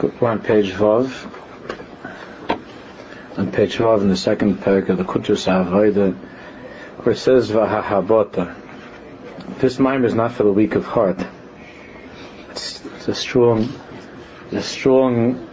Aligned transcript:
On 0.00 0.38
page 0.38 0.72
Vav. 0.72 1.30
On 3.36 3.52
page 3.52 3.76
Vav 3.76 4.00
in 4.00 4.08
the 4.08 4.16
second 4.16 4.56
parak 4.56 4.88
of 4.88 4.96
the 4.96 5.04
Kutus 5.04 5.46
Avodah, 5.46 6.14
where 7.04 7.12
it 7.12 7.18
says 7.18 7.50
Vahahabota. 7.50 8.54
This 9.58 9.78
mimer 9.78 10.06
is 10.06 10.14
not 10.14 10.32
for 10.32 10.44
the 10.44 10.52
weak 10.52 10.74
of 10.74 10.86
heart. 10.86 11.22
It's, 12.48 12.82
it's 12.82 13.08
a 13.08 13.14
strong, 13.14 13.68
a 14.52 14.62
strong 14.62 15.46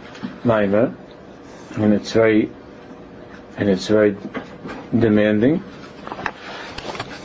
mimer, 0.44 0.94
and 1.76 1.92
it's 1.92 2.12
very, 2.12 2.50
and 3.58 3.68
it's 3.68 3.88
very 3.88 4.16
demanding 4.98 5.62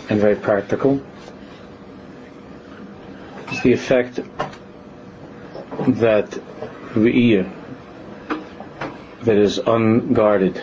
and 0.09 0.19
very 0.19 0.35
practical. 0.35 1.01
It's 3.47 3.61
the 3.61 3.71
effect 3.71 4.19
that 5.87 6.37
Re'iyah, 6.93 7.51
that 9.23 9.35
is 9.35 9.57
unguarded, 9.57 10.57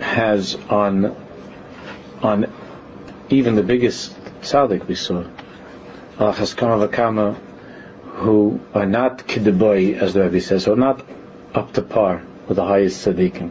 has 0.00 0.54
on 0.70 1.14
on 2.22 2.50
even 3.28 3.54
the 3.54 3.62
biggest 3.62 4.16
tzaddik 4.40 4.86
we 4.86 4.94
saw, 4.94 5.24
uh, 6.18 6.24
al 6.24 6.32
Vakama, 6.32 7.34
who 8.04 8.58
are 8.72 8.86
not 8.86 9.26
kidduboy, 9.26 9.98
as 9.98 10.14
the 10.14 10.22
Rebbe 10.22 10.40
says, 10.40 10.64
who 10.64 10.72
are 10.72 10.76
not 10.76 11.04
up 11.54 11.74
to 11.74 11.82
par 11.82 12.22
with 12.48 12.56
the 12.56 12.64
highest 12.64 13.06
tzaddikim. 13.06 13.50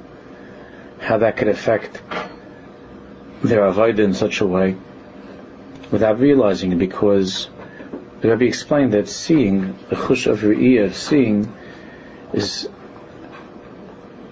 How 1.00 1.20
that 1.20 1.38
could 1.38 1.50
affect 1.50 2.02
their 3.44 3.62
avodah 3.62 4.00
in 4.00 4.16
such 4.16 4.42
a 4.42 4.48
way 4.48 4.76
without 5.92 6.20
realizing 6.20 6.72
it, 6.72 6.80
because 6.80 7.48
the 8.26 8.32
Rebbe 8.32 8.46
explained 8.46 8.94
that 8.94 9.08
seeing, 9.08 9.78
the 9.90 9.96
chush 9.96 10.26
of 10.26 10.40
Re'iyah, 10.40 10.94
seeing, 10.94 11.54
is 12.34 12.68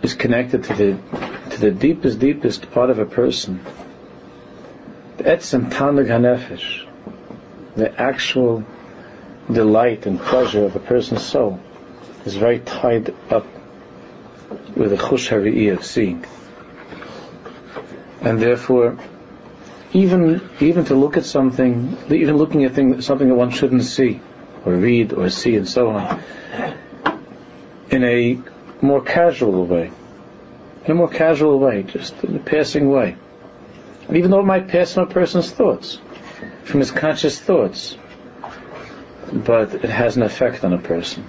is 0.01 0.15
connected 0.15 0.63
to 0.63 0.73
the 0.73 0.97
to 1.51 1.61
the 1.61 1.69
deepest, 1.69 2.17
deepest 2.19 2.71
part 2.71 2.89
of 2.89 2.97
a 2.97 3.05
person. 3.05 3.63
The 5.17 5.25
etzem 5.25 5.69
tanug 5.69 6.07
hanefesh, 6.07 6.87
the 7.75 8.01
actual 8.01 8.65
delight 9.51 10.07
and 10.07 10.19
pleasure 10.19 10.65
of 10.65 10.75
a 10.75 10.79
person's 10.79 11.23
soul, 11.23 11.59
is 12.25 12.35
very 12.35 12.59
tied 12.59 13.13
up 13.29 13.45
with 14.75 14.89
the 14.89 14.97
chush 14.97 15.71
of 15.71 15.85
seeing, 15.85 16.25
and 18.21 18.41
therefore 18.41 18.97
even 19.93 20.49
even 20.59 20.85
to 20.85 20.95
look 20.95 21.17
at 21.17 21.25
something, 21.25 21.97
even 22.09 22.37
looking 22.37 22.63
at 22.63 22.73
thing, 22.73 23.01
something 23.01 23.29
that 23.29 23.35
one 23.35 23.51
shouldn't 23.51 23.83
see, 23.83 24.19
or 24.65 24.73
read, 24.73 25.13
or 25.13 25.29
see, 25.29 25.55
and 25.55 25.69
so 25.69 25.89
on, 25.91 26.21
in 27.89 28.03
a 28.03 28.39
more 28.81 29.01
casual 29.01 29.65
way, 29.65 29.91
in 30.85 30.91
a 30.91 30.95
more 30.95 31.09
casual 31.09 31.59
way, 31.59 31.83
just 31.83 32.23
in 32.23 32.35
a 32.35 32.39
passing 32.39 32.89
way. 32.89 33.15
And 34.07 34.17
even 34.17 34.31
though 34.31 34.39
it 34.39 34.45
might 34.45 34.67
pass 34.67 34.93
from 34.93 35.03
a 35.03 35.13
person's 35.13 35.51
thoughts, 35.51 35.99
from 36.63 36.79
his 36.79 36.91
conscious 36.91 37.39
thoughts, 37.39 37.97
but 39.31 39.75
it 39.75 39.89
has 39.89 40.17
an 40.17 40.23
effect 40.23 40.63
on 40.63 40.73
a 40.73 40.77
person. 40.77 41.25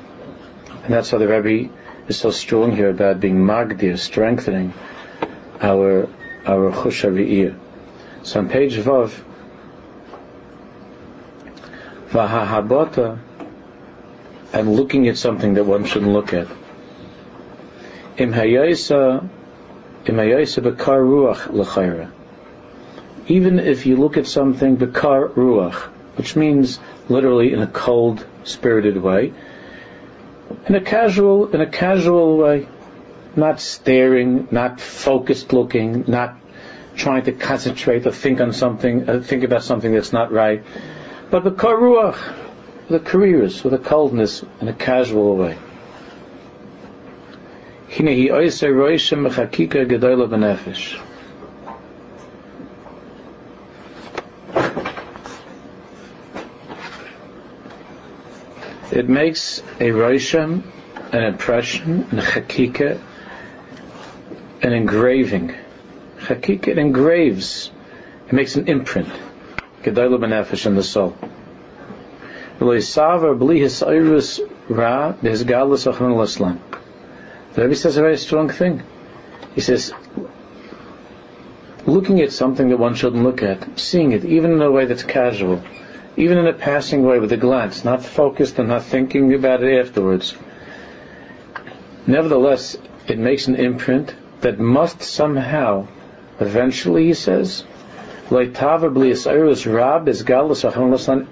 And 0.85 0.93
that's 0.93 1.13
why 1.13 1.19
the 1.19 1.29
Rebbe 1.29 1.73
is 2.09 2.19
so 2.19 2.31
strong 2.31 2.75
here 2.75 2.91
about 2.91 3.21
being 3.21 3.37
magdir, 3.37 3.99
strengthening 3.99 4.73
our 5.61 6.09
our 6.47 6.73
chushaviyah. 6.73 7.59
So 8.25 8.41
on 8.41 8.49
page 8.49 8.77
Vav, 8.77 9.23
Vahahabata, 12.09 13.19
and 14.55 14.75
looking 14.75 15.09
at 15.09 15.19
something 15.19 15.53
that 15.55 15.65
one 15.65 15.85
shouldn't 15.85 16.11
look 16.11 16.33
at. 16.33 16.49
Im 18.17 18.33
im 18.33 18.41
bekar 20.07 21.01
ruach. 21.05 22.11
Even 23.27 23.59
if 23.59 23.85
you 23.85 23.97
look 23.97 24.17
at 24.17 24.27
something 24.27 24.79
bekar 24.79 25.29
ruach, 25.35 25.91
which 26.17 26.35
means 26.35 26.79
literally 27.11 27.53
in 27.53 27.61
a 27.61 27.67
cold, 27.67 28.25
spirited 28.45 28.97
way, 28.97 29.35
in 30.67 30.75
a 30.75 30.81
casual, 30.81 31.49
in 31.49 31.61
a 31.61 31.67
casual 31.67 32.39
way, 32.39 32.69
not 33.37 33.61
staring, 33.61 34.49
not 34.51 34.81
focused 34.81 35.53
looking, 35.53 36.05
not 36.09 36.37
trying 36.97 37.25
to 37.25 37.33
concentrate 37.33 38.07
or 38.07 38.13
think 38.13 38.41
on 38.41 38.53
something, 38.53 39.09
uh, 39.09 39.21
think 39.21 39.45
about 39.45 39.63
something 39.63 39.93
that's 39.93 40.13
not 40.13 40.33
right. 40.33 40.63
But 41.31 41.45
the 41.45 41.51
karuach, 41.51 42.19
the 42.89 43.01
careers, 43.01 43.65
with 43.65 43.75
a 43.75 43.79
coldness 43.79 44.45
in 44.61 44.69
a 44.69 44.73
casual 44.73 45.37
way. 45.37 45.59
It 58.91 59.09
makes 59.09 59.61
a 59.81 59.91
rosham, 59.91 60.63
an 61.13 61.23
impression, 61.25 62.03
a 62.13 62.23
chakika, 62.23 63.01
an 64.63 64.73
engraving 64.73 65.55
Hakik, 66.25 66.69
it 66.69 66.79
engraves, 66.79 67.71
it 68.27 68.33
makes 68.33 68.57
an 68.57 68.67
imprint. 68.69 69.09
Gedailu 69.83 70.19
benefesh 70.19 70.65
in 70.65 70.75
the 70.75 70.83
soul. 70.83 71.15
The 72.59 72.65
Rebbe 77.63 77.75
says 77.75 77.97
a 77.97 78.01
very 78.01 78.17
strong 78.17 78.49
thing. 78.49 78.83
He 79.55 79.61
says, 79.61 79.93
looking 81.87 82.21
at 82.21 82.33
something 82.33 82.71
that 82.71 82.79
one 82.79 82.95
shouldn't 82.95 83.23
look 83.23 83.43
at, 83.43 83.79
seeing 83.79 84.13
it, 84.13 84.25
even 84.25 84.53
in 84.53 84.63
a 84.63 84.71
way 84.71 84.87
that's 84.87 85.03
casual, 85.03 85.63
even 86.17 86.39
in 86.39 86.47
a 86.47 86.53
passing 86.55 87.05
way 87.05 87.19
with 87.19 87.33
a 87.33 87.37
glance, 87.37 87.85
not 87.85 88.03
focused 88.03 88.59
and 88.59 88.69
not 88.69 88.85
thinking 88.85 89.35
about 89.35 89.63
it 89.63 89.79
afterwards. 89.79 90.35
Nevertheless, 92.07 92.77
it 93.07 93.19
makes 93.19 93.47
an 93.47 93.57
imprint 93.57 94.15
that 94.41 94.59
must 94.59 95.03
somehow 95.03 95.87
Eventually, 96.41 97.07
he 97.07 97.15
says, 97.15 97.65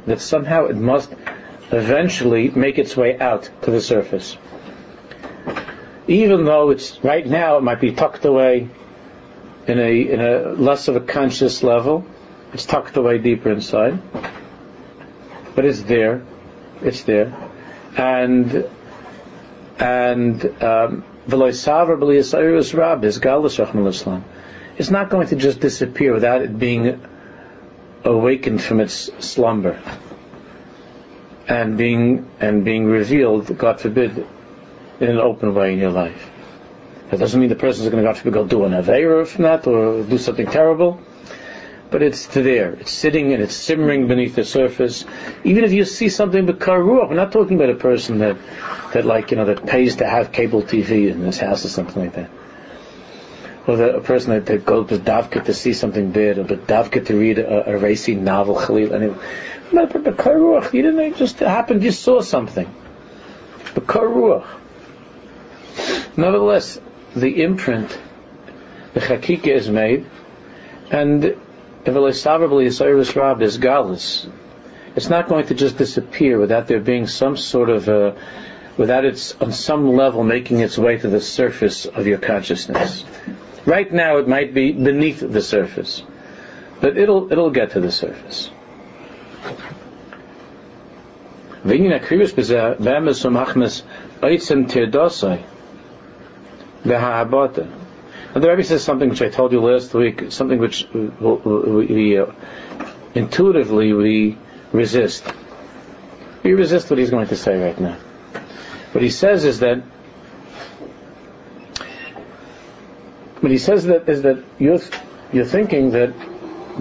that 0.06 0.20
somehow 0.20 0.66
it 0.66 0.76
must 0.76 1.12
eventually 1.70 2.50
make 2.50 2.78
its 2.78 2.96
way 2.96 3.18
out 3.18 3.48
to 3.62 3.70
the 3.70 3.80
surface. 3.80 4.36
Even 6.06 6.44
though 6.44 6.70
it's 6.70 7.02
right 7.02 7.26
now 7.26 7.56
it 7.56 7.62
might 7.62 7.80
be 7.80 7.92
tucked 7.92 8.24
away 8.24 8.68
in 9.66 9.78
a 9.78 10.00
in 10.00 10.20
a 10.20 10.52
less 10.52 10.88
of 10.88 10.96
a 10.96 11.00
conscious 11.00 11.62
level, 11.62 12.04
it's 12.52 12.66
tucked 12.66 12.96
away 12.96 13.18
deeper 13.18 13.50
inside, 13.50 14.00
but 15.54 15.64
it's 15.64 15.82
there, 15.82 16.22
it's 16.82 17.02
there, 17.04 17.32
and 17.96 18.68
and 19.78 20.62
um, 20.62 21.04
it's 24.78 24.90
not 24.90 25.10
going 25.10 25.28
to 25.28 25.36
just 25.36 25.60
disappear 25.60 26.12
without 26.12 26.42
it 26.42 26.58
being 26.58 27.00
awakened 28.04 28.62
from 28.62 28.80
its 28.80 29.10
slumber 29.24 29.80
and 31.48 31.76
being 31.76 32.30
and 32.40 32.64
being 32.64 32.86
revealed, 32.86 33.56
God 33.58 33.80
forbid, 33.80 34.26
in 35.00 35.08
an 35.08 35.18
open 35.18 35.54
way 35.54 35.72
in 35.72 35.78
your 35.78 35.90
life. 35.90 36.30
That 37.10 37.20
doesn't 37.20 37.38
mean 37.38 37.50
the 37.50 37.56
person 37.56 37.84
is 37.84 37.90
going 37.90 38.02
to, 38.02 38.08
God 38.08 38.16
forbid, 38.16 38.32
go 38.32 38.46
do 38.46 38.64
an 38.64 38.72
avera 38.72 39.26
from 39.26 39.44
that 39.44 39.66
or 39.66 40.02
do 40.02 40.18
something 40.18 40.46
terrible. 40.46 41.00
But 41.90 42.02
it's 42.02 42.26
there. 42.28 42.72
It's 42.72 42.90
sitting 42.90 43.34
and 43.34 43.42
it's 43.42 43.54
simmering 43.54 44.08
beneath 44.08 44.34
the 44.34 44.44
surface. 44.46 45.04
Even 45.44 45.64
if 45.64 45.72
you 45.72 45.84
see 45.84 46.08
something 46.08 46.46
but 46.46 46.58
karuach, 46.58 47.10
we're 47.10 47.16
not 47.16 47.32
talking 47.32 47.56
about 47.56 47.68
a 47.68 47.74
person 47.74 48.18
that, 48.20 48.38
that 48.94 49.04
like, 49.04 49.30
you 49.30 49.36
know, 49.36 49.44
that 49.44 49.66
pays 49.66 49.96
to 49.96 50.08
have 50.08 50.32
cable 50.32 50.62
TV 50.62 51.10
in 51.10 51.20
his 51.20 51.38
house 51.38 51.66
or 51.66 51.68
something 51.68 52.02
like 52.02 52.14
that 52.14 52.30
or 53.66 53.76
the, 53.76 53.96
a 53.96 54.00
person 54.00 54.30
that, 54.30 54.46
that 54.46 54.64
goes 54.64 54.88
to 54.88 54.98
davka 54.98 55.44
to 55.44 55.54
see 55.54 55.72
something 55.72 56.10
bad, 56.10 56.38
or 56.38 56.44
davka 56.44 57.06
to 57.06 57.16
read 57.16 57.38
a, 57.38 57.74
a 57.74 57.78
racy 57.78 58.14
novel, 58.14 58.56
Khalil. 58.56 58.94
Anyway, 58.94 59.18
but 59.70 60.04
the 60.04 60.12
karuach, 60.12 60.72
you 60.72 60.82
didn't 60.82 61.00
it 61.00 61.16
just 61.16 61.38
happened, 61.38 61.82
you 61.82 61.92
saw 61.92 62.20
something. 62.20 62.72
The 63.74 63.80
karuach. 63.80 64.46
Nevertheless, 66.16 66.78
the 67.16 67.42
imprint, 67.42 67.98
the 68.94 69.00
chakika 69.00 69.48
is 69.48 69.70
made, 69.70 70.06
and 70.90 71.24
if 71.24 71.38
elisavably 71.86 72.66
is 72.66 73.16
robbed 73.16 73.42
is 73.42 73.58
galus, 73.58 74.30
it's 74.94 75.08
not 75.08 75.28
going 75.28 75.46
to 75.46 75.54
just 75.54 75.78
disappear 75.78 76.38
without 76.38 76.66
there 76.66 76.80
being 76.80 77.06
some 77.06 77.36
sort 77.36 77.70
of 77.70 77.88
a, 77.88 78.16
without 78.76 79.04
it's 79.04 79.34
on 79.40 79.52
some 79.52 79.94
level 79.94 80.22
making 80.22 80.60
its 80.60 80.76
way 80.76 80.98
to 80.98 81.08
the 81.08 81.20
surface 81.20 81.86
of 81.86 82.06
your 82.06 82.18
consciousness. 82.18 83.04
Right 83.64 83.92
now 83.92 84.16
it 84.18 84.26
might 84.26 84.54
be 84.54 84.72
beneath 84.72 85.20
the 85.20 85.40
surface, 85.40 86.02
but 86.80 86.98
it'll, 86.98 87.30
it'll 87.30 87.50
get 87.50 87.72
to 87.72 87.80
the 87.80 87.92
surface. 87.92 88.50
And 98.34 98.42
the 98.42 98.48
Rebbe 98.48 98.64
says 98.64 98.82
something 98.82 99.10
which 99.10 99.22
I 99.22 99.28
told 99.28 99.52
you 99.52 99.60
last 99.60 99.94
week, 99.94 100.32
something 100.32 100.58
which 100.58 100.86
uh, 100.86 100.98
we, 100.98 102.18
uh, 102.18 102.26
intuitively 103.14 103.92
we 103.92 104.38
resist. 104.72 105.24
We 106.42 106.54
resist 106.54 106.90
what 106.90 106.98
he's 106.98 107.10
going 107.10 107.28
to 107.28 107.36
say 107.36 107.62
right 107.62 107.78
now. 107.78 107.96
What 108.92 109.04
he 109.04 109.10
says 109.10 109.44
is 109.44 109.60
that 109.60 109.82
what 113.42 113.50
he 113.50 113.58
says 113.58 113.86
that 113.86 114.08
is 114.08 114.22
that 114.22 114.42
you're 114.60 114.78
you're 115.32 115.44
thinking 115.44 115.90
that 115.90 116.10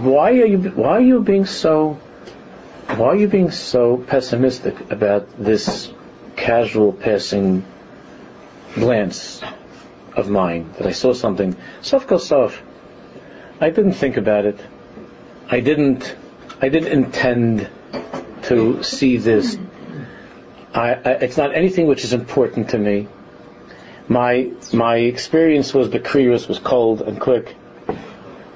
why 0.09 0.29
are 0.33 0.45
you 0.45 0.59
why 0.59 0.91
are 0.97 1.01
you 1.01 1.19
being 1.19 1.45
so 1.47 1.93
why 2.97 3.07
are 3.07 3.15
you 3.15 3.27
being 3.27 3.49
so 3.49 3.97
pessimistic 3.97 4.91
about 4.91 5.27
this 5.43 5.91
casual 6.35 6.93
passing 6.93 7.65
glance 8.75 9.41
of 10.15 10.29
mine 10.29 10.71
that 10.77 10.85
I 10.85 10.91
saw 10.91 11.13
something? 11.13 11.55
Sof 11.81 12.07
sof 12.21 12.61
I 13.59 13.71
didn't 13.71 13.93
think 13.93 14.17
about 14.17 14.45
it. 14.45 14.59
I 15.49 15.61
didn't 15.61 16.15
I 16.61 16.69
didn't 16.69 16.91
intend 16.91 17.69
to 18.43 18.83
see 18.83 19.17
this. 19.17 19.57
I, 20.75 20.93
I, 20.93 21.11
it's 21.25 21.37
not 21.37 21.55
anything 21.55 21.87
which 21.87 22.03
is 22.03 22.13
important 22.13 22.69
to 22.69 22.77
me 22.77 23.07
my 24.11 24.51
my 24.73 24.97
experience 24.97 25.73
was 25.73 25.87
Bakrius 25.87 26.47
was 26.47 26.59
cold 26.59 27.01
and 27.01 27.19
quick 27.19 27.55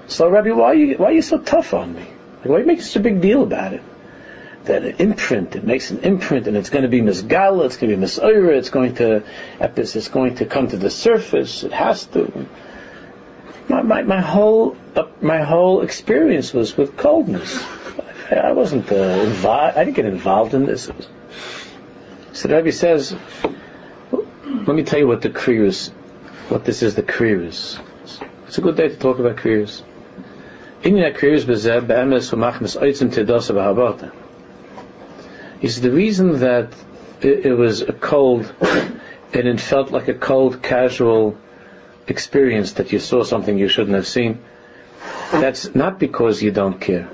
so 0.07 0.29
Rabbi 0.29 0.51
why 0.51 0.65
are 0.65 0.75
you 0.75 0.97
why 0.97 1.07
are 1.07 1.13
you 1.13 1.21
so 1.21 1.39
tough 1.39 1.73
on 1.73 1.95
me 1.95 2.01
like, 2.39 2.45
why 2.45 2.61
making 2.61 2.83
such 2.83 2.97
a 2.97 2.99
big 2.99 3.21
deal 3.21 3.43
about 3.43 3.73
it 3.73 3.83
that 4.65 4.83
an 4.83 4.95
imprint, 4.97 5.55
it 5.55 5.63
makes 5.63 5.91
an 5.91 5.99
imprint, 5.99 6.47
and 6.47 6.57
it's 6.57 6.69
going 6.69 6.83
to 6.83 6.89
be 6.89 7.01
misgala, 7.01 7.65
it's 7.65 7.77
going 7.77 7.91
to 7.91 7.97
be 7.97 8.03
misoira, 8.03 8.57
it's 8.57 8.69
going 8.69 8.95
to, 8.95 9.23
it's 9.59 10.07
going 10.09 10.35
to 10.35 10.45
come 10.45 10.67
to 10.67 10.77
the 10.77 10.89
surface. 10.89 11.63
It 11.63 11.71
has 11.71 12.05
to. 12.07 12.47
My, 13.67 13.81
my, 13.81 14.01
my 14.03 14.21
whole 14.21 14.77
uh, 14.95 15.07
my 15.21 15.41
whole 15.41 15.81
experience 15.81 16.53
was 16.53 16.77
with 16.77 16.97
coldness. 16.97 17.63
I, 18.29 18.35
I 18.35 18.51
wasn't 18.51 18.91
uh, 18.91 18.95
involved. 18.95 19.77
I 19.77 19.83
didn't 19.85 19.95
get 19.95 20.05
involved 20.05 20.53
in 20.53 20.65
this. 20.65 20.89
So 22.33 22.47
the 22.47 22.71
says, 22.71 23.15
let 24.67 24.75
me 24.75 24.83
tell 24.83 24.97
you 24.97 25.07
what 25.07 25.21
the 25.21 25.29
kriyus, 25.29 25.91
what 26.49 26.65
this 26.65 26.81
is 26.81 26.95
the 26.95 27.03
kriyus. 27.03 27.79
It's 28.47 28.57
a 28.57 28.61
good 28.61 28.75
day 28.75 28.89
to 28.89 28.95
talk 28.95 29.19
about. 29.19 29.39
He 35.59 35.67
said 35.67 35.83
the 35.83 35.91
reason 35.91 36.39
that 36.39 36.73
it, 37.21 37.45
it 37.45 37.53
was 37.53 37.81
a 37.81 37.93
cold 37.93 38.53
and 38.61 39.47
it 39.47 39.59
felt 39.61 39.91
like 39.91 40.07
a 40.07 40.13
cold, 40.13 40.63
casual 40.63 41.37
experience 42.07 42.73
that 42.73 42.91
you 42.91 42.99
saw 42.99 43.23
something 43.23 43.57
you 43.57 43.67
shouldn't 43.67 43.95
have 43.95 44.07
seen, 44.07 44.43
that's 45.31 45.75
not 45.75 45.99
because 45.99 46.41
you 46.41 46.51
don't 46.51 46.79
care. 46.79 47.09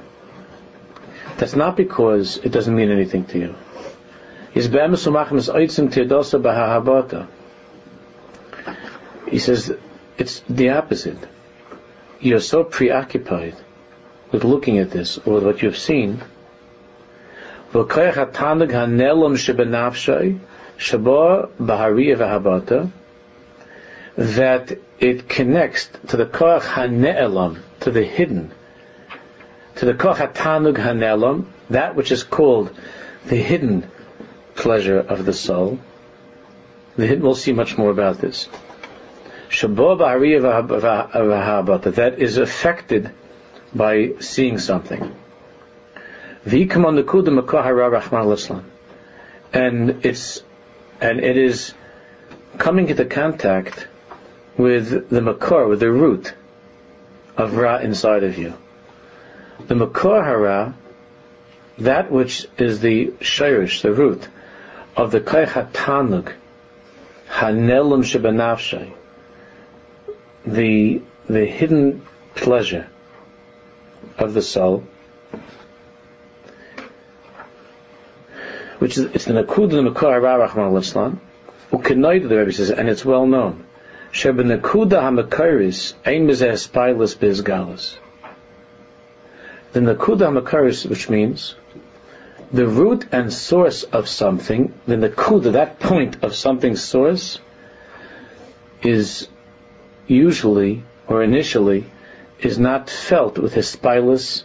That's 1.37 1.55
not 1.55 1.75
because 1.75 2.37
it 2.37 2.51
doesn't 2.51 2.75
mean 2.75 2.91
anything 2.91 3.25
to 3.25 3.39
you. 3.39 3.55
He 9.31 9.39
says 9.39 9.73
it's 10.17 10.41
the 10.49 10.69
opposite. 10.69 11.17
You're 12.19 12.41
so 12.41 12.63
preoccupied 12.63 13.55
with 14.31 14.43
looking 14.43 14.77
at 14.77 14.91
this 14.91 15.17
or 15.19 15.35
with 15.35 15.45
what 15.45 15.61
you've 15.61 15.77
seen 15.77 16.21
that 24.17 24.77
it 24.99 25.29
connects 25.29 25.89
to 26.09 26.17
the 26.17 26.25
koach 26.25 26.61
hane'elam, 26.61 27.59
to 27.79 27.91
the 27.91 28.03
hidden, 28.03 28.51
to 29.75 29.85
the 29.85 29.93
koach 29.93 30.17
hatanug 30.17 30.75
hane'elam, 30.75 31.45
that 31.69 31.95
which 31.95 32.11
is 32.11 32.23
called 32.23 32.75
the 33.27 33.37
hidden 33.37 33.89
pleasure 34.55 34.99
of 34.99 35.25
the 35.25 35.33
soul. 35.33 35.79
The 36.97 37.07
hidden, 37.07 37.23
we'll 37.23 37.35
see 37.35 37.53
much 37.53 37.77
more 37.77 37.89
about 37.89 38.17
this. 38.17 38.49
That 41.93 42.15
is 42.17 42.37
affected 42.37 43.11
by 43.73 44.13
seeing 44.19 44.57
something. 44.57 45.15
And 49.53 50.05
it's 50.05 50.43
and 51.01 51.19
it 51.19 51.37
is 51.37 51.73
coming 52.57 52.89
into 52.89 53.05
contact 53.05 53.87
with 54.57 55.09
the 55.09 55.19
makor, 55.19 55.67
with 55.67 55.79
the 55.79 55.91
root 55.91 56.33
of 57.35 57.57
ra 57.57 57.77
inside 57.77 58.23
of 58.23 58.37
you. 58.37 58.53
The 59.67 59.75
makor 59.75 60.23
hara, 60.23 60.75
that 61.79 62.11
which 62.11 62.47
is 62.57 62.79
the 62.79 63.07
shirish, 63.19 63.81
the 63.81 63.91
root 63.91 64.27
of 64.95 65.11
the 65.11 65.19
kaich 65.19 65.71
tanug, 65.71 66.31
hanelim 67.29 68.03
shebanafshay, 68.03 68.93
the 70.45 71.01
the 71.27 71.45
hidden 71.45 72.05
pleasure 72.35 72.87
of 74.17 74.33
the 74.33 74.41
soul, 74.41 74.83
which 78.79 78.97
is 78.97 79.05
it's 79.13 79.25
the 79.25 79.33
Nakud 79.33 79.71
Makar 79.83 80.19
Rachman 80.21 80.71
al-Islam, 80.71 81.21
Ukenoid 81.71 82.27
the 82.27 82.37
Rebbe 82.37 82.51
says, 82.51 82.71
and 82.71 82.89
it's 82.89 83.05
well 83.05 83.25
known. 83.25 83.65
Sheba 84.11 84.43
Nakuda 84.43 85.01
HaMakaris 85.01 85.93
Ein 86.05 86.27
Mizeh 86.27 86.53
Spilus 86.53 87.15
Bizgalas. 87.15 87.95
The 89.71 89.79
Nakuda 89.79 90.27
HaMakaris, 90.27 90.89
which 90.89 91.09
means 91.09 91.55
the 92.51 92.67
root 92.67 93.05
and 93.13 93.31
source 93.31 93.83
of 93.83 94.09
something, 94.09 94.73
the 94.85 94.95
Nakuda, 94.95 95.53
that 95.53 95.79
point 95.79 96.23
of 96.23 96.35
something's 96.35 96.83
source, 96.83 97.39
is 98.83 99.29
usually 100.07 100.83
or 101.07 101.23
initially 101.23 101.85
is 102.39 102.57
not 102.57 102.89
felt 102.89 103.37
with 103.37 103.53
his 103.53 103.75
spilus 103.75 104.43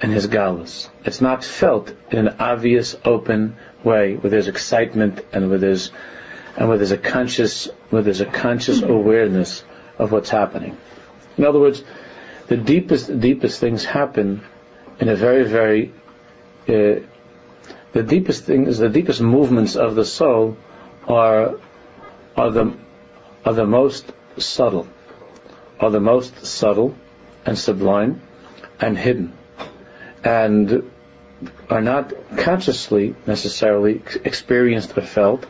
and 0.00 0.12
his 0.12 0.26
galus. 0.26 0.88
It's 1.04 1.20
not 1.20 1.44
felt 1.44 1.92
in 2.10 2.26
an 2.26 2.36
obvious, 2.38 2.96
open 3.04 3.56
way 3.84 4.16
where 4.16 4.30
there's 4.30 4.48
excitement 4.48 5.24
and 5.32 5.48
where 5.48 5.58
there's 5.58 5.90
and 6.56 6.68
where 6.68 6.78
there's 6.78 6.92
a 6.92 6.98
conscious 6.98 7.68
where 7.90 8.02
there's 8.02 8.20
a 8.20 8.26
conscious 8.26 8.82
awareness 8.82 9.62
of 9.98 10.12
what's 10.12 10.30
happening. 10.30 10.76
In 11.36 11.44
other 11.44 11.58
words, 11.58 11.82
the 12.48 12.56
deepest 12.56 13.20
deepest 13.20 13.60
things 13.60 13.84
happen 13.84 14.42
in 15.00 15.08
a 15.08 15.16
very 15.16 15.44
very 15.44 15.92
uh, 16.68 17.00
the 17.92 18.02
deepest 18.02 18.44
things, 18.44 18.78
the 18.78 18.88
deepest 18.88 19.20
movements 19.20 19.76
of 19.76 19.94
the 19.94 20.04
soul 20.04 20.56
are 21.08 21.58
are 22.36 22.50
the 22.50 22.74
are 23.44 23.54
the 23.54 23.66
most 23.66 24.12
subtle, 24.38 24.88
are 25.80 25.90
the 25.90 26.00
most 26.00 26.44
subtle 26.44 26.94
and 27.44 27.58
sublime 27.58 28.20
and 28.80 28.98
hidden 28.98 29.32
and 30.26 30.90
are 31.70 31.80
not 31.80 32.12
consciously 32.36 33.14
necessarily 33.26 34.02
experienced 34.24 34.96
or 34.96 35.02
felt. 35.02 35.46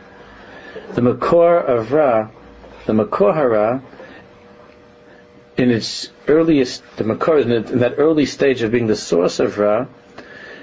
The 0.94 1.00
Makor 1.00 1.64
of 1.64 1.92
Ra, 1.92 2.28
the 2.84 2.92
Makor 2.92 3.34
Hara, 3.34 3.82
in 5.56 5.70
its 5.70 6.10
earliest, 6.28 6.82
the 6.96 7.04
Makor, 7.04 7.40
in 7.42 7.78
that 7.78 7.94
early 7.96 8.26
stage 8.26 8.62
of 8.62 8.72
being 8.72 8.86
the 8.86 8.96
source 8.96 9.40
of 9.40 9.58
Ra, 9.58 9.86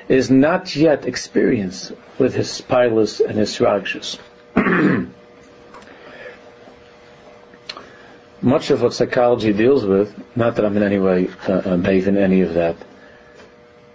is 0.07 0.29
not 0.29 0.75
yet 0.75 1.05
experienced 1.05 1.93
with 2.19 2.35
his 2.35 2.49
spilus 2.49 3.19
and 3.19 3.37
his 3.37 3.57
ragshas. 3.57 4.19
Much 8.43 8.69
of 8.71 8.81
what 8.81 8.93
psychology 8.93 9.53
deals 9.53 9.85
with, 9.85 10.13
not 10.35 10.57
that 10.57 10.65
I'm 10.65 10.75
in 10.75 10.83
any 10.83 11.00
way 11.00 11.29
uh, 11.47 11.53
uh, 11.65 11.73
in 11.75 12.17
any 12.17 12.41
of 12.41 12.53
that, 12.55 12.75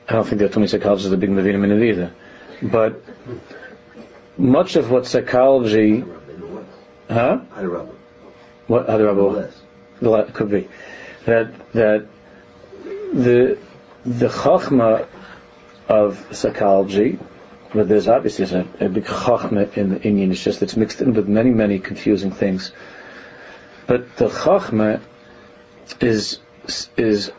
I 0.08 0.14
don't 0.14 0.26
think 0.26 0.38
there 0.38 0.48
are 0.48 0.52
too 0.52 0.60
many 0.60 0.68
psychologists 0.68 1.10
that 1.10 1.20
big 1.20 1.28
Mevinim 1.28 1.64
in 1.64 1.70
it 1.70 1.90
either. 1.90 2.12
But 2.62 3.04
much 4.38 4.76
of 4.76 4.90
what 4.90 5.06
psychology, 5.06 6.02
huh? 7.10 7.40
What 8.66 8.86
other 8.86 9.12
Rabbi? 9.12 10.30
Could 10.32 10.50
be 10.50 10.68
that 11.26 11.72
that 11.72 12.06
the 13.12 13.58
the 14.06 14.28
chachma 14.28 15.06
of 15.88 16.26
psychology, 16.30 17.18
but 17.74 17.88
there's 17.88 18.08
obviously 18.08 18.44
a, 18.46 18.86
a 18.86 18.88
big 18.88 19.04
chachma 19.04 19.76
in 19.76 19.90
the 19.90 20.00
inyan. 20.00 20.30
It's 20.30 20.42
just 20.42 20.62
it's 20.62 20.76
mixed 20.76 21.02
in 21.02 21.12
with 21.12 21.28
many 21.28 21.50
many 21.50 21.78
confusing 21.78 22.30
things. 22.30 22.72
But 23.88 24.16
the 24.18 24.28
chachma 24.28 25.00
is 26.00 26.38
is 26.98 27.32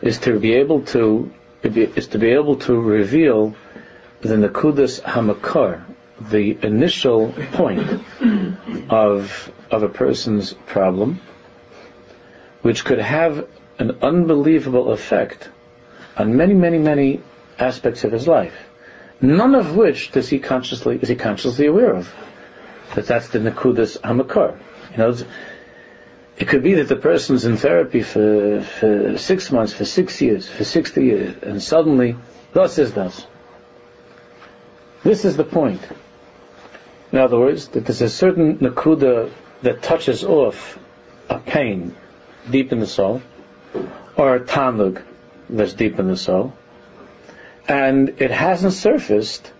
is 0.00 0.18
to 0.20 0.38
be 0.38 0.54
able 0.54 0.82
to 0.94 1.30
is 1.64 2.06
to 2.08 2.18
be 2.18 2.30
able 2.30 2.56
to 2.56 2.80
reveal 2.80 3.54
the 4.20 4.36
Nakudas 4.36 5.00
Hamakar, 5.02 5.82
the 6.20 6.56
initial 6.62 7.32
point 7.52 8.00
of, 8.88 9.52
of 9.70 9.82
a 9.82 9.88
person's 9.88 10.52
problem, 10.66 11.20
which 12.62 12.84
could 12.84 13.00
have 13.00 13.48
an 13.80 13.98
unbelievable 14.00 14.92
effect 14.92 15.48
on 16.16 16.36
many, 16.36 16.54
many, 16.54 16.78
many 16.78 17.20
aspects 17.58 18.04
of 18.04 18.12
his 18.12 18.28
life. 18.28 18.54
None 19.20 19.56
of 19.56 19.76
which 19.76 20.12
does 20.12 20.28
he 20.28 20.38
consciously 20.38 21.00
is 21.02 21.08
he 21.08 21.16
consciously 21.16 21.66
aware 21.66 21.94
of. 21.94 22.14
That 22.94 23.06
that's 23.06 23.28
the 23.28 23.38
Nakudas 23.38 23.98
Hamakar. 24.00 24.58
You 24.92 24.96
know, 24.98 25.16
it 26.38 26.48
could 26.48 26.62
be 26.62 26.74
that 26.74 26.88
the 26.88 26.96
person's 26.96 27.44
in 27.44 27.56
therapy 27.56 28.02
for, 28.02 28.62
for 28.62 29.16
six 29.18 29.50
months, 29.50 29.72
for 29.72 29.84
six 29.84 30.20
years, 30.20 30.48
for 30.48 30.64
sixty 30.64 31.04
years, 31.04 31.36
and 31.42 31.62
suddenly, 31.62 32.16
thus 32.52 32.78
is 32.78 32.92
thus. 32.92 33.26
This 35.02 35.24
is 35.24 35.36
the 35.36 35.44
point. 35.44 35.80
In 37.12 37.18
other 37.18 37.38
words, 37.38 37.68
that 37.68 37.84
there's 37.86 38.02
a 38.02 38.08
certain 38.08 38.58
nakuda 38.58 39.30
that 39.62 39.82
touches 39.82 40.24
off 40.24 40.78
a 41.28 41.38
pain 41.38 41.94
deep 42.50 42.72
in 42.72 42.80
the 42.80 42.86
soul, 42.86 43.22
or 44.16 44.36
a 44.36 44.40
tanug 44.40 45.02
that's 45.48 45.74
deep 45.74 45.98
in 45.98 46.08
the 46.08 46.16
soul, 46.16 46.54
and 47.68 48.20
it 48.20 48.30
hasn't 48.30 48.72
surfaced. 48.72 49.52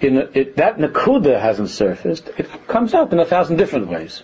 In 0.00 0.16
a, 0.16 0.20
it, 0.32 0.56
that 0.56 0.78
nakuda 0.78 1.40
hasn't 1.40 1.68
surfaced. 1.68 2.28
It 2.38 2.66
comes 2.66 2.94
up 2.94 3.12
in 3.12 3.18
a 3.18 3.24
thousand 3.24 3.56
different 3.56 3.88
ways, 3.88 4.22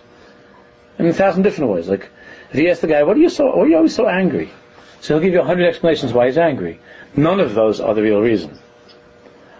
in 0.98 1.06
a 1.06 1.12
thousand 1.12 1.42
different 1.42 1.70
ways. 1.70 1.88
Like 1.88 2.08
if 2.50 2.58
you 2.58 2.70
ask 2.70 2.80
the 2.80 2.86
guy, 2.86 3.02
"What 3.02 3.16
are 3.16 3.20
you 3.20 3.28
so? 3.28 3.44
Why 3.44 3.62
are 3.62 3.68
you 3.68 3.76
always 3.76 3.94
so 3.94 4.08
angry?" 4.08 4.50
So 5.00 5.14
he'll 5.14 5.22
give 5.22 5.34
you 5.34 5.40
a 5.40 5.44
hundred 5.44 5.68
explanations 5.68 6.12
why 6.12 6.26
he's 6.26 6.38
angry. 6.38 6.80
None 7.14 7.40
of 7.40 7.54
those 7.54 7.80
are 7.80 7.94
the 7.94 8.02
real 8.02 8.20
reason. 8.20 8.58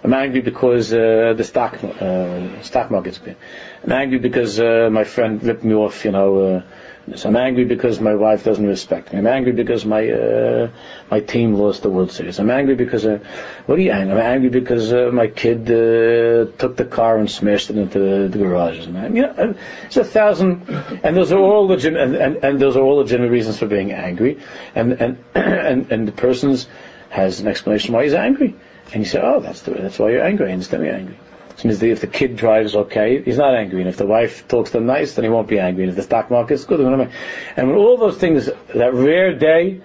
I'm 0.03 0.15
angry 0.15 0.41
because 0.41 0.93
uh, 0.93 1.35
the 1.37 1.45
stock 1.45 1.83
uh, 1.83 2.63
stock 2.63 2.91
market's 2.91 3.19
been. 3.19 3.37
I'm 3.85 3.93
angry 3.93 4.19
because 4.19 4.61
uh, 4.61 4.89
my 4.91 5.05
friend 5.05 5.43
ripped 5.43 5.65
me 5.65 5.75
off. 5.75 6.05
You 6.05 6.13
know, 6.13 6.63
uh, 7.11 7.17
so 7.17 7.29
I'm 7.29 7.37
angry 7.37 7.65
because 7.65 8.01
my 8.01 8.15
wife 8.15 8.45
doesn't 8.45 8.67
respect 8.67 9.13
me. 9.13 9.19
I'm 9.19 9.27
angry 9.27 9.53
because 9.53 9.85
my 9.85 10.09
uh, 10.09 10.71
my 11.11 11.21
team 11.21 11.55
lost 11.55 11.83
the 11.83 11.91
World 11.91 12.13
Series. 12.13 12.39
I'm 12.39 12.51
angry 12.51 12.75
because 12.75 13.07
uh, 13.07 13.19
what 13.67 13.79
are 13.79 13.83
you 13.83 13.93
angry? 13.93 14.15
I'm 14.15 14.21
angry 14.21 14.49
because 14.49 14.93
my 15.13 15.29
kid 15.29 15.67
took 15.67 16.77
the 16.77 16.85
car 16.85 17.19
and 17.19 17.31
smashed 17.31 17.71
it 17.71 17.79
into 17.79 17.99
the, 17.99 18.29
the 18.29 18.39
garages. 18.39 18.87
And, 18.87 19.17
you 19.17 19.23
know, 19.23 19.55
it's 19.85 19.97
a 19.97 20.05
thousand, 20.05 20.69
and 21.03 21.17
those 21.17 21.33
are 21.33 21.39
all 21.39 21.67
legitimate, 21.67 22.03
and, 22.03 22.17
and, 22.17 22.45
and 22.45 22.61
those 22.61 22.77
are 22.77 22.83
all 22.83 22.97
legitimate 22.97 23.31
reasons 23.31 23.59
for 23.59 23.67
being 23.67 23.93
angry. 23.93 24.41
And 24.75 24.93
and 24.93 25.25
and, 25.35 25.93
and 25.93 26.09
the 26.09 26.13
person's 26.13 26.69
has 27.11 27.41
an 27.41 27.49
explanation 27.49 27.95
why 27.95 28.05
he's 28.05 28.15
angry. 28.15 28.55
And 28.93 29.03
you 29.03 29.09
say, 29.09 29.21
oh, 29.21 29.41
that's 29.41 29.63
the, 29.63 29.73
that's 29.73 29.99
why 29.99 30.11
you're 30.11 30.25
angry. 30.25 30.49
I 30.49 30.53
understand 30.53 30.85
you're 30.85 30.95
angry. 30.95 31.19
Means 31.65 31.83
if 31.83 32.03
the 32.03 32.07
kid 32.07 32.37
drives 32.37 32.77
okay, 32.77 33.23
he's 33.23 33.39
not 33.39 33.55
angry. 33.55 33.81
And 33.81 33.89
if 33.89 33.97
the 33.97 34.07
wife 34.07 34.47
talks 34.47 34.71
to 34.73 34.79
him 34.79 34.87
nice, 34.87 35.15
then 35.15 35.25
he 35.25 35.31
won't 35.31 35.49
be 35.49 35.59
angry. 35.59 35.85
And 35.85 35.91
if 35.91 35.97
the 35.97 36.03
stock 36.03 36.31
market's 36.31 36.65
good, 36.65 36.81
then 36.81 37.13
And 37.57 37.69
when 37.69 37.77
all 37.77 37.97
those 37.97 38.19
things, 38.19 38.51
that 38.75 38.93
rare 38.93 39.35
day, 39.35 39.81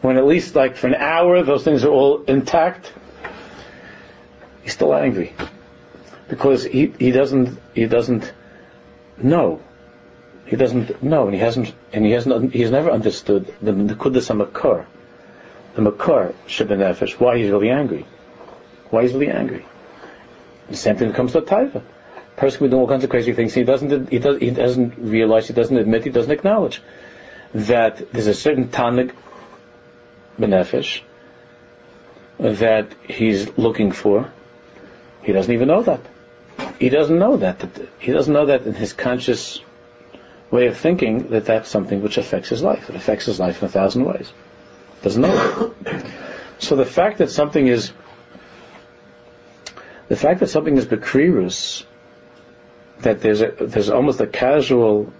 when 0.00 0.16
at 0.16 0.26
least 0.26 0.54
like 0.54 0.76
for 0.76 0.86
an 0.86 0.94
hour, 0.94 1.42
those 1.42 1.64
things 1.64 1.84
are 1.84 1.90
all 1.90 2.22
intact, 2.24 2.92
he's 4.62 4.72
still 4.72 4.94
angry. 4.94 5.34
Because 6.28 6.64
he, 6.64 6.92
he 6.98 7.10
doesn't, 7.10 7.58
he 7.74 7.86
doesn't 7.86 8.32
know. 9.18 9.60
He 10.46 10.56
doesn't 10.56 11.02
know, 11.02 11.26
and 11.26 11.34
he 11.34 11.40
hasn't, 11.40 11.74
and 11.92 12.04
he 12.04 12.12
hasn't, 12.12 12.52
he's 12.52 12.70
never 12.70 12.90
understood 12.90 13.54
the, 13.62 13.72
the 13.72 13.94
HaMakar, 13.94 14.86
the 15.74 15.82
Makar, 15.82 16.34
Shabbat 16.46 17.20
why 17.20 17.38
he's 17.38 17.50
really 17.50 17.70
angry. 17.70 18.06
Why 18.90 19.02
is 19.02 19.12
he 19.12 19.28
angry? 19.28 19.64
The 20.72 20.78
same 20.78 20.96
thing 20.96 21.12
comes 21.12 21.32
to 21.32 21.38
a 21.38 21.42
taiva. 21.42 21.82
Person 22.36 22.58
can 22.58 22.66
be 22.66 22.70
doing 22.70 22.80
all 22.80 22.88
kinds 22.88 23.04
of 23.04 23.10
crazy 23.10 23.34
things. 23.34 23.52
He 23.52 23.62
doesn't. 23.62 24.08
He, 24.08 24.18
does, 24.18 24.38
he 24.38 24.50
doesn't 24.50 24.94
realize. 24.98 25.46
He 25.46 25.52
doesn't 25.52 25.76
admit. 25.76 26.04
He 26.04 26.10
doesn't 26.10 26.32
acknowledge 26.32 26.80
that 27.52 28.10
there's 28.10 28.26
a 28.26 28.32
certain 28.32 28.68
tanig 28.68 29.12
benefesh 30.40 31.02
that 32.38 32.88
he's 33.06 33.58
looking 33.58 33.92
for. 33.92 34.32
He 35.22 35.32
doesn't 35.32 35.52
even 35.52 35.68
know 35.68 35.82
that. 35.82 36.00
He 36.78 36.88
doesn't 36.88 37.18
know 37.18 37.36
that, 37.36 37.58
that. 37.58 37.88
He 37.98 38.10
doesn't 38.10 38.32
know 38.32 38.46
that 38.46 38.62
in 38.66 38.72
his 38.72 38.94
conscious 38.94 39.60
way 40.50 40.68
of 40.68 40.78
thinking 40.78 41.28
that 41.28 41.44
that's 41.44 41.68
something 41.68 42.02
which 42.02 42.16
affects 42.16 42.48
his 42.48 42.62
life. 42.62 42.88
It 42.88 42.96
affects 42.96 43.26
his 43.26 43.38
life 43.38 43.60
in 43.60 43.66
a 43.66 43.70
thousand 43.70 44.06
ways. 44.06 44.32
Doesn't 45.02 45.20
know 45.20 45.74
it. 45.84 46.06
So 46.58 46.76
the 46.76 46.86
fact 46.86 47.18
that 47.18 47.30
something 47.30 47.66
is 47.66 47.92
the 50.12 50.16
fact 50.16 50.40
that 50.40 50.48
something 50.48 50.76
is 50.76 50.84
bekrirus, 50.84 51.86
that 53.00 53.22
there's 53.22 53.40
a, 53.40 53.50
there's 53.58 53.88
almost 53.88 54.20
a 54.20 54.26
casual, 54.26 55.10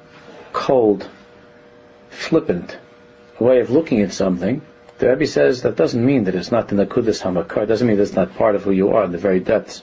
cold, 0.52 1.08
flippant 2.10 2.76
way 3.38 3.60
of 3.60 3.70
looking 3.70 4.02
at 4.02 4.12
something, 4.12 4.60
the 4.98 5.08
Rebbe 5.08 5.26
says 5.26 5.62
that 5.62 5.76
doesn't 5.76 6.04
mean 6.04 6.24
that 6.24 6.34
it's 6.34 6.52
not 6.52 6.68
the 6.68 6.74
Nakudas 6.74 7.22
Hamakar, 7.22 7.66
doesn't 7.66 7.88
mean 7.88 7.96
that 7.96 8.02
it's 8.02 8.12
not 8.12 8.34
part 8.34 8.54
of 8.54 8.64
who 8.64 8.70
you 8.70 8.90
are 8.90 9.04
in 9.04 9.12
the 9.12 9.16
very 9.16 9.40
depths. 9.40 9.82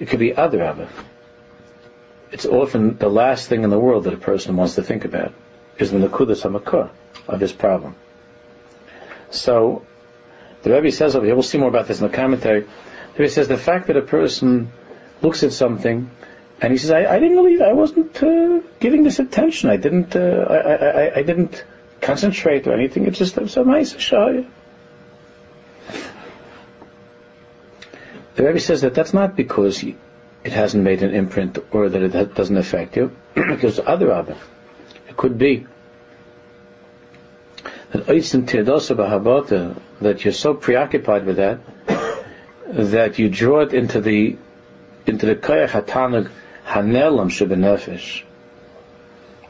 It 0.00 0.08
could 0.08 0.18
be 0.18 0.34
other 0.34 0.60
Abba. 0.64 0.88
It's 2.32 2.44
often 2.44 2.98
the 2.98 3.08
last 3.08 3.48
thing 3.48 3.62
in 3.62 3.70
the 3.70 3.78
world 3.78 4.02
that 4.02 4.14
a 4.14 4.24
person 4.32 4.56
wants 4.56 4.74
to 4.74 4.82
think 4.82 5.04
about 5.04 5.32
is 5.78 5.92
the 5.92 5.98
Nakudas 5.98 6.42
Hamakar 6.42 6.90
of 7.28 7.38
his 7.38 7.52
problem. 7.52 7.94
So, 9.30 9.86
the 10.62 10.72
Rebbe 10.72 10.90
says 10.90 11.14
over 11.14 11.24
here, 11.24 11.36
we'll 11.36 11.44
see 11.44 11.58
more 11.58 11.68
about 11.68 11.86
this 11.86 12.00
in 12.00 12.08
the 12.08 12.16
commentary, 12.16 12.66
he 13.16 13.28
says 13.28 13.48
the 13.48 13.58
fact 13.58 13.88
that 13.88 13.96
a 13.96 14.02
person 14.02 14.72
looks 15.20 15.42
at 15.42 15.52
something 15.52 16.10
and 16.60 16.72
he 16.72 16.78
says, 16.78 16.90
I, 16.92 17.06
I 17.06 17.18
didn't 17.18 17.36
really, 17.36 17.62
I 17.62 17.72
wasn't 17.72 18.22
uh, 18.22 18.60
giving 18.78 19.02
this 19.02 19.18
attention. 19.18 19.68
I 19.68 19.76
didn't, 19.76 20.14
uh, 20.14 20.46
I, 20.48 20.56
I, 20.56 21.16
I, 21.16 21.22
didn't 21.22 21.64
concentrate 22.00 22.66
or 22.68 22.72
anything. 22.72 23.06
It's 23.06 23.18
just 23.18 23.36
a 23.36 23.64
nice 23.64 23.98
show. 23.98 24.44
The 28.34 28.44
Rebbe 28.44 28.60
says 28.60 28.82
that 28.82 28.94
that's 28.94 29.12
not 29.12 29.36
because 29.36 29.82
it 29.82 30.52
hasn't 30.52 30.82
made 30.82 31.02
an 31.02 31.14
imprint 31.14 31.58
or 31.72 31.88
that 31.88 32.02
it 32.02 32.34
doesn't 32.34 32.56
affect 32.56 32.96
you, 32.96 33.14
because 33.34 33.78
other 33.78 34.12
other. 34.12 34.36
It 35.08 35.16
could 35.16 35.36
be 35.36 35.66
that 37.90 38.08
that 40.00 40.24
you're 40.24 40.32
so 40.32 40.54
preoccupied 40.54 41.26
with 41.26 41.36
that 41.36 41.60
that 42.72 43.18
you 43.18 43.28
draw 43.28 43.60
it 43.60 43.74
into 43.74 44.00
the 44.00 44.36
into 45.06 45.26
the 45.26 45.36
koyach 45.36 45.68
hatanug 45.68 46.30
hanelam 46.66 47.28
shebenefesh, 47.28 48.22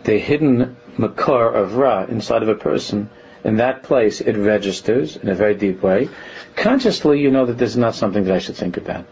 the 0.05 0.19
hidden 0.19 0.77
makar 0.99 1.53
of 1.53 1.75
ra 1.75 2.05
inside 2.05 2.43
of 2.43 2.49
a 2.49 2.55
person. 2.55 3.09
In 3.45 3.57
that 3.57 3.83
place, 3.83 4.21
it 4.21 4.37
registers 4.37 5.17
in 5.17 5.29
a 5.29 5.35
very 5.35 5.57
deep 5.57 5.83
way. 5.83 6.09
Consciously, 6.55 7.21
you 7.21 7.31
know 7.31 7.47
that 7.47 7.59
this 7.59 7.71
is 7.71 7.77
not 7.77 7.97
something 7.97 8.25
that 8.25 8.35
I 8.35 8.39
should 8.39 8.57
think 8.57 8.77
about, 8.77 9.05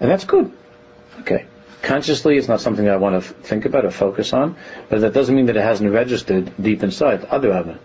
and 0.00 0.10
that's 0.10 0.24
good. 0.24 0.52
Okay. 1.20 1.46
Consciously, 1.82 2.38
it's 2.38 2.48
not 2.48 2.60
something 2.60 2.84
that 2.84 2.94
I 2.94 2.96
want 2.96 3.22
to 3.22 3.34
think 3.34 3.66
about 3.66 3.84
or 3.84 3.90
focus 3.90 4.32
on, 4.32 4.56
but 4.88 5.00
that 5.00 5.12
doesn't 5.12 5.34
mean 5.34 5.46
that 5.46 5.56
it 5.56 5.62
hasn't 5.62 5.92
registered 5.92 6.52
deep 6.60 6.82
inside. 6.82 7.24
Other 7.26 7.52
other 7.52 7.78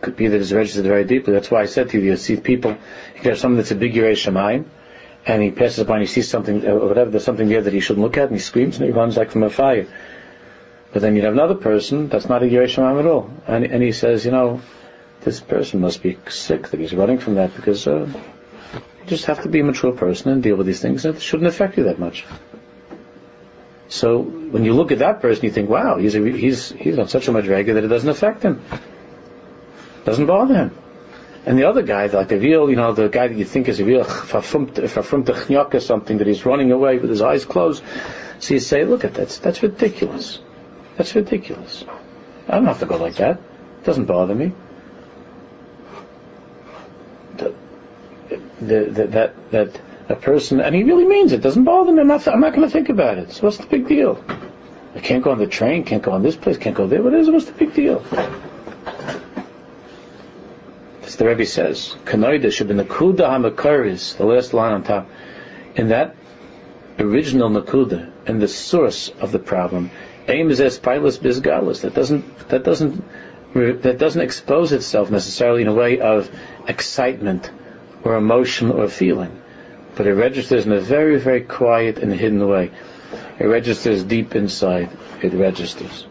could 0.00 0.16
be 0.16 0.28
that 0.28 0.40
it's 0.40 0.52
registered 0.52 0.84
very 0.84 1.04
deeply. 1.04 1.32
That's 1.32 1.50
why 1.50 1.62
I 1.62 1.66
said 1.66 1.90
to 1.90 1.98
you, 1.98 2.10
you 2.10 2.16
see 2.16 2.36
people, 2.36 2.76
you 3.16 3.22
get 3.22 3.38
someone 3.38 3.58
that's 3.58 3.70
a 3.70 3.76
big 3.76 3.94
Yerei 3.94 4.12
Shemaim, 4.12 4.64
and 5.26 5.42
he 5.42 5.50
passes 5.50 5.84
by 5.84 5.94
and 5.94 6.02
he 6.02 6.06
sees 6.06 6.28
something, 6.28 6.64
or 6.66 6.82
uh, 6.82 6.86
whatever, 6.86 7.10
there's 7.10 7.24
something 7.24 7.48
there 7.48 7.62
that 7.62 7.72
he 7.72 7.80
shouldn't 7.80 8.04
look 8.04 8.16
at, 8.16 8.24
and 8.24 8.32
he 8.32 8.38
screams 8.40 8.76
and 8.76 8.86
he 8.86 8.92
runs 8.92 9.16
like 9.16 9.30
from 9.30 9.42
a 9.42 9.50
fire. 9.50 9.86
But 10.92 11.02
then 11.02 11.16
you 11.16 11.22
have 11.22 11.32
another 11.32 11.54
person 11.54 12.08
that's 12.08 12.28
not 12.28 12.42
a 12.42 12.46
Yerei 12.46 12.64
Shemaim 12.64 13.00
at 13.00 13.06
all, 13.06 13.30
and, 13.46 13.64
and 13.64 13.82
he 13.82 13.92
says, 13.92 14.24
you 14.24 14.30
know, 14.30 14.60
this 15.22 15.40
person 15.40 15.80
must 15.80 16.02
be 16.02 16.18
sick 16.28 16.68
that 16.68 16.80
he's 16.80 16.94
running 16.94 17.18
from 17.18 17.34
that 17.34 17.54
because 17.54 17.86
uh, 17.86 18.06
you 18.74 19.06
just 19.06 19.26
have 19.26 19.42
to 19.42 19.48
be 19.48 19.60
a 19.60 19.64
mature 19.64 19.92
person 19.92 20.30
and 20.30 20.42
deal 20.42 20.56
with 20.56 20.66
these 20.66 20.80
things. 20.80 21.04
It 21.04 21.20
shouldn't 21.20 21.48
affect 21.48 21.76
you 21.76 21.84
that 21.84 21.98
much. 21.98 22.24
So 23.88 24.20
when 24.20 24.64
you 24.64 24.74
look 24.74 24.92
at 24.92 24.98
that 24.98 25.20
person, 25.20 25.44
you 25.46 25.50
think, 25.50 25.68
wow, 25.68 25.96
he's 25.96 26.14
a, 26.14 26.20
he's 26.20 26.70
he's 26.70 26.98
on 26.98 27.08
such 27.08 27.26
a 27.28 27.32
regular 27.32 27.80
that 27.80 27.84
it 27.84 27.88
doesn't 27.88 28.08
affect 28.08 28.42
him. 28.42 28.62
Doesn't 30.08 30.24
bother 30.24 30.54
him. 30.54 30.78
And 31.44 31.58
the 31.58 31.68
other 31.68 31.82
guy, 31.82 32.06
like 32.06 32.28
the 32.28 32.38
real, 32.38 32.70
you 32.70 32.76
know, 32.76 32.94
the 32.94 33.10
guy 33.10 33.28
that 33.28 33.36
you 33.36 33.44
think 33.44 33.68
is 33.68 33.78
a 33.78 33.84
real 33.84 34.04
chnyok 34.04 35.74
or 35.74 35.80
something, 35.80 36.16
that 36.16 36.26
he's 36.26 36.46
running 36.46 36.72
away 36.72 36.96
with 36.96 37.10
his 37.10 37.20
eyes 37.20 37.44
closed. 37.44 37.82
So 38.38 38.54
you 38.54 38.60
say, 38.60 38.86
look 38.86 39.04
at 39.04 39.12
that, 39.14 39.28
that's 39.42 39.62
ridiculous. 39.62 40.38
That's 40.96 41.14
ridiculous. 41.14 41.84
I 42.48 42.54
don't 42.54 42.64
have 42.64 42.78
to 42.78 42.86
go 42.86 42.96
like 42.96 43.16
that. 43.16 43.36
It 43.36 43.84
doesn't 43.84 44.06
bother 44.06 44.34
me. 44.34 44.52
The, 47.36 47.54
the, 48.62 49.06
that, 49.08 49.50
that 49.50 49.80
a 50.08 50.16
person, 50.16 50.62
and 50.62 50.74
he 50.74 50.84
really 50.84 51.04
means 51.04 51.32
it, 51.32 51.42
doesn't 51.42 51.64
bother 51.64 51.92
me. 51.92 52.00
I'm 52.00 52.08
not, 52.08 52.26
I'm 52.26 52.40
not 52.40 52.54
going 52.54 52.66
to 52.66 52.72
think 52.72 52.88
about 52.88 53.18
it. 53.18 53.32
So 53.32 53.42
what's 53.42 53.58
the 53.58 53.66
big 53.66 53.86
deal? 53.86 54.24
I 54.94 55.00
can't 55.00 55.22
go 55.22 55.32
on 55.32 55.38
the 55.38 55.46
train, 55.46 55.84
can't 55.84 56.02
go 56.02 56.12
on 56.12 56.22
this 56.22 56.34
place, 56.34 56.56
can't 56.56 56.74
go 56.74 56.86
there. 56.86 57.02
What 57.02 57.12
is 57.12 57.28
it? 57.28 57.32
What's 57.32 57.44
the 57.44 57.52
big 57.52 57.74
deal? 57.74 58.02
As 61.08 61.16
the 61.16 61.24
Rebbe 61.24 61.46
says, 61.46 61.96
Kanoida 62.04 62.52
should 62.52 62.68
be 62.68 62.74
Nakuda 62.74 63.24
HaMakaris, 63.30 64.18
the 64.18 64.26
last 64.26 64.52
line 64.52 64.72
on 64.72 64.82
top. 64.82 65.08
In 65.74 65.88
that 65.88 66.14
original 66.98 67.48
Nakuda, 67.48 68.12
in 68.26 68.40
the 68.40 68.48
source 68.48 69.08
of 69.18 69.32
the 69.32 69.38
problem, 69.38 69.90
aim 70.28 70.50
is 70.50 70.60
as 70.60 70.78
pilus 70.78 71.18
bisgalus. 71.18 71.80
That 71.80 71.94
doesn't, 71.94 72.50
that 72.50 72.62
doesn't, 72.62 73.02
that 73.54 73.96
doesn't 73.96 74.20
expose 74.20 74.72
itself 74.72 75.10
necessarily 75.10 75.62
in 75.62 75.68
a 75.68 75.72
way 75.72 75.98
of 75.98 76.30
excitement 76.66 77.50
or 78.04 78.16
emotion 78.16 78.70
or 78.70 78.86
feeling. 78.86 79.40
But 79.94 80.06
it 80.06 80.14
registers 80.14 80.66
in 80.66 80.72
a 80.72 80.80
very, 80.80 81.18
very 81.18 81.40
quiet 81.40 81.96
and 81.98 82.12
hidden 82.12 82.46
way. 82.46 82.70
It 83.38 83.46
registers 83.46 84.04
deep 84.04 84.34
inside. 84.36 84.90
It 85.22 85.32
registers. 85.32 86.06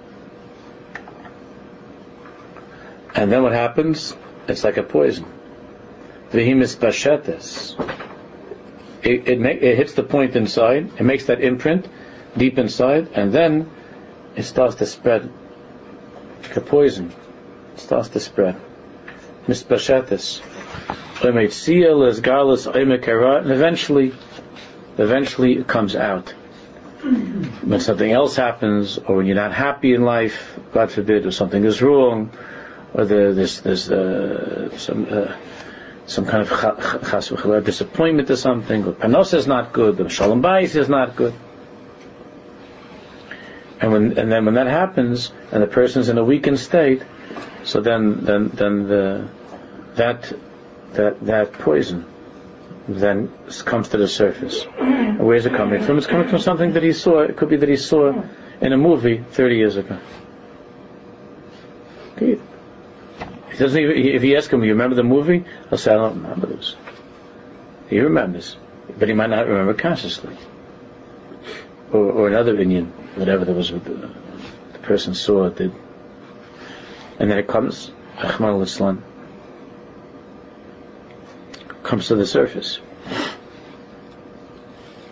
And 3.14 3.32
then 3.32 3.44
what 3.44 3.54
happens? 3.54 4.16
It's 4.48 4.64
like 4.64 4.78
a 4.78 4.84
poison. 4.84 5.26
Vehimis 6.32 6.76
bashetes. 6.78 7.76
It, 9.04 9.28
it, 9.28 9.40
make, 9.40 9.62
it 9.62 9.78
hits 9.78 9.94
the 9.94 10.04
point 10.04 10.36
inside, 10.36 10.92
it 10.98 11.04
makes 11.04 11.26
that 11.26 11.42
imprint 11.42 11.88
deep 12.36 12.58
inside, 12.58 13.10
and 13.14 13.32
then 13.32 13.70
it 14.36 14.44
starts 14.44 14.76
to 14.76 14.86
spread 14.86 15.32
like 16.42 16.58
a 16.58 16.62
poison. 16.62 17.14
It 17.74 17.80
starts 17.80 18.10
to 18.10 18.20
spread. 18.20 18.60
Mispashetes. 19.48 20.42
And 21.24 21.38
eventually, 23.52 24.14
eventually 24.98 25.54
it 25.58 25.68
comes 25.68 25.96
out. 25.96 26.30
When 27.02 27.80
something 27.80 28.12
else 28.12 28.36
happens, 28.36 28.98
or 28.98 29.16
when 29.18 29.26
you're 29.26 29.36
not 29.36 29.54
happy 29.54 29.94
in 29.94 30.04
life, 30.04 30.60
God 30.74 30.92
forbid, 30.92 31.26
or 31.26 31.32
something 31.32 31.64
is 31.64 31.82
wrong, 31.82 32.32
or 32.94 33.06
there's, 33.06 33.62
there's 33.62 33.92
uh, 33.92 34.78
some 34.78 35.08
uh, 35.10 35.36
some 36.06 36.26
kind 36.26 36.42
of 36.42 36.50
chas 37.10 37.30
disappointment 37.66 38.30
or 38.30 38.38
something, 38.38 38.86
or 38.86 38.94
panos 38.94 39.34
is 39.34 39.46
not 39.46 39.74
good, 39.74 40.00
or 40.00 40.10
shalom 40.10 40.42
bayis 40.42 40.76
is 40.76 40.88
not 40.88 41.16
good. 41.16 41.34
And 43.82 43.92
when 43.92 44.18
and 44.18 44.32
then 44.32 44.46
when 44.46 44.56
that 44.56 44.68
happens, 44.68 45.32
and 45.52 45.62
the 45.62 45.68
person's 45.68 46.10
in 46.10 46.18
a 46.18 46.24
weakened 46.24 46.60
state, 46.60 47.04
so 47.64 47.82
then 47.82 48.24
then 48.24 48.48
then 48.50 48.88
the 48.88 49.28
that 49.96 50.34
that 50.94 51.26
that 51.26 51.54
poison 51.54 52.06
then 52.88 53.30
comes 53.66 53.90
to 53.90 53.98
the 53.98 54.08
surface. 54.08 54.64
Where's 54.64 55.46
it 55.46 55.54
coming 55.54 55.84
from? 55.84 55.98
It's 55.98 56.08
coming 56.08 56.30
from 56.30 56.40
something 56.40 56.74
that 56.74 56.84
he 56.84 56.94
saw. 56.94 57.20
It 57.22 57.36
could 57.36 57.50
be 57.50 57.58
that 57.58 57.70
he 57.70 57.76
saw 57.76 58.24
in 58.62 58.74
a 58.74 58.78
movie 58.78 59.18
30 59.32 59.56
years 59.56 59.76
ago. 59.76 60.00
He 63.58 63.64
doesn't 63.64 63.82
even, 63.82 63.98
if 63.98 64.22
he 64.22 64.36
asks 64.36 64.54
him, 64.54 64.64
you 64.64 64.74
remember 64.74 64.96
the 64.96 65.04
movie? 65.04 65.44
I'll 65.72 65.80
say, 65.80 65.92
I 65.92 65.96
don't 65.96 66.22
remember 66.22 66.46
this. 66.46 66.76
He 67.90 68.00
remembers, 68.00 68.56
but 69.00 69.08
he 69.08 69.16
might 69.16 69.32
not 69.32 69.48
remember 69.48 69.74
consciously. 69.74 70.38
Or, 71.92 72.12
or 72.12 72.28
another 72.28 72.54
inyan, 72.56 72.92
whatever 73.16 73.46
there 73.46 73.56
was, 73.56 73.72
the, 73.72 73.80
the 73.80 74.80
person 74.84 75.16
saw, 75.16 75.50
did. 75.50 75.74
And 77.18 77.32
then 77.32 77.40
it 77.40 77.48
comes, 77.48 77.90
Ahmad 78.18 78.52
al-Islam, 78.52 79.04
comes 81.82 82.10
to 82.10 82.16
the 82.16 82.28
surface. 82.28 82.80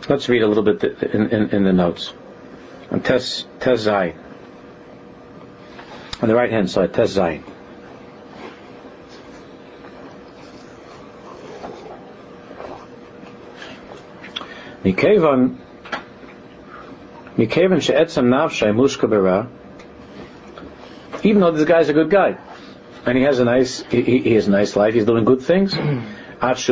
Let's 0.08 0.30
read 0.30 0.44
a 0.44 0.48
little 0.48 0.62
bit 0.62 0.84
in, 1.02 1.30
in, 1.32 1.50
in 1.50 1.64
the 1.64 1.74
notes. 1.74 2.14
On 2.92 3.02
Tes, 3.02 3.48
Tes 3.60 3.88
Zayin. 3.88 4.16
On 6.22 6.30
the 6.30 6.36
right 6.36 6.52
hand 6.52 6.70
side, 6.70 6.94
Tes 6.94 7.18
Zayin. 7.18 7.55
מכיוון 14.85 15.55
מכיוון 17.39 17.81
שעצם 17.81 18.35
נפשי 18.35 18.71
מושקע 18.71 19.07
ברע, 19.07 19.43
even 21.23 21.41
though 21.41 21.51
this 21.51 21.65
guy's 21.65 21.89
a 21.89 21.93
good 21.93 22.11
guy, 22.11 22.37
and 23.07 23.17
he 23.17 23.25
has 23.25 23.41
a 23.41 23.45
nice, 23.45 23.83
he, 23.91 24.03
he 24.03 24.35
has 24.35 24.49
a 24.49 24.51
nice 24.51 24.77
life, 24.77 24.95
he's 24.95 25.05
doing 25.05 25.25
good 25.25 25.43
things, 25.43 25.77
with 25.77 26.41
this 26.41 26.69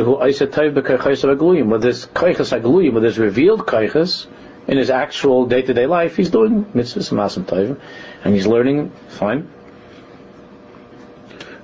kaiches 2.19 2.59
agluyim, 2.59 2.93
with 2.93 3.03
his 3.03 3.19
revealed 3.19 3.61
kaiches 3.61 4.27
in 4.67 4.77
his 4.77 4.89
actual 4.89 5.45
day-to-day 5.45 5.85
life, 5.85 6.15
he's 6.15 6.29
doing 6.29 6.65
mitzvahs 6.65 7.11
masim 7.11 7.43
tovim, 7.43 7.79
and 8.23 8.33
he's 8.33 8.47
learning 8.47 8.91
fine. 9.07 9.49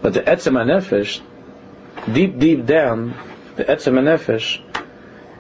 But 0.02 0.14
the 0.14 0.22
etzem 0.22 0.54
nefesh, 0.54 1.22
deep, 2.12 2.38
deep 2.38 2.66
down, 2.66 3.16
the 3.56 3.66
etzem 3.66 3.94
nefesh, 3.94 4.62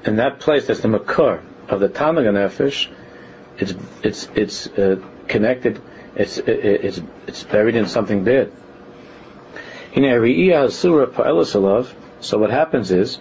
in 0.05 0.17
that 0.17 0.41
place 0.41 0.67
that's 0.67 0.81
the 0.81 0.89
makor 0.89 1.43
of 1.69 1.81
the 1.81 1.89
tamag 1.89 2.25
nefesh, 2.25 2.89
it's 3.59 3.75
it's 4.03 4.29
it's 4.35 4.67
uh, 4.67 4.97
connected. 5.29 5.81
It's 6.17 6.39
it's 6.39 7.01
it's 7.27 7.45
buried 7.45 7.77
in 7.77 7.87
something 7.87 8.25
bad. 8.25 8.51
In 9.93 10.05
so 12.21 12.39
what 12.39 12.51
happens 12.51 12.91
is, 12.91 13.17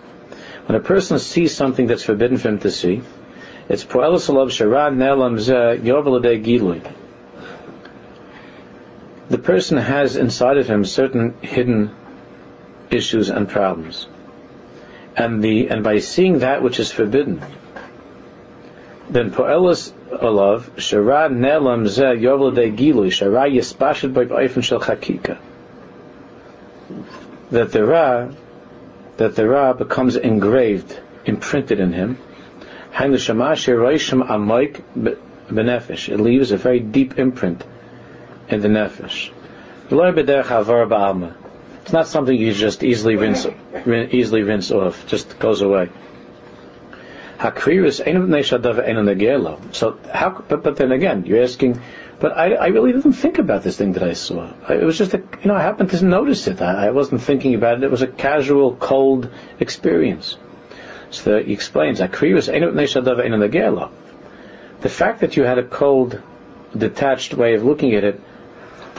when 0.65 0.75
a 0.75 0.79
person 0.79 1.19
sees 1.19 1.55
something 1.55 1.87
that's 1.87 2.03
forbidden 2.03 2.37
for 2.37 2.49
him 2.49 2.59
to 2.59 2.71
see, 2.71 3.01
it's 3.67 3.83
the 9.29 9.37
person 9.37 9.77
has 9.77 10.15
inside 10.15 10.57
of 10.57 10.67
him 10.67 10.85
certain 10.85 11.37
hidden 11.41 11.95
issues 12.89 13.29
and 13.29 13.47
problems. 13.47 14.07
And 15.19 15.43
the 15.43 15.69
and 15.69 15.83
by 15.83 15.99
seeing 15.99 16.39
that 16.39 16.63
which 16.63 16.79
is 16.79 16.93
forbidden, 16.93 17.41
then 19.09 19.31
po'elis 19.31 19.91
alav 20.11 20.61
shara 20.77 21.29
nelam 21.29 21.87
ze 21.87 22.03
yovel 22.03 22.55
de 22.55 22.71
gilui 22.71 23.09
shara 23.09 23.53
yispashid 23.53 24.13
by 24.13 24.47
shel 24.61 24.79
chakika. 24.79 25.37
That 27.51 27.73
the 27.73 27.85
ra 27.85 28.29
that 29.19 29.35
the 29.35 29.47
Ra 29.47 29.73
becomes 29.73 30.15
engraved, 30.15 30.97
imprinted 31.25 31.81
in 31.81 31.91
him. 31.91 32.17
It 32.97 33.11
leaves 36.19 36.51
a 36.51 36.57
very 36.57 36.79
deep 36.79 37.19
imprint 37.19 37.63
in 38.47 38.61
the 38.61 38.69
nefesh. 38.69 39.31
It's 41.89 41.93
not 41.95 42.07
something 42.07 42.37
you 42.37 42.53
just 42.53 42.83
easily 42.83 43.15
rinse, 43.15 43.47
easily 43.87 44.43
rinse 44.43 44.69
off. 44.69 45.07
Just 45.07 45.39
goes 45.39 45.61
away. 45.61 45.89
So 49.71 49.97
how? 50.13 50.43
But, 50.47 50.61
but 50.61 50.75
then 50.75 50.91
again, 50.91 51.25
you're 51.25 51.41
asking 51.41 51.81
but 52.19 52.37
I, 52.37 52.53
I 52.53 52.67
really 52.67 52.91
didn't 52.91 53.13
think 53.13 53.39
about 53.39 53.63
this 53.63 53.75
thing 53.77 53.93
that 53.93 54.03
I 54.03 54.13
saw. 54.13 54.53
It 54.69 54.83
was 54.83 54.99
just 54.99 55.15
a, 55.15 55.17
you 55.17 55.47
know, 55.47 55.55
I 55.55 55.63
happened 55.63 55.89
to 55.89 56.05
notice 56.05 56.45
it. 56.45 56.61
I, 56.61 56.85
I 56.85 56.91
wasn't 56.91 57.23
thinking 57.23 57.55
about 57.55 57.77
it. 57.77 57.83
It 57.83 57.89
was 57.89 58.03
a 58.03 58.07
casual, 58.07 58.75
cold 58.75 59.31
experience. 59.59 60.37
So 61.09 61.41
he 61.41 61.53
explains, 61.53 61.97
the 61.97 62.05
fact 64.89 65.21
that 65.21 65.37
you 65.37 65.43
had 65.43 65.57
a 65.57 65.63
cold, 65.63 66.21
detached 66.77 67.33
way 67.33 67.55
of 67.55 67.63
looking 67.63 67.95
at 67.95 68.03
it, 68.03 68.21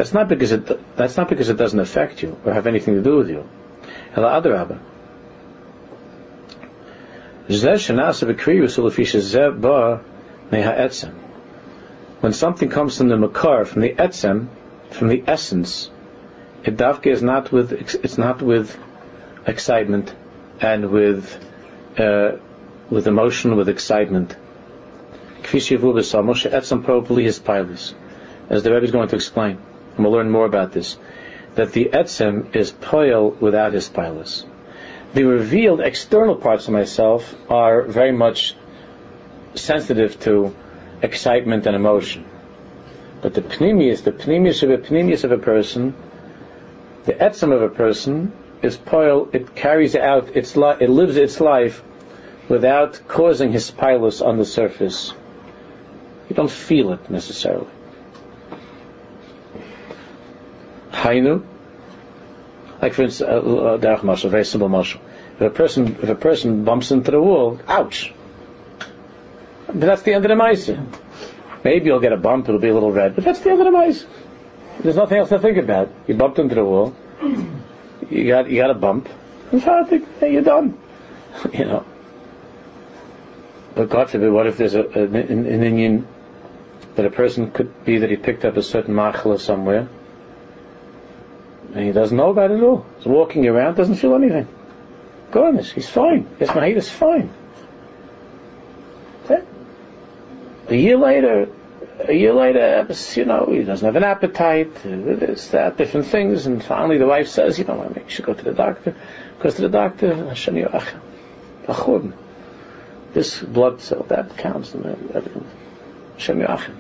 that's 0.01 0.15
not 0.15 0.29
because 0.29 0.51
it, 0.51 0.97
that's 0.97 1.19
not 1.19 1.29
because 1.29 1.51
it 1.51 1.59
doesn't 1.59 1.79
affect 1.79 2.23
you 2.23 2.35
or 2.47 2.55
have 2.55 2.67
anything 2.67 2.95
to 2.95 3.03
do 3.03 3.19
with 3.19 3.29
you. 3.29 3.47
When 12.21 12.33
something 12.33 12.71
comes 12.71 12.97
from 12.97 13.09
the 13.09 13.19
makar, 13.19 13.67
from 13.67 13.83
the 13.83 13.93
etzem, 13.93 14.49
from 14.91 15.09
the 15.09 15.23
essence, 15.27 15.91
it 16.65 16.79
dafke 16.79 17.09
is 17.09 17.23
not 17.23 17.53
with 17.53 17.71
it's 17.73 18.17
not 18.17 18.41
with 18.41 18.75
excitement 19.47 20.15
and 20.63 20.91
with 20.91 21.39
uh, 21.99 22.39
with 22.89 23.07
emotion, 23.07 23.55
with 23.55 23.69
excitement. 23.69 24.35
etzem 25.43 26.85
probably 26.85 27.25
his 27.25 27.39
pilus, 27.39 27.93
as 28.49 28.63
the 28.63 28.73
Rebbe 28.73 28.87
is 28.87 28.93
going 28.93 29.09
to 29.09 29.17
explain, 29.17 29.59
and 29.97 30.05
we'll 30.05 30.13
learn 30.13 30.31
more 30.31 30.47
about 30.47 30.73
this. 30.73 30.99
That 31.55 31.73
the 31.73 31.91
etzem 31.93 32.55
is 32.55 32.71
poil 32.71 33.31
without 33.31 33.73
his 33.73 33.89
pilus. 33.89 34.45
The 35.13 35.25
revealed 35.25 35.81
external 35.81 36.37
parts 36.37 36.69
of 36.69 36.73
myself 36.73 37.35
are 37.49 37.83
very 37.83 38.13
much 38.13 38.55
sensitive 39.55 40.21
to 40.21 40.55
excitement 41.03 41.67
and 41.67 41.75
emotion. 41.75 42.25
But 43.21 43.35
the 43.35 43.43
pnimius, 43.43 44.05
the 44.05 44.13
pnimius 44.13 44.63
of 44.63 44.71
a 44.71 44.79
pnimius 44.79 45.25
of 45.25 45.33
a 45.33 45.39
person, 45.39 45.95
the 47.05 47.15
etzem 47.15 47.53
of 47.53 47.63
a 47.63 47.69
person 47.69 48.33
is 48.63 48.77
poil. 48.77 49.29
It 49.33 49.55
carries 49.55 49.97
out 49.97 50.37
its 50.37 50.57
li- 50.57 50.77
it 50.81 50.89
lives 50.89 51.17
its 51.17 51.41
life 51.41 51.83
without 52.49 53.01
causing 53.09 53.53
his 53.53 53.71
pilus 53.71 54.21
on 54.21 54.39
the 54.39 54.45
surface. 54.45 55.13
You 56.29 56.37
don't 56.37 56.51
feel 56.51 56.93
it 56.93 57.11
necessarily. 57.11 57.67
Hainu, 60.93 61.43
Like 62.83 62.95
for 62.95 63.03
instance, 63.03 63.29
uh, 63.31 63.79
derech 63.81 64.25
uh, 64.25 64.29
very 64.29 64.45
simple 64.45 64.69
mashal. 64.69 65.01
If 65.37 65.41
a 65.41 65.51
person 65.51 65.99
if 66.03 66.09
a 66.09 66.15
person 66.15 66.65
bumps 66.65 66.91
into 66.91 67.11
the 67.11 67.21
wall, 67.21 67.61
ouch. 67.69 68.13
But 69.67 69.81
that's 69.81 70.03
the 70.03 70.15
end 70.15 70.25
of 70.25 70.31
the 70.31 70.37
mice. 70.37 70.71
Maybe 71.63 71.87
you'll 71.87 72.01
get 72.01 72.13
a 72.13 72.17
bump, 72.17 72.49
it'll 72.49 72.61
be 72.61 72.69
a 72.69 72.75
little 72.75 72.91
red, 72.91 73.15
but 73.15 73.25
that's 73.25 73.41
the 73.41 73.51
end 73.51 73.61
of 73.61 73.67
the 73.67 73.71
mice. 73.71 74.07
There's 74.81 74.97
nothing 74.97 75.19
else 75.19 75.29
to 75.29 75.39
think 75.39 75.59
about. 75.59 75.91
You 76.07 76.15
bumped 76.15 76.39
into 76.39 76.55
the 76.55 76.65
wall. 76.65 76.95
You 78.11 78.27
got 78.29 78.51
you 78.51 78.57
got 78.57 78.71
a 78.71 78.75
bump. 78.75 79.09
Hey, 79.51 80.33
you're 80.33 80.43
done. 80.43 80.79
you 81.53 81.65
know. 81.67 81.85
But 83.75 83.91
God 83.91 84.11
forbid, 84.11 84.33
what 84.33 84.47
if 84.47 84.57
there's 84.57 84.75
a, 84.75 84.83
an, 84.83 85.15
an 85.15 85.45
inyan 85.45 86.05
that 86.95 87.07
a 87.07 87.11
person 87.11 87.51
could 87.51 87.85
be 87.85 87.99
that 87.99 88.11
he 88.11 88.17
picked 88.17 88.45
up 88.45 88.57
a 88.57 88.63
certain 88.63 88.95
machla 88.95 89.39
somewhere 89.39 89.89
and 91.75 91.85
he 91.85 91.93
doesn't 91.93 92.17
know 92.17 92.31
about 92.31 92.51
it 92.51 92.59
at 92.59 92.63
all. 92.63 92.87
He's 92.99 93.07
walking 93.07 93.47
around, 93.47 93.77
doesn't 93.77 93.97
feel 93.97 94.15
anything. 94.15 94.49
Goodness, 95.31 95.71
he's 95.71 95.89
fine. 95.89 96.27
His 96.39 96.49
mahid 96.49 96.77
is 96.77 96.91
fine. 96.91 97.31
A 100.71 100.77
year 100.77 100.97
later, 100.97 101.49
a 101.99 102.13
year 102.13 102.33
later, 102.33 102.87
you 103.17 103.25
know, 103.25 103.49
he 103.51 103.65
doesn't 103.65 103.85
have 103.85 103.97
an 103.97 104.05
appetite, 104.05 104.73
this, 104.85 105.49
that, 105.49 105.77
different 105.77 106.07
things, 106.07 106.47
and 106.47 106.63
finally 106.63 106.97
the 106.97 107.07
wife 107.07 107.27
says, 107.27 107.59
you 107.59 107.65
know, 107.65 107.93
you 107.97 108.05
should 108.07 108.25
go 108.25 108.35
to 108.35 108.45
the 108.45 108.53
doctor. 108.53 108.95
Goes 109.41 109.57
to 109.57 109.63
the 109.63 109.69
doctor, 109.69 110.15
Hashem 110.15 110.55
Yirachem. 110.55 112.13
This 113.13 113.41
blood 113.41 113.81
cell, 113.81 114.05
that 114.05 114.37
counts, 114.39 114.75
and. 114.75 114.85
Hashem 116.15 116.39
Yirachem. 116.39 116.77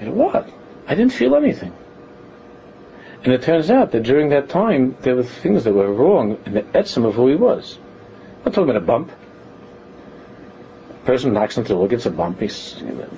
You 0.00 0.06
know, 0.06 0.12
what? 0.12 0.48
I 0.86 0.94
didn't 0.94 1.14
feel 1.14 1.34
anything. 1.34 1.72
And 3.24 3.32
it 3.32 3.42
turns 3.42 3.70
out 3.70 3.92
that 3.92 4.02
during 4.02 4.30
that 4.30 4.48
time, 4.48 4.96
there 5.00 5.14
were 5.14 5.22
things 5.22 5.64
that 5.64 5.72
were 5.72 5.92
wrong 5.92 6.38
in 6.44 6.54
the 6.54 6.62
etzim 6.62 7.04
of 7.06 7.14
who 7.14 7.28
he 7.28 7.36
was. 7.36 7.78
I'm 7.78 8.46
not 8.46 8.54
talking 8.54 8.70
about 8.70 8.82
a 8.82 8.86
bump. 8.86 9.12
A 10.90 11.06
person 11.06 11.32
knocks 11.32 11.56
into 11.56 11.68
the 11.68 11.76
wall, 11.76 11.86
gets 11.86 12.06
a 12.06 12.10
bump. 12.10 12.40
He's, 12.40 12.76
you 12.80 12.92
know, 12.92 13.08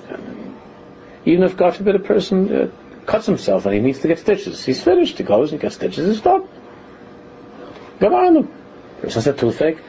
even 1.25 1.43
if, 1.43 1.57
God 1.57 1.75
forbid, 1.75 1.95
a 1.95 1.99
person 1.99 2.55
uh, 2.55 2.71
cuts 3.07 3.25
himself 3.25 3.65
and 3.65 3.73
he 3.73 3.81
needs 3.81 3.99
to 3.99 4.07
get 4.07 4.19
stitches, 4.19 4.63
he's 4.63 4.83
finished. 4.83 5.17
He 5.17 5.23
goes, 5.23 5.49
he 5.49 5.57
gets 5.57 5.75
stitches, 5.75 6.07
he's 6.07 6.21
done. 6.21 6.47
Go 7.99 8.15
on 8.15 8.35
him. 8.35 8.53
Person 9.01 9.23
has 9.23 9.27
a 9.27 9.33
toothache. 9.33 9.79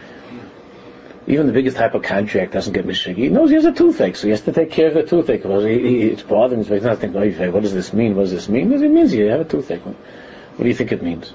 Even 1.29 1.47
the 1.47 1.53
biggest 1.53 1.77
hypochondriac 1.77 2.53
doesn't 2.53 2.73
get 2.73 2.87
mishig. 2.87 3.17
He 3.17 3.29
knows 3.29 3.51
he 3.51 3.57
has 3.57 3.65
a 3.65 3.73
toothache, 3.73 4.15
so 4.15 4.29
he 4.29 4.31
has 4.31 4.43
to 4.43 4.53
take 4.53 4.71
care 4.71 4.89
of 4.89 4.95
the 4.95 5.03
toothache. 5.03 5.43
Because 5.43 5.65
he, 5.65 5.79
he, 5.81 6.03
it's 6.03 6.23
bothering 6.23 6.63
him. 6.63 6.73
He's 6.73 6.85
not 6.85 6.99
thinking, 6.99 7.21
oh, 7.21 7.51
what 7.51 7.63
does 7.63 7.75
this 7.75 7.93
mean? 7.93 8.15
What 8.15 8.23
does 8.23 8.31
this 8.31 8.49
mean? 8.49 8.73
It 8.73 8.89
means 8.89 9.13
you 9.13 9.27
have 9.27 9.41
a 9.41 9.45
toothache. 9.45 9.85
What 9.85 10.63
do 10.63 10.69
you 10.69 10.75
think 10.75 10.93
it 10.93 11.03
means? 11.03 11.31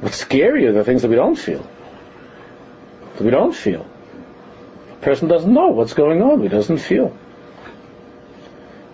What's 0.00 0.16
scary 0.16 0.66
are 0.66 0.72
the 0.72 0.84
things 0.84 1.02
that 1.02 1.08
we 1.08 1.16
don't 1.16 1.36
feel. 1.36 1.68
That 3.16 3.24
we 3.24 3.30
don't 3.30 3.54
feel. 3.54 3.86
A 4.92 5.04
person 5.04 5.26
doesn't 5.26 5.52
know 5.52 5.68
what's 5.68 5.94
going 5.94 6.22
on. 6.22 6.42
He 6.42 6.48
doesn't 6.48 6.78
feel. 6.78 7.16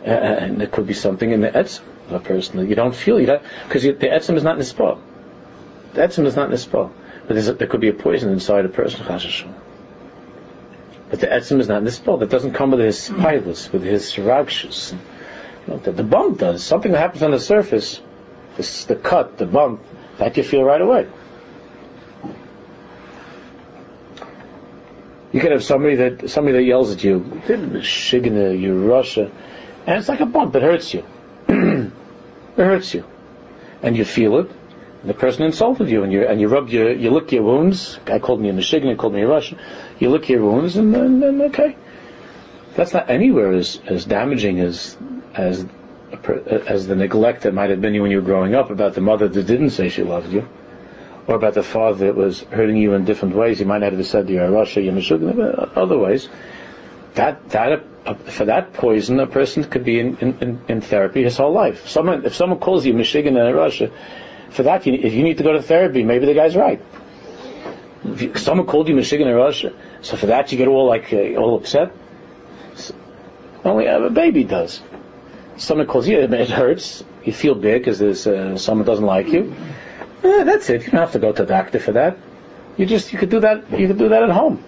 Uh, 0.07 0.11
and 0.11 0.63
it 0.63 0.73
could 0.73 0.87
be 0.87 0.95
something 0.95 1.31
in 1.31 1.43
the 1.43 1.51
etzim 1.51 1.83
of 2.07 2.13
a 2.13 2.21
person 2.21 2.57
that 2.57 2.67
you 2.67 2.75
don't 2.75 2.95
feel. 2.95 3.19
Because 3.19 3.83
the 3.83 3.93
etzim 3.93 4.37
is 4.37 4.43
not 4.43 4.55
in 4.55 4.61
the 4.61 6.01
etzim 6.01 6.27
is 6.27 6.37
not 6.37 6.51
in 6.51 6.57
the 7.29 7.43
spot. 7.43 7.47
But 7.47 7.55
a, 7.55 7.59
there 7.59 7.69
could 7.69 7.81
be 7.81 7.89
a 7.89 7.95
poison 7.95 8.31
inside 8.31 8.65
a 8.65 8.69
person, 8.69 9.55
But 11.11 11.21
the 11.21 11.27
etzim 11.27 11.61
is 11.61 11.69
not 11.69 11.79
in 11.79 11.85
this 11.85 11.97
spell. 11.97 12.19
That 12.19 12.31
doesn't 12.31 12.53
come 12.53 12.71
with 12.71 12.81
his 12.81 13.09
pilots, 13.09 13.73
with 13.73 13.83
his 13.83 14.19
rakshas. 14.19 14.95
You 15.67 15.75
know, 15.75 15.79
the, 15.79 15.93
the 15.93 16.05
bump 16.05 16.39
does. 16.39 16.65
Something 16.65 16.93
that 16.93 16.99
happens 16.99 17.23
on 17.23 17.31
the 17.31 17.41
surface, 17.41 18.01
this, 18.57 18.85
the 18.85 18.97
cut, 18.97 19.39
the 19.39 19.47
bump, 19.47 19.83
that 20.19 20.37
you 20.37 20.43
feel 20.43 20.63
right 20.63 20.81
away. 20.81 21.09
You 25.31 25.41
could 25.41 25.53
have 25.53 25.63
somebody 25.63 25.97
that 25.97 26.31
somebody 26.31 26.57
that 26.57 26.65
yells 26.65 26.91
at 26.91 27.05
you, 27.05 27.21
Shigina, 27.21 28.59
you 28.59 28.89
Russia, 28.89 29.31
and 29.87 29.99
it's 29.99 30.09
like 30.09 30.21
a 30.21 30.27
bump. 30.27 30.57
It 30.57 30.63
hurts 30.63 30.95
you. 30.95 31.05
it 31.49 31.93
hurts 32.57 32.95
you, 32.95 33.05
and 33.83 33.95
you 33.95 34.07
feel 34.07 34.39
it, 34.39 34.51
the 35.05 35.15
person 35.15 35.45
insulted 35.45 35.89
you, 35.89 36.03
and 36.03 36.13
you 36.13 36.27
and 36.27 36.41
you 36.41 36.49
rub 36.49 36.69
your 36.69 36.93
you 36.93 37.11
lick 37.11 37.31
your 37.33 37.43
wounds. 37.43 37.99
Guy 38.05 38.19
called 38.19 38.41
me 38.41 38.49
a 38.49 38.53
Michigan, 38.53 38.89
and 38.89 38.99
called 38.99 39.15
me 39.15 39.23
a 39.23 39.29
Russian. 39.29 39.59
You 39.99 40.11
lick 40.11 40.29
your 40.29 40.43
wounds, 40.43 40.77
and 40.77 40.95
then 40.95 41.43
okay, 41.43 41.77
that's 42.75 42.93
not 42.93 43.09
anywhere 43.09 43.53
as 43.53 43.81
as 43.87 44.05
damaging 44.05 44.61
as 44.61 44.97
as 45.35 45.67
as 46.67 46.87
the 46.87 46.97
neglect 46.97 47.43
that 47.43 47.55
might 47.55 47.71
have 47.71 47.81
been 47.81 47.95
you 47.95 48.03
when 48.03 48.11
you 48.11 48.19
were 48.19 48.27
growing 48.27 48.55
up 48.55 48.71
about 48.71 48.95
the 48.95 49.01
mother 49.01 49.29
that 49.29 49.43
didn't 49.47 49.71
say 49.71 49.89
she 49.89 50.03
loved 50.03 50.33
you, 50.33 50.49
or 51.27 51.37
about 51.37 51.55
the 51.55 51.63
father 51.63 52.07
that 52.07 52.17
was 52.17 52.41
hurting 52.41 52.77
you 52.77 52.95
in 52.95 53.05
different 53.05 53.37
ways. 53.37 53.61
You 53.61 53.67
might 53.67 53.79
not 53.79 53.93
have 53.93 54.07
said 54.07 54.29
you're 54.29 54.47
a 54.47 54.51
Russia, 54.51 54.81
you're 54.81 54.95
Michigan, 54.95 55.41
other 55.77 55.99
ways. 55.99 56.29
That 57.15 57.49
that 57.51 57.85
uh, 58.05 58.15
for 58.15 58.47
that 58.47 58.73
poison, 58.73 59.21
a 59.21 59.27
person 59.27 59.65
could 59.65 59.85
be 59.85 60.01
in, 60.01 60.17
in, 60.19 60.61
in 60.69 60.81
therapy 60.81 61.23
his 61.23 61.37
whole 61.37 61.53
life. 61.53 61.87
Someone, 61.89 62.25
if 62.25 62.35
someone 62.35 62.59
calls 62.59 62.87
you 62.87 62.95
Michigan 62.95 63.37
in 63.37 63.55
Russia, 63.55 63.91
for 64.51 64.63
that, 64.65 64.87
you, 64.87 64.95
if 64.95 65.13
you 65.13 65.23
need 65.23 65.39
to 65.39 65.45
go 65.45 65.53
to 65.53 65.63
therapy, 65.63 66.03
maybe 66.03 66.27
the 66.27 66.35
guy's 66.35 66.57
right. 66.57 66.81
If 68.05 68.39
someone 68.39 68.67
called 68.67 68.89
you 68.89 68.95
Michigan 68.95 69.29
or 69.29 69.37
Russia, 69.37 69.73
so 70.03 70.17
for 70.17 70.27
that 70.27 70.51
you 70.53 70.59
get 70.59 70.69
all 70.69 70.87
like 70.87 71.13
uh, 71.13 71.35
all 71.35 71.57
upset. 71.57 71.93
So, 72.77 72.95
only 73.65 73.87
a 73.87 74.09
baby 74.09 74.45
does. 74.45 74.81
Someone 75.57 75.87
calls 75.87 76.07
you, 76.07 76.21
it 76.21 76.51
hurts. 76.51 77.05
You 77.25 77.33
feel 77.33 77.55
big 77.55 77.83
because 77.83 77.99
there's 77.99 78.27
uh, 78.27 78.57
someone 78.57 78.87
doesn't 78.87 79.05
like 79.05 79.29
you. 79.29 79.55
Eh, 80.23 80.45
that's 80.45 80.71
it. 80.71 80.85
You 80.85 80.93
don't 80.93 81.01
have 81.01 81.13
to 81.13 81.19
go 81.19 81.33
to 81.33 81.43
the 81.43 81.49
doctor 81.49 81.81
for 81.81 81.93
that. 81.93 82.17
You 82.77 82.87
just 82.87 83.13
you 83.13 83.19
could 83.19 83.31
do 83.31 83.41
that. 83.41 83.71
You 83.79 83.89
could 83.89 83.99
do 83.99 84.09
that 84.11 84.23
at 84.23 84.31
home. 84.31 84.63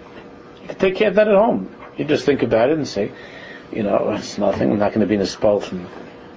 You 0.61 0.67
could 0.67 0.79
take 0.79 0.95
care 0.97 1.07
of 1.07 1.15
that 1.15 1.29
at 1.29 1.35
home. 1.35 1.73
You 1.97 2.05
just 2.05 2.25
think 2.25 2.43
about 2.43 2.69
it 2.69 2.77
and 2.77 2.87
say, 2.87 3.11
you 3.71 3.83
know, 3.83 4.11
it's 4.11 4.37
nothing. 4.37 4.71
I'm 4.71 4.79
not 4.79 4.89
going 4.89 5.01
to 5.01 5.07
be 5.07 5.15
in 5.15 5.21
a 5.21 5.25
spell 5.25 5.61
from 5.61 5.87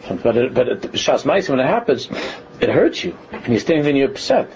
but 0.08 0.36
it, 0.36 0.54
but 0.54 0.66
Shas 0.92 1.24
Ma'is, 1.24 1.48
when 1.48 1.60
it 1.60 1.66
happens, 1.66 2.08
it 2.60 2.68
hurts 2.68 3.04
you, 3.04 3.16
and 3.32 3.48
you're 3.48 3.60
standing 3.60 3.82
there 3.82 3.90
and 3.90 3.98
you're 3.98 4.10
upset. 4.10 4.50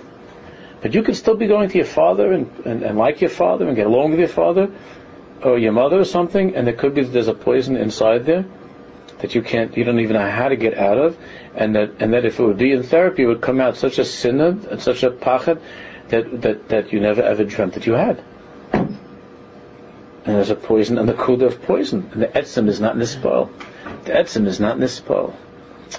But 0.80 0.94
you 0.94 1.02
can 1.02 1.14
still 1.14 1.36
be 1.36 1.46
going 1.46 1.68
to 1.70 1.76
your 1.76 1.86
father 1.86 2.32
and, 2.32 2.50
and, 2.64 2.82
and 2.82 2.98
like 2.98 3.20
your 3.20 3.30
father 3.30 3.66
and 3.66 3.76
get 3.76 3.86
along 3.86 4.10
with 4.10 4.20
your 4.20 4.28
father 4.28 4.70
or 5.42 5.58
your 5.58 5.72
mother 5.72 5.98
or 5.98 6.04
something, 6.04 6.54
and 6.54 6.66
there 6.66 6.74
could 6.74 6.94
be 6.94 7.02
there's 7.02 7.28
a 7.28 7.34
poison 7.34 7.76
inside 7.76 8.26
there 8.26 8.44
that 9.18 9.34
you 9.34 9.42
can't, 9.42 9.76
you 9.76 9.84
don't 9.84 9.98
even 9.98 10.14
know 10.14 10.30
how 10.30 10.48
to 10.48 10.56
get 10.56 10.78
out 10.78 10.98
of, 10.98 11.16
and 11.54 11.74
that 11.74 11.90
and 12.00 12.12
that 12.12 12.24
if 12.24 12.38
it 12.38 12.44
would 12.44 12.58
be 12.58 12.72
in 12.72 12.82
therapy, 12.82 13.24
it 13.24 13.26
would 13.26 13.40
come 13.40 13.60
out 13.60 13.76
such 13.76 13.98
a 13.98 14.04
sinner 14.04 14.56
and 14.70 14.80
such 14.80 15.02
a 15.02 15.10
pachad 15.10 15.60
that 16.08 16.42
that 16.42 16.68
that 16.68 16.92
you 16.92 17.00
never 17.00 17.22
ever 17.22 17.44
dreamt 17.44 17.74
that 17.74 17.86
you 17.86 17.94
had. 17.94 18.22
And 18.72 20.36
there's 20.36 20.50
a 20.50 20.56
poison 20.56 20.98
and 20.98 21.08
the 21.08 21.14
kuda 21.14 21.46
of 21.46 21.62
poison, 21.62 22.10
and 22.12 22.22
the 22.22 22.28
etzim 22.28 22.68
is 22.68 22.80
not 22.80 22.92
in 22.92 23.00
the 23.00 23.06
etzim 24.12 24.46
is 24.46 24.60
not 24.60 24.76
nispal, 24.76 25.34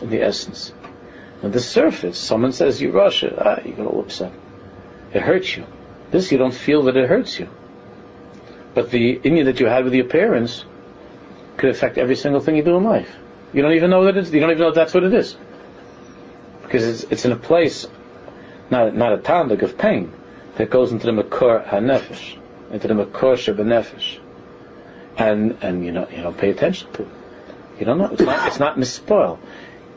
in 0.02 0.10
the 0.10 0.22
essence. 0.22 0.72
On 1.42 1.52
the 1.52 1.60
surface, 1.60 2.18
someone 2.18 2.52
says 2.52 2.82
you 2.82 2.92
Russia, 2.92 3.34
ah, 3.38 3.62
you 3.66 3.74
get 3.74 3.86
all 3.86 4.02
upset. 4.02 4.34
It 5.14 5.22
hurts 5.22 5.56
you. 5.56 5.66
This 6.12 6.32
you 6.32 6.38
don't 6.38 6.54
feel 6.54 6.84
that 6.84 6.98
it 6.98 7.08
hurts 7.08 7.40
you. 7.40 7.50
But 8.74 8.92
the 8.92 9.20
India 9.24 9.46
that 9.46 9.60
you 9.60 9.68
had 9.68 9.86
with 9.86 9.94
your 9.94 10.06
parents 10.06 10.66
could 11.58 11.70
affect 11.70 11.98
every 11.98 12.16
single 12.16 12.42
thing 12.42 12.58
you 12.58 12.64
do 12.64 12.78
in 12.78 12.84
life. 12.84 13.14
You 13.54 13.62
don't 13.62 13.74
even 13.74 13.90
know 13.90 14.06
that 14.06 14.18
it's, 14.18 14.32
you 14.32 14.40
don't 14.40 14.52
even 14.52 14.62
know 14.62 14.72
that's 14.72 14.94
what 14.94 15.04
it 15.04 15.14
is. 15.14 15.36
Because 16.62 16.86
it's, 16.86 17.12
it's 17.12 17.26
in 17.26 17.32
a 17.32 17.36
place, 17.36 17.88
not, 18.70 18.96
not 18.96 19.14
a 19.14 19.18
tandik 19.18 19.62
of 19.62 19.78
pain, 19.78 20.14
that 20.58 20.70
goes 20.70 20.92
into 20.92 21.06
the 21.06 21.24
makor 21.24 21.66
hanefesh, 21.66 22.38
into 22.72 22.88
the 22.88 22.94
makor 22.94 23.36
shebenefesh. 23.36 24.20
And, 25.18 25.58
and 25.62 25.86
you 25.86 25.92
know, 25.92 26.08
you 26.10 26.22
don't 26.22 26.38
pay 26.38 26.50
attention 26.50 26.92
to 26.94 27.04
it. 27.04 27.10
You 27.80 27.86
don't 27.86 27.98
know. 27.98 28.10
It's 28.12 28.22
not, 28.22 28.48
it's 28.48 28.60
not 28.60 28.78
mispoil. 28.78 29.40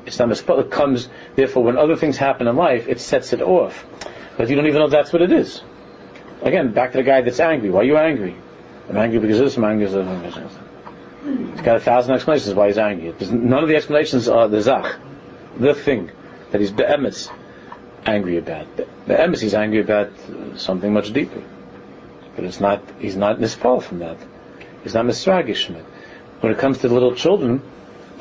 It's 0.06 0.18
not 0.18 0.28
mispoil. 0.28 0.60
It 0.60 0.70
comes, 0.70 1.08
therefore, 1.36 1.64
when 1.64 1.76
other 1.76 1.96
things 1.96 2.16
happen 2.16 2.46
in 2.46 2.56
life, 2.56 2.88
it 2.88 3.00
sets 3.00 3.32
it 3.32 3.40
off. 3.40 3.84
But 4.36 4.48
you 4.48 4.56
don't 4.56 4.66
even 4.66 4.80
know 4.80 4.88
that's 4.88 5.12
what 5.12 5.22
it 5.22 5.32
is. 5.32 5.62
Again, 6.42 6.72
back 6.72 6.92
to 6.92 6.98
the 6.98 7.04
guy 7.04 7.20
that's 7.20 7.40
angry. 7.40 7.70
Why 7.70 7.80
are 7.80 7.84
you 7.84 7.96
angry? 7.96 8.34
I'm 8.88 8.96
angry 8.96 9.20
because 9.20 9.38
this, 9.38 9.56
I'm 9.56 9.64
angry 9.64 9.86
because 9.86 10.34
this. 10.34 10.52
He's 11.52 11.60
got 11.60 11.76
a 11.76 11.80
thousand 11.80 12.14
explanations 12.14 12.54
why 12.54 12.66
he's 12.66 12.78
angry. 12.78 13.14
none 13.30 13.62
of 13.62 13.68
the 13.68 13.76
explanations 13.76 14.28
are 14.28 14.48
the 14.48 14.60
zach, 14.60 14.96
the 15.56 15.74
thing 15.74 16.10
that 16.50 16.60
he's 16.60 16.72
be'emes 16.72 17.30
angry 18.04 18.38
about. 18.38 18.76
The 18.76 19.14
emes 19.14 19.40
he's 19.40 19.54
angry 19.54 19.80
about 19.80 20.10
something 20.56 20.92
much 20.92 21.12
deeper. 21.12 21.42
But 22.34 22.44
it's 22.44 22.58
not, 22.58 22.82
he's 22.98 23.14
not 23.14 23.38
mispal 23.38 23.80
from 23.80 24.00
that. 24.00 24.16
He's 24.82 24.94
not 24.94 25.04
misragish 25.04 25.66
from 25.66 25.76
it 25.76 25.84
when 26.42 26.52
it 26.52 26.58
comes 26.58 26.78
to 26.78 26.88
little 26.88 27.14
children, 27.14 27.62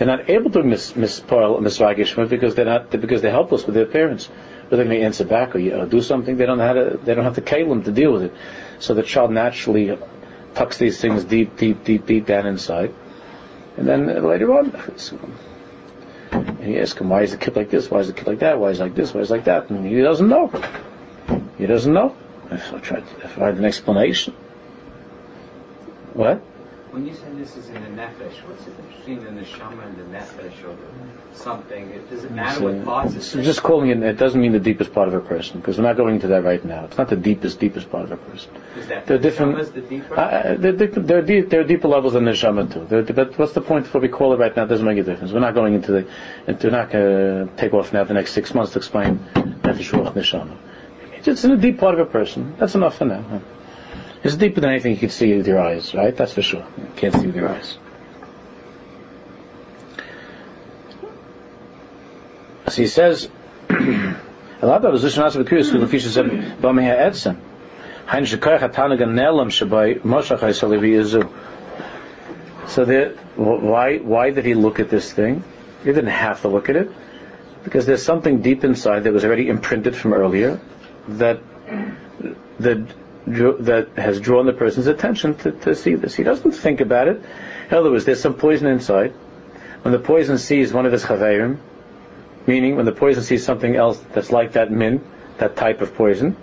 they're 0.01 0.17
not 0.17 0.31
able 0.31 0.49
to 0.49 0.63
mis- 0.63 0.93
mispoil 0.93 1.59
misvagishma 1.59 2.27
because 2.27 2.55
they're 2.55 2.65
not 2.65 2.89
because 2.89 3.21
they're 3.21 3.29
helpless 3.29 3.67
with 3.67 3.75
their 3.75 3.85
parents. 3.85 4.25
Whether 4.67 4.83
they 4.83 4.89
may 4.89 5.03
answer 5.03 5.23
back 5.23 5.53
or 5.53 5.59
you 5.59 5.69
know, 5.69 5.85
do 5.85 6.01
something, 6.01 6.37
they 6.37 6.47
don't 6.47 6.57
know 6.57 6.65
how 6.65 6.73
to. 6.73 6.99
They 7.03 7.13
don't 7.13 7.23
have 7.23 7.35
the 7.35 7.43
kalim 7.43 7.85
to 7.85 7.91
deal 7.91 8.11
with 8.11 8.23
it. 8.23 8.33
So 8.79 8.95
the 8.95 9.03
child 9.03 9.29
naturally 9.29 9.95
tucks 10.55 10.79
these 10.79 10.99
things 10.99 11.23
deep, 11.23 11.55
deep, 11.55 11.83
deep, 11.83 12.07
deep 12.07 12.25
down 12.25 12.47
inside, 12.47 12.95
and 13.77 13.87
then 13.87 14.25
later 14.25 14.51
on, 14.57 14.71
And 16.31 16.73
you 16.73 16.79
ask 16.79 16.99
him, 16.99 17.09
why 17.09 17.21
is 17.21 17.29
the 17.29 17.37
kid 17.37 17.55
like 17.55 17.69
this? 17.69 17.91
Why 17.91 17.99
is 17.99 18.07
the 18.07 18.13
kid 18.13 18.25
like 18.25 18.39
that? 18.39 18.57
Why 18.57 18.69
is 18.69 18.79
like 18.79 18.95
this? 18.95 19.13
Why 19.13 19.21
is 19.21 19.29
like 19.29 19.43
that? 19.43 19.69
And 19.69 19.85
he 19.85 20.01
doesn't 20.01 20.27
know. 20.27 20.47
He 21.59 21.67
doesn't 21.67 21.93
know. 21.93 22.15
So 22.49 22.77
I 22.77 22.79
tried 22.79 23.07
to 23.07 23.27
find 23.27 23.55
an 23.59 23.65
explanation. 23.65 24.33
What? 26.15 26.41
When 26.91 27.07
you 27.07 27.13
say 27.13 27.31
this 27.35 27.55
is 27.55 27.69
in 27.69 27.75
the 27.75 28.01
nefesh, 28.01 28.45
what's 28.45 28.65
the 28.65 28.71
difference 28.71 28.97
between 28.97 29.23
the 29.23 29.29
neshama 29.29 29.85
and 29.85 29.95
the 29.95 30.03
nefesh 30.03 30.61
or 30.67 30.75
something? 31.33 31.89
It 31.89 32.09
Does 32.09 32.25
it 32.25 32.31
matter 32.31 32.65
what 32.65 32.83
parts 32.83 33.15
it's 33.15 33.31
just 33.31 33.63
calling 33.63 33.91
it, 33.91 34.03
it 34.03 34.17
doesn't 34.17 34.41
mean 34.41 34.51
the 34.51 34.59
deepest 34.59 34.91
part 34.91 35.07
of 35.07 35.13
a 35.13 35.21
person, 35.21 35.61
because 35.61 35.77
we're 35.77 35.85
not 35.85 35.95
going 35.95 36.15
into 36.15 36.27
that 36.27 36.43
right 36.43 36.63
now. 36.65 36.83
It's 36.83 36.97
not 36.97 37.07
the 37.07 37.15
deepest, 37.15 37.61
deepest 37.61 37.89
part 37.89 38.03
of 38.03 38.11
a 38.11 38.17
person. 38.17 38.51
Is 38.75 38.87
that 38.87 39.07
they're 39.07 39.17
different. 39.19 39.73
The 39.73 39.79
deeper? 39.79 40.19
Uh, 40.19 40.21
uh 40.21 40.55
they're, 40.57 41.21
they're, 41.21 41.63
deeper 41.63 41.87
levels 41.87 42.11
than 42.11 42.25
the 42.25 42.31
neshama 42.31 42.73
too. 42.73 42.85
They're, 42.89 43.03
but 43.03 43.39
what's 43.39 43.53
the 43.53 43.61
point 43.61 43.85
of 43.85 43.93
what 43.93 44.03
we 44.03 44.09
call 44.09 44.33
it 44.33 44.39
right 44.39 44.53
now? 44.53 44.63
It 44.63 44.67
doesn't 44.67 44.85
make 44.85 44.97
a 44.97 45.03
difference. 45.03 45.31
We're 45.31 45.39
not 45.39 45.53
going 45.53 45.75
into 45.75 45.93
the, 45.93 46.07
into, 46.45 46.67
we're 46.67 46.71
not 46.71 46.91
going 46.91 47.47
to 47.47 47.55
take 47.55 47.73
off 47.73 47.93
now 47.93 48.03
the 48.03 48.15
next 48.15 48.33
six 48.33 48.53
months 48.53 48.73
to 48.73 48.79
explain 48.79 49.19
nefesh, 49.33 49.91
ruach, 49.91 50.13
neshama. 50.13 50.57
It's 51.25 51.45
in 51.45 51.51
a 51.51 51.57
deep 51.57 51.79
part 51.79 51.93
of 51.93 52.01
a 52.05 52.11
person. 52.11 52.55
That's 52.57 52.75
enough 52.75 52.97
for 52.97 53.05
now. 53.05 53.41
It's 54.23 54.35
deeper 54.35 54.61
than 54.61 54.69
anything 54.69 54.91
you 54.91 54.99
can 54.99 55.09
see 55.09 55.35
with 55.35 55.47
your 55.47 55.59
eyes, 55.59 55.93
right? 55.95 56.15
That's 56.15 56.33
for 56.33 56.43
sure. 56.43 56.65
You 56.77 56.87
can't 56.95 57.13
see 57.13 57.25
with 57.25 57.35
your 57.35 57.49
eyes. 57.49 57.77
So 62.67 62.81
he 62.81 62.87
says, 62.87 63.27
who 65.71 65.79
the 65.79 65.87
said, 66.09 66.27
haysalivi 70.41 71.01
So 72.67 72.85
the, 72.85 73.17
why 73.35 73.97
why 73.97 74.29
did 74.29 74.45
he 74.45 74.53
look 74.53 74.79
at 74.79 74.89
this 74.89 75.11
thing? 75.11 75.43
He 75.83 75.85
didn't 75.85 76.07
have 76.07 76.41
to 76.41 76.47
look 76.47 76.69
at 76.69 76.75
it 76.75 76.91
because 77.63 77.85
there's 77.85 78.03
something 78.03 78.41
deep 78.41 78.63
inside 78.63 79.03
that 79.03 79.13
was 79.13 79.25
already 79.25 79.49
imprinted 79.49 79.95
from 79.95 80.13
earlier 80.13 80.59
that 81.07 81.41
that 82.59 82.87
that 83.27 83.89
has 83.97 84.19
drawn 84.19 84.45
the 84.45 84.53
person's 84.53 84.87
attention 84.87 85.35
to, 85.35 85.51
to 85.51 85.75
see 85.75 85.95
this. 85.95 86.15
He 86.15 86.23
doesn't 86.23 86.53
think 86.53 86.81
about 86.81 87.07
it. 87.07 87.21
In 87.69 87.77
other 87.77 87.91
words, 87.91 88.05
there's 88.05 88.21
some 88.21 88.33
poison 88.33 88.67
inside. 88.67 89.11
When 89.83 89.91
the 89.91 89.99
poison 89.99 90.37
sees 90.37 90.73
one 90.73 90.85
of 90.85 90.91
his 90.91 91.03
chaverim, 91.03 91.57
meaning 92.47 92.75
when 92.75 92.85
the 92.85 92.91
poison 92.91 93.23
sees 93.23 93.43
something 93.43 93.75
else 93.75 93.99
that's 94.13 94.31
like 94.31 94.53
that 94.53 94.71
min, 94.71 95.03
that 95.37 95.55
type 95.55 95.81
of 95.81 95.95
poison, 95.95 96.35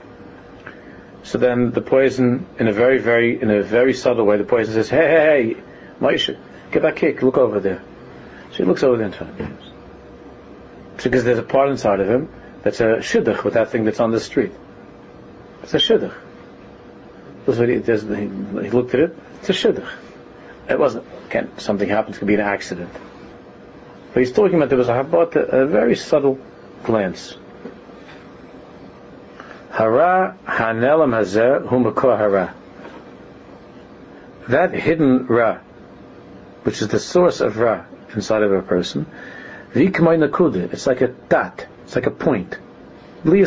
so 1.24 1.38
then 1.38 1.72
the 1.72 1.80
poison, 1.80 2.46
in 2.58 2.68
a 2.68 2.72
very, 2.72 2.98
very, 2.98 3.40
in 3.40 3.50
a 3.50 3.62
very 3.62 3.92
subtle 3.92 4.24
way, 4.24 4.38
the 4.38 4.44
poison 4.44 4.72
says, 4.72 4.88
"Hey, 4.88 5.08
hey, 5.08 5.54
hey, 5.54 5.62
Moshe, 6.00 6.36
get 6.70 6.82
that 6.82 6.96
kick, 6.96 7.22
look 7.22 7.36
over 7.36 7.60
there." 7.60 7.82
So 8.52 8.58
he 8.58 8.64
looks 8.64 8.82
over 8.82 8.96
there 8.96 9.06
and 9.06 9.14
turns. 9.14 9.72
Because 11.02 11.24
there's 11.24 11.38
a 11.38 11.42
part 11.42 11.68
inside 11.68 12.00
of 12.00 12.08
him 12.08 12.28
that's 12.62 12.80
a 12.80 12.98
shidduch 12.98 13.44
with 13.44 13.54
that 13.54 13.70
thing 13.70 13.84
that's 13.84 14.00
on 14.00 14.10
the 14.10 14.20
street. 14.20 14.52
It's 15.62 15.74
a 15.74 15.78
shidduch. 15.78 16.14
What 17.48 17.66
he, 17.66 17.76
he, 17.76 18.70
looked 18.70 18.92
at 18.92 19.00
it. 19.00 19.16
It's 19.38 19.48
a 19.48 19.52
shidduch. 19.54 19.88
It 20.68 20.78
wasn't. 20.78 21.06
Again, 21.30 21.50
something 21.56 21.88
happens. 21.88 22.16
It 22.16 22.18
could 22.18 22.28
be 22.28 22.34
an 22.34 22.40
accident. 22.40 22.92
But 24.12 24.20
he's 24.20 24.32
talking 24.32 24.58
about 24.58 24.68
there 24.68 24.76
was 24.76 24.90
a 24.90 24.92
habat, 24.92 25.34
a, 25.34 25.64
very 25.66 25.96
subtle 25.96 26.38
glance. 26.84 27.38
Hara 29.70 30.36
hanelam 30.44 31.16
hazer 31.16 31.60
humakor 31.60 32.18
hara. 32.18 32.54
That 34.48 34.74
hidden 34.74 35.26
ra, 35.26 35.60
which 36.64 36.82
is 36.82 36.88
the 36.88 36.98
source 36.98 37.40
of 37.40 37.56
ra 37.56 37.86
inside 38.14 38.42
of 38.42 38.52
a 38.52 38.60
person, 38.60 39.06
it's 39.74 40.86
like 40.86 41.00
a 41.00 41.08
dot, 41.08 41.66
it's 41.84 41.94
like 41.94 42.06
a 42.06 42.10
point. 42.10 42.58
You 43.24 43.46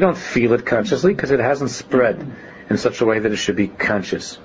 don't 0.00 0.18
feel 0.18 0.52
it 0.52 0.66
consciously 0.66 1.14
because 1.14 1.30
it 1.30 1.40
hasn't 1.40 1.70
spread 1.70 2.30
in 2.72 2.78
such 2.78 3.00
a 3.02 3.06
way 3.06 3.18
that 3.18 3.30
it 3.30 3.36
should 3.36 3.56
be 3.56 3.68
conscious. 3.68 4.38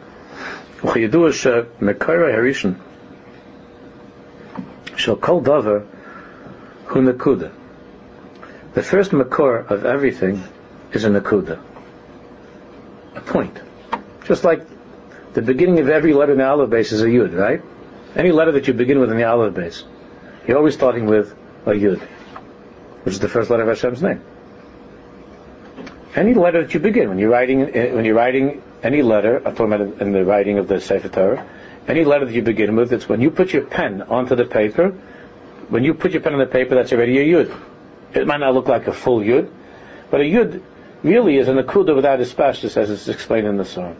The 8.73 8.83
first 8.83 9.11
makor 9.11 9.71
of 9.71 9.85
everything 9.85 10.43
is 10.91 11.05
a 11.05 11.09
nakuda, 11.09 11.59
a 13.15 13.21
point. 13.21 13.59
Just 14.25 14.43
like 14.43 14.67
the 15.33 15.41
beginning 15.41 15.79
of 15.79 15.89
every 15.89 16.13
letter 16.13 16.33
in 16.33 16.39
the 16.39 16.45
aleph 16.45 16.69
beis 16.69 16.91
is 16.91 17.01
a 17.01 17.07
yud, 17.07 17.33
right? 17.33 17.61
Any 18.15 18.31
letter 18.31 18.51
that 18.51 18.67
you 18.67 18.73
begin 18.73 18.99
with 18.99 19.09
in 19.09 19.17
the 19.17 19.23
aleph 19.23 19.53
beis, 19.53 19.83
you're 20.45 20.57
always 20.57 20.73
starting 20.73 21.05
with 21.05 21.33
a 21.65 21.71
yud, 21.71 22.01
which 23.03 23.13
is 23.15 23.19
the 23.21 23.29
first 23.29 23.49
letter 23.49 23.63
of 23.63 23.69
Hashem's 23.69 24.03
name 24.03 24.21
any 26.17 26.33
letter 26.33 26.63
that 26.63 26.73
you 26.73 26.79
begin 26.79 27.09
when 27.09 27.19
you're 27.19 27.29
writing 27.29 27.61
uh, 27.61 27.95
when 27.95 28.03
you're 28.03 28.15
writing 28.15 28.63
any 28.81 29.03
letter. 29.03 29.37
I'm 29.37 29.55
talking 29.55 29.71
about 29.71 30.01
in 30.01 30.11
the 30.11 30.25
writing 30.25 30.57
of 30.57 30.67
the 30.67 30.81
Sefer 30.81 31.09
Torah. 31.09 31.47
Any 31.87 32.03
letter 32.03 32.25
that 32.25 32.33
you 32.33 32.41
begin 32.41 32.75
with, 32.75 32.91
it's 32.91 33.07
when 33.07 33.21
you 33.21 33.31
put 33.31 33.53
your 33.53 33.65
pen 33.65 34.01
onto 34.01 34.35
the 34.35 34.45
paper. 34.45 34.89
When 35.69 35.83
you 35.83 35.93
put 35.93 36.11
your 36.11 36.21
pen 36.21 36.33
on 36.33 36.39
the 36.39 36.47
paper, 36.47 36.75
that's 36.75 36.91
already 36.91 37.19
a 37.19 37.25
yud. 37.25 37.55
It 38.13 38.25
might 38.25 38.39
not 38.39 38.53
look 38.55 38.67
like 38.67 38.87
a 38.87 38.93
full 38.93 39.19
yud, 39.19 39.49
but 40.09 40.21
a 40.21 40.23
yud 40.23 40.61
really 41.03 41.37
is 41.37 41.47
an 41.47 41.57
akuda 41.57 41.95
without 41.95 42.19
a 42.19 42.23
spashtus, 42.23 42.77
as 42.77 42.89
it's 42.89 43.07
explained 43.07 43.47
in 43.47 43.57
the 43.57 43.65
song. 43.65 43.95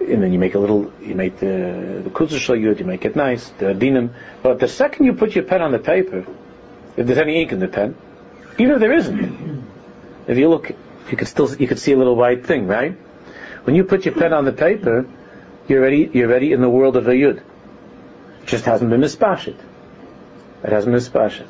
And 0.00 0.22
then 0.22 0.32
you 0.32 0.38
make 0.38 0.54
a 0.54 0.58
little, 0.58 0.92
you 1.00 1.14
make 1.14 1.38
the 1.38 2.02
the 2.04 2.10
yud, 2.10 2.78
you 2.78 2.84
make 2.84 3.04
it 3.04 3.16
nice, 3.16 3.48
the 3.58 3.66
dinim. 3.66 4.10
But 4.42 4.58
the 4.58 4.68
second 4.68 5.06
you 5.06 5.14
put 5.14 5.34
your 5.34 5.44
pen 5.44 5.62
on 5.62 5.72
the 5.72 5.78
paper, 5.78 6.26
if 6.96 7.06
there's 7.06 7.18
any 7.18 7.40
ink 7.40 7.52
in 7.52 7.60
the 7.60 7.68
pen, 7.68 7.96
even 8.58 8.74
if 8.74 8.80
there 8.80 8.92
isn't, 8.92 9.64
if 10.26 10.36
you 10.36 10.48
look 10.48 10.74
you 11.10 11.16
could 11.16 11.28
still 11.28 11.54
you 11.56 11.66
could 11.66 11.78
see 11.78 11.92
a 11.92 11.96
little 11.96 12.16
white 12.16 12.46
thing, 12.46 12.66
right? 12.66 12.92
When 13.64 13.76
you 13.76 13.84
put 13.84 14.04
your 14.04 14.14
pen 14.14 14.32
on 14.32 14.44
the 14.44 14.52
paper, 14.52 15.06
you're 15.68 15.80
ready 15.80 16.10
you're 16.12 16.28
ready 16.28 16.52
in 16.52 16.60
the 16.60 16.68
world 16.68 16.96
of 16.96 17.08
a 17.08 17.12
yud. 17.12 17.38
It 18.42 18.46
just 18.46 18.64
hasn't 18.64 18.90
been 18.90 19.00
mispashit. 19.00 19.56
It 20.64 20.70
hasn't 20.70 20.92
been 20.92 21.00
mispashit. 21.00 21.48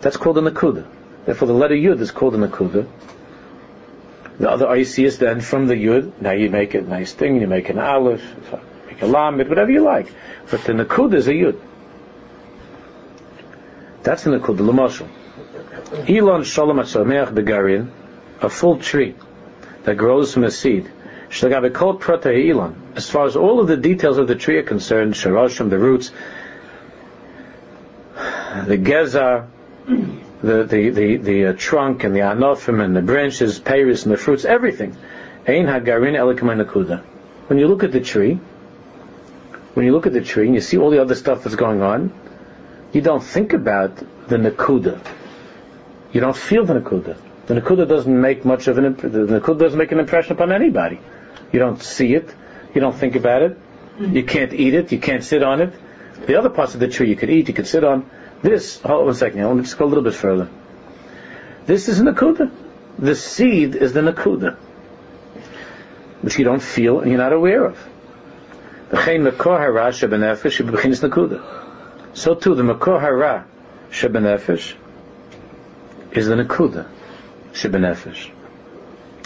That's 0.00 0.16
called 0.16 0.38
a 0.38 0.42
nakuda. 0.42 0.86
Therefore, 1.24 1.48
the 1.48 1.54
letter 1.54 1.74
yud 1.74 2.00
is 2.00 2.10
called 2.10 2.34
a 2.34 2.38
nakuda. 2.38 2.88
The 4.38 4.50
other 4.50 4.66
ICS 4.66 5.18
then 5.18 5.40
from 5.40 5.68
the 5.68 5.74
yud, 5.74 6.20
now 6.20 6.32
you 6.32 6.50
make 6.50 6.74
a 6.74 6.80
nice 6.80 7.12
thing, 7.12 7.40
you 7.40 7.46
make 7.46 7.68
an 7.68 7.78
aleph, 7.78 8.22
make 8.86 9.02
a 9.02 9.06
lamed, 9.06 9.48
whatever 9.48 9.70
you 9.70 9.82
like. 9.82 10.12
But 10.50 10.64
the 10.64 10.72
nakuda 10.72 11.14
is 11.14 11.28
a 11.28 11.32
yud. 11.32 11.60
That's 14.02 14.24
the 14.24 14.30
nakuda, 14.30 14.60
l'moshel. 14.60 15.08
Elon 16.08 16.42
shalom 16.42 16.78
begarin, 16.78 17.90
a 18.42 18.50
full 18.50 18.78
tree 18.78 19.14
that 19.84 19.96
grows 19.96 20.34
from 20.34 20.44
a 20.44 20.50
seed. 20.50 20.90
As 21.30 21.40
far 21.40 21.64
as 23.24 23.36
all 23.36 23.60
of 23.60 23.68
the 23.68 23.78
details 23.78 24.18
of 24.18 24.28
the 24.28 24.34
tree 24.34 24.58
are 24.58 24.62
concerned, 24.62 25.14
Sharoshim, 25.14 25.70
the 25.70 25.78
roots, 25.78 26.10
the 28.66 28.76
geza, 28.76 29.48
the 29.86 30.64
the 30.64 30.90
the, 30.90 31.16
the 31.16 31.46
uh, 31.46 31.54
trunk 31.56 32.04
and 32.04 32.14
the 32.14 32.20
anofim 32.20 32.84
and 32.84 32.94
the 32.94 33.00
branches, 33.00 33.58
peiris 33.60 34.04
and 34.04 34.12
the 34.12 34.18
fruits, 34.18 34.44
everything. 34.44 34.94
When 35.46 35.66
you 37.58 37.68
look 37.68 37.84
at 37.84 37.92
the 37.92 38.00
tree, 38.00 38.38
when 39.74 39.86
you 39.86 39.92
look 39.92 40.06
at 40.06 40.12
the 40.12 40.20
tree 40.20 40.44
and 40.46 40.54
you 40.54 40.60
see 40.60 40.76
all 40.76 40.90
the 40.90 41.00
other 41.00 41.14
stuff 41.14 41.44
that's 41.44 41.56
going 41.56 41.80
on, 41.80 42.12
you 42.92 43.00
don't 43.00 43.22
think 43.22 43.54
about 43.54 43.96
the 44.28 44.36
nakuda. 44.36 45.00
You 46.12 46.20
don't 46.20 46.36
feel 46.36 46.66
the 46.66 46.74
nakuda 46.74 47.16
the 47.52 47.60
Nakuda 47.60 47.86
doesn't 47.86 48.20
make 48.20 48.46
much 48.46 48.66
of 48.66 48.78
an 48.78 48.96
the 48.96 49.40
Nakuda 49.40 49.58
doesn't 49.58 49.78
make 49.78 49.92
an 49.92 49.98
impression 49.98 50.32
upon 50.32 50.52
anybody. 50.52 50.98
You 51.52 51.58
don't 51.58 51.82
see 51.82 52.14
it, 52.14 52.34
you 52.74 52.80
don't 52.80 52.96
think 52.96 53.14
about 53.14 53.42
it, 53.42 53.58
hmm. 53.96 54.16
you 54.16 54.24
can't 54.24 54.54
eat 54.54 54.72
it, 54.72 54.90
you 54.90 54.98
can't 54.98 55.22
sit 55.22 55.42
on 55.42 55.60
it. 55.60 55.74
The 56.26 56.36
other 56.36 56.48
parts 56.48 56.72
of 56.72 56.80
the 56.80 56.88
tree 56.88 57.10
you 57.10 57.16
could 57.16 57.28
eat, 57.28 57.48
you 57.48 57.54
could 57.54 57.66
sit 57.66 57.84
on. 57.84 58.08
This, 58.42 58.80
hold 58.80 59.02
on 59.04 59.10
a 59.10 59.14
second, 59.14 59.44
let 59.44 59.54
me 59.54 59.62
just 59.62 59.76
go 59.76 59.84
a 59.84 59.86
little 59.86 60.02
bit 60.02 60.14
further. 60.14 60.48
This 61.66 61.88
is 61.88 62.00
Nakuda. 62.00 62.50
The 62.98 63.14
seed 63.14 63.74
is 63.76 63.92
the 63.92 64.00
Nakuda, 64.00 64.56
which 66.22 66.38
you 66.38 66.44
don't 66.44 66.62
feel 66.62 67.00
and 67.00 67.10
you're 67.10 67.18
not 67.18 67.34
aware 67.34 67.66
of. 67.66 67.76
So 72.14 72.34
too, 72.34 72.54
the 72.54 72.62
Makor 72.62 73.00
Hara 73.00 73.46
Shebenefesh 73.90 74.74
is 76.12 76.26
the 76.26 76.34
Nakuda 76.34 76.86
shebenefesh. 77.52 78.30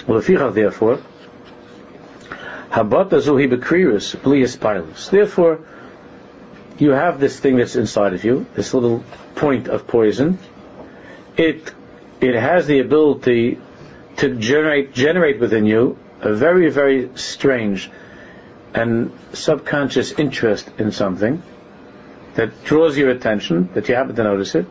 Lefichach, 0.07 0.55
therefore, 0.55 0.99
habat 2.71 3.11
azuhi 3.11 3.49
bekrirus 3.51 4.17
blias 4.17 4.57
pilus. 4.57 5.11
Therefore, 5.11 5.61
you 6.79 6.91
have 6.91 7.21
this 7.21 7.41
thing 7.41 7.57
that's 7.57 7.77
inside 7.77 8.15
of 8.15 8.25
you, 8.25 8.47
this 8.55 8.75
little 8.75 9.03
point 9.35 9.69
of 9.69 9.87
poison. 9.87 10.39
It 11.37 11.73
it 12.21 12.35
has 12.35 12.67
the 12.67 12.81
ability 12.81 13.59
to 14.17 14.35
generate 14.37 14.95
generate 14.95 15.41
within 15.41 15.67
you 15.67 15.99
a 16.21 16.33
very 16.33 16.71
very 16.71 17.11
strange 17.15 17.91
and 18.75 19.13
subconscious 19.33 20.13
interest 20.13 20.71
in 20.79 20.93
something. 20.93 21.43
that 22.37 22.65
draws 22.65 22.97
your 22.97 23.11
attention, 23.11 23.71
that 23.75 23.89
you 23.89 23.95
happen 23.95 24.15
to 24.15 24.23
notice 24.23 24.55
it. 24.55 24.67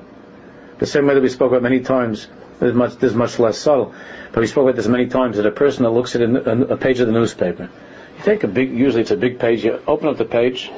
The 0.77 0.85
same 0.85 1.07
way 1.07 1.15
that 1.15 1.21
we 1.21 1.29
spoke 1.29 1.51
about 1.51 1.63
many 1.63 1.79
times, 1.81 2.27
there's 2.59 2.73
much, 2.73 2.95
there's 2.97 3.15
much 3.15 3.39
less 3.39 3.57
subtle, 3.57 3.93
but 4.31 4.39
we 4.39 4.47
spoke 4.47 4.63
about 4.63 4.75
this 4.75 4.87
many 4.87 5.07
times, 5.07 5.37
that 5.37 5.45
a 5.45 5.51
person 5.51 5.83
that 5.83 5.91
looks 5.91 6.15
at 6.15 6.21
a, 6.21 6.73
a 6.73 6.77
page 6.77 6.99
of 6.99 7.07
the 7.07 7.13
newspaper, 7.13 7.69
you 8.17 8.23
take 8.23 8.43
a 8.43 8.47
big, 8.47 8.71
usually 8.71 9.01
it's 9.01 9.11
a 9.11 9.17
big 9.17 9.39
page, 9.39 9.65
you 9.65 9.81
open 9.87 10.07
up 10.07 10.17
the 10.17 10.25
page, 10.25 10.71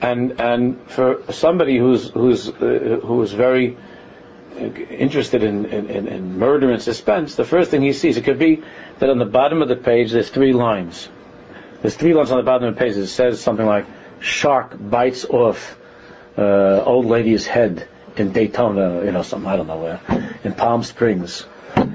and, 0.00 0.40
and 0.40 0.80
for 0.90 1.22
somebody 1.30 1.78
who's, 1.78 2.10
who's, 2.10 2.48
uh, 2.48 3.00
who's 3.02 3.32
very 3.32 3.76
interested 4.58 5.42
in, 5.42 5.66
in, 5.66 6.08
in, 6.08 6.38
murder 6.38 6.70
and 6.70 6.82
suspense, 6.82 7.34
the 7.36 7.44
first 7.44 7.70
thing 7.70 7.82
he 7.82 7.92
sees, 7.92 8.16
it 8.16 8.24
could 8.24 8.38
be 8.38 8.62
that 8.98 9.08
on 9.08 9.18
the 9.18 9.24
bottom 9.24 9.62
of 9.62 9.68
the 9.68 9.76
page 9.76 10.12
there's 10.12 10.30
three 10.30 10.52
lines. 10.52 11.08
There's 11.82 11.96
three 11.96 12.12
lines 12.14 12.30
on 12.30 12.38
the 12.38 12.42
bottom 12.42 12.68
of 12.68 12.74
the 12.74 12.78
page 12.78 12.94
that 12.94 13.06
says 13.06 13.40
something 13.40 13.64
like, 13.64 13.86
shark 14.20 14.76
bites 14.78 15.24
off 15.24 15.78
uh, 16.36 16.82
old 16.84 17.06
lady's 17.06 17.46
head 17.46 17.88
in 18.16 18.32
Daytona, 18.32 19.04
you 19.04 19.12
know, 19.12 19.22
something, 19.22 19.48
I 19.48 19.56
don't 19.56 19.66
know 19.66 19.78
where, 19.78 20.00
in 20.44 20.54
Palm 20.54 20.82
Springs. 20.82 21.46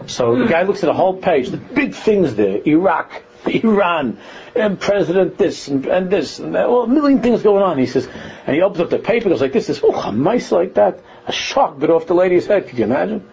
So 0.08 0.38
the 0.38 0.48
guy 0.48 0.64
looks 0.64 0.84
at 0.84 0.88
the 0.88 0.94
whole 0.94 1.18
page, 1.18 1.50
the 1.50 1.58
big 1.58 1.94
things 1.94 2.36
there, 2.36 2.62
Iraq, 2.66 3.24
Iran, 3.46 4.18
and 4.56 4.80
President 4.80 5.38
this, 5.38 5.68
and, 5.68 5.86
and 5.86 6.10
this, 6.10 6.40
and 6.40 6.56
that, 6.56 6.70
well, 6.70 6.84
a 6.84 6.88
million 6.88 7.22
things 7.22 7.44
going 7.44 7.64
on. 7.64 7.78
He 7.78 7.86
says, 7.86 8.08
and 8.46 8.56
he 8.56 8.62
opens 8.62 8.82
up 8.82 8.90
the 8.90 9.00
paper, 9.00 9.30
goes 9.30 9.42
like 9.42 9.54
this, 9.54 9.68
says, 9.68 9.82
oh, 9.84 9.94
a 9.94 10.12
mice 10.12 10.52
like 10.52 10.76
that, 10.76 11.00
a 11.28 11.32
shark 11.32 11.80
bit 11.80 11.90
off 11.90 12.08
the 12.08 12.14
lady's 12.14 12.48
head, 12.48 12.68
could 12.68 12.78
you 12.78 12.86
imagine? 12.86 13.28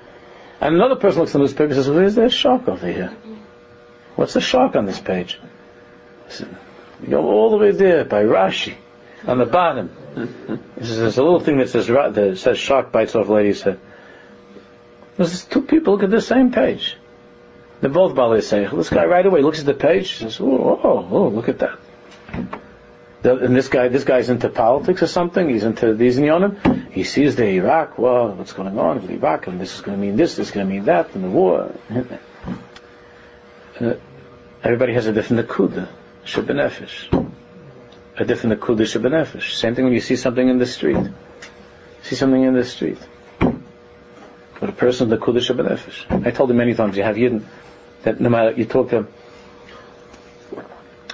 And 0.60 0.74
another 0.74 0.96
person 0.96 1.20
looks 1.20 1.34
in 1.34 1.40
the 1.40 1.46
newspaper 1.46 1.64
and 1.64 1.74
says, 1.74 1.90
where's 1.90 2.14
that 2.16 2.32
shark 2.32 2.68
over 2.68 2.86
here? 2.86 3.16
What's 4.16 4.34
the 4.34 4.40
shark 4.40 4.76
on 4.76 4.86
this 4.86 5.00
page? 5.00 5.40
Said, 6.28 6.56
you 7.02 7.08
go 7.08 7.24
all 7.24 7.50
the 7.50 7.56
way 7.56 7.72
there 7.72 8.04
by 8.04 8.22
Rashi, 8.24 8.74
on 9.26 9.38
the 9.38 9.46
bottom. 9.46 9.90
There's 10.76 11.18
a 11.18 11.22
little 11.22 11.40
thing 11.40 11.58
that 11.58 11.70
says, 11.70 11.86
that 11.86 12.38
says 12.38 12.58
shark 12.58 12.92
bites 12.92 13.14
off 13.14 13.28
lady's 13.28 13.62
head. 13.62 13.80
There's 15.16 15.44
two 15.44 15.62
people 15.62 15.94
look 15.94 16.02
at 16.02 16.10
the 16.10 16.20
same 16.20 16.52
page. 16.52 16.96
They're 17.80 17.90
both 17.90 18.14
Baalei 18.14 18.38
Seichel. 18.38 18.76
This 18.76 18.90
guy 18.90 19.04
right 19.04 19.26
away 19.26 19.42
looks 19.42 19.60
at 19.60 19.66
the 19.66 19.74
page 19.74 20.16
says, 20.16 20.40
oh, 20.40 20.80
oh, 20.82 21.08
oh, 21.10 21.28
look 21.28 21.48
at 21.48 21.58
that. 21.58 21.78
And 23.24 23.54
this 23.54 23.68
guy, 23.68 23.88
this 23.88 24.04
guy's 24.04 24.30
into 24.30 24.48
politics 24.48 25.02
or 25.02 25.06
something. 25.06 25.48
He's 25.48 25.64
into 25.64 25.94
these 25.94 26.18
inyanim. 26.18 26.90
He 26.90 27.04
sees 27.04 27.36
the 27.36 27.46
Iraq. 27.46 27.98
Well, 27.98 28.32
what's 28.32 28.52
going 28.52 28.76
on 28.78 29.00
with 29.00 29.10
Iraq? 29.10 29.46
And 29.46 29.60
this 29.60 29.74
is 29.74 29.80
going 29.80 29.96
to 29.96 30.04
mean 30.04 30.16
this. 30.16 30.36
This 30.36 30.48
is 30.48 30.52
going 30.52 30.66
to 30.66 30.72
mean 30.72 30.84
that. 30.86 31.14
And 31.14 31.24
the 31.24 31.30
war. 31.30 31.72
Uh, 33.80 33.94
everybody 34.62 34.94
has 34.94 35.06
a 35.06 35.12
different 35.12 35.48
nakuda, 35.48 35.88
shebenefesh. 36.24 37.21
A 38.16 38.24
different 38.24 38.60
nakuda, 38.60 38.82
shebenefesh. 38.82 39.54
Same 39.54 39.74
thing 39.74 39.84
when 39.84 39.94
you 39.94 40.00
see 40.00 40.16
something 40.16 40.48
in 40.48 40.58
the 40.58 40.66
street. 40.66 40.98
See 42.02 42.14
something 42.14 42.42
in 42.42 42.54
the 42.54 42.64
street. 42.64 42.98
But 43.38 44.68
a 44.68 44.72
person, 44.72 45.08
the 45.08 45.16
kudish 45.16 45.50
shebenefesh. 45.50 46.26
I 46.26 46.30
told 46.30 46.50
him 46.50 46.58
many 46.58 46.74
times, 46.74 46.96
you 46.96 47.02
have 47.02 47.16
Yidden, 47.16 47.44
that 48.02 48.20
no 48.20 48.28
matter, 48.28 48.52
you 48.52 48.64
talk 48.64 48.90
to 48.90 48.96
him, 48.98 49.08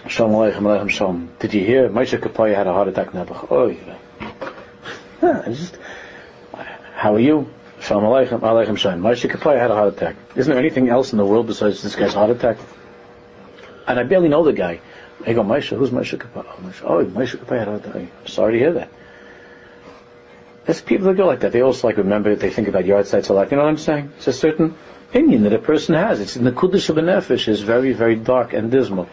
Shalom 0.08 0.32
Aleichem, 0.32 0.62
Aleichem 0.62 0.88
Shalom. 0.88 1.30
Did 1.38 1.54
you 1.54 1.64
hear? 1.64 1.88
Moshe 1.90 2.18
Kapaya 2.18 2.54
had 2.54 2.66
a 2.66 2.72
heart 2.72 2.88
attack 2.88 3.10
Nebuch. 3.10 3.46
Oh, 3.50 3.68
yeah. 5.20 5.42
just, 5.48 5.76
how 6.94 7.14
are 7.14 7.20
you? 7.20 7.50
Shalom 7.80 8.04
Aleichem, 8.04 8.40
Aleichem 8.40 8.78
Shalom. 8.78 9.02
Moshe 9.02 9.30
Kapaya 9.30 9.58
had 9.58 9.70
a 9.70 9.74
heart 9.74 9.94
attack. 9.94 10.16
Isn't 10.34 10.50
there 10.50 10.58
anything 10.58 10.88
else 10.88 11.12
in 11.12 11.18
the 11.18 11.26
world 11.26 11.46
besides 11.46 11.82
this 11.82 11.94
guy's 11.94 12.14
heart 12.14 12.30
attack? 12.30 12.56
And 13.86 13.98
I 13.98 14.04
barely 14.04 14.28
know 14.28 14.44
the 14.44 14.54
guy. 14.54 14.80
I 15.26 15.32
go, 15.32 15.42
Moshe, 15.42 15.76
who's 15.76 15.90
Moshe 15.90 16.16
Kapaya? 16.16 16.46
Oh, 16.84 17.04
Moshe 17.04 17.38
had 17.48 17.68
a 17.68 17.70
heart 17.70 17.86
attack. 17.86 18.08
Sorry 18.26 18.52
to 18.54 18.58
hear 18.58 18.72
that. 18.74 18.90
There's 20.64 20.80
people 20.80 21.06
that 21.06 21.16
go 21.16 21.26
like 21.26 21.40
that. 21.40 21.52
They 21.52 21.62
also 21.62 21.88
like 21.88 21.96
remember, 21.96 22.36
they 22.36 22.50
think 22.50 22.68
about 22.68 22.84
yahrzeits 22.84 23.30
a 23.30 23.32
lot. 23.32 23.50
You 23.50 23.56
know 23.56 23.62
what 23.62 23.70
I'm 23.70 23.78
saying? 23.78 24.12
It's 24.18 24.26
a 24.26 24.32
certain 24.32 24.76
opinion 25.08 25.44
that 25.44 25.54
a 25.54 25.58
person 25.58 25.94
has. 25.94 26.20
It's 26.20 26.36
in 26.36 26.44
the 26.44 26.52
Kuddush 26.52 26.90
of 26.90 26.96
Nefesh 26.96 27.48
is 27.48 27.62
very, 27.62 27.94
very 27.94 28.16
dark 28.16 28.52
and 28.52 28.70
dismal. 28.70 29.08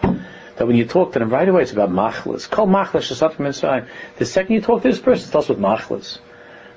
That 0.57 0.67
when 0.67 0.75
you 0.75 0.85
talk 0.85 1.13
to 1.13 1.19
them 1.19 1.29
right 1.29 1.47
away, 1.47 1.61
it's 1.61 1.71
about 1.71 1.89
machlis. 1.89 2.49
Call 2.49 2.67
machlis 2.67 3.09
Shasat 3.11 3.35
Mitzrayim. 3.37 3.87
The 4.17 4.25
second 4.25 4.53
you 4.55 4.61
talk 4.61 4.81
to 4.83 4.89
this 4.89 4.99
person, 4.99 5.23
it 5.23 5.27
starts 5.27 5.49
with 5.49 5.59
machlis. 5.59 6.19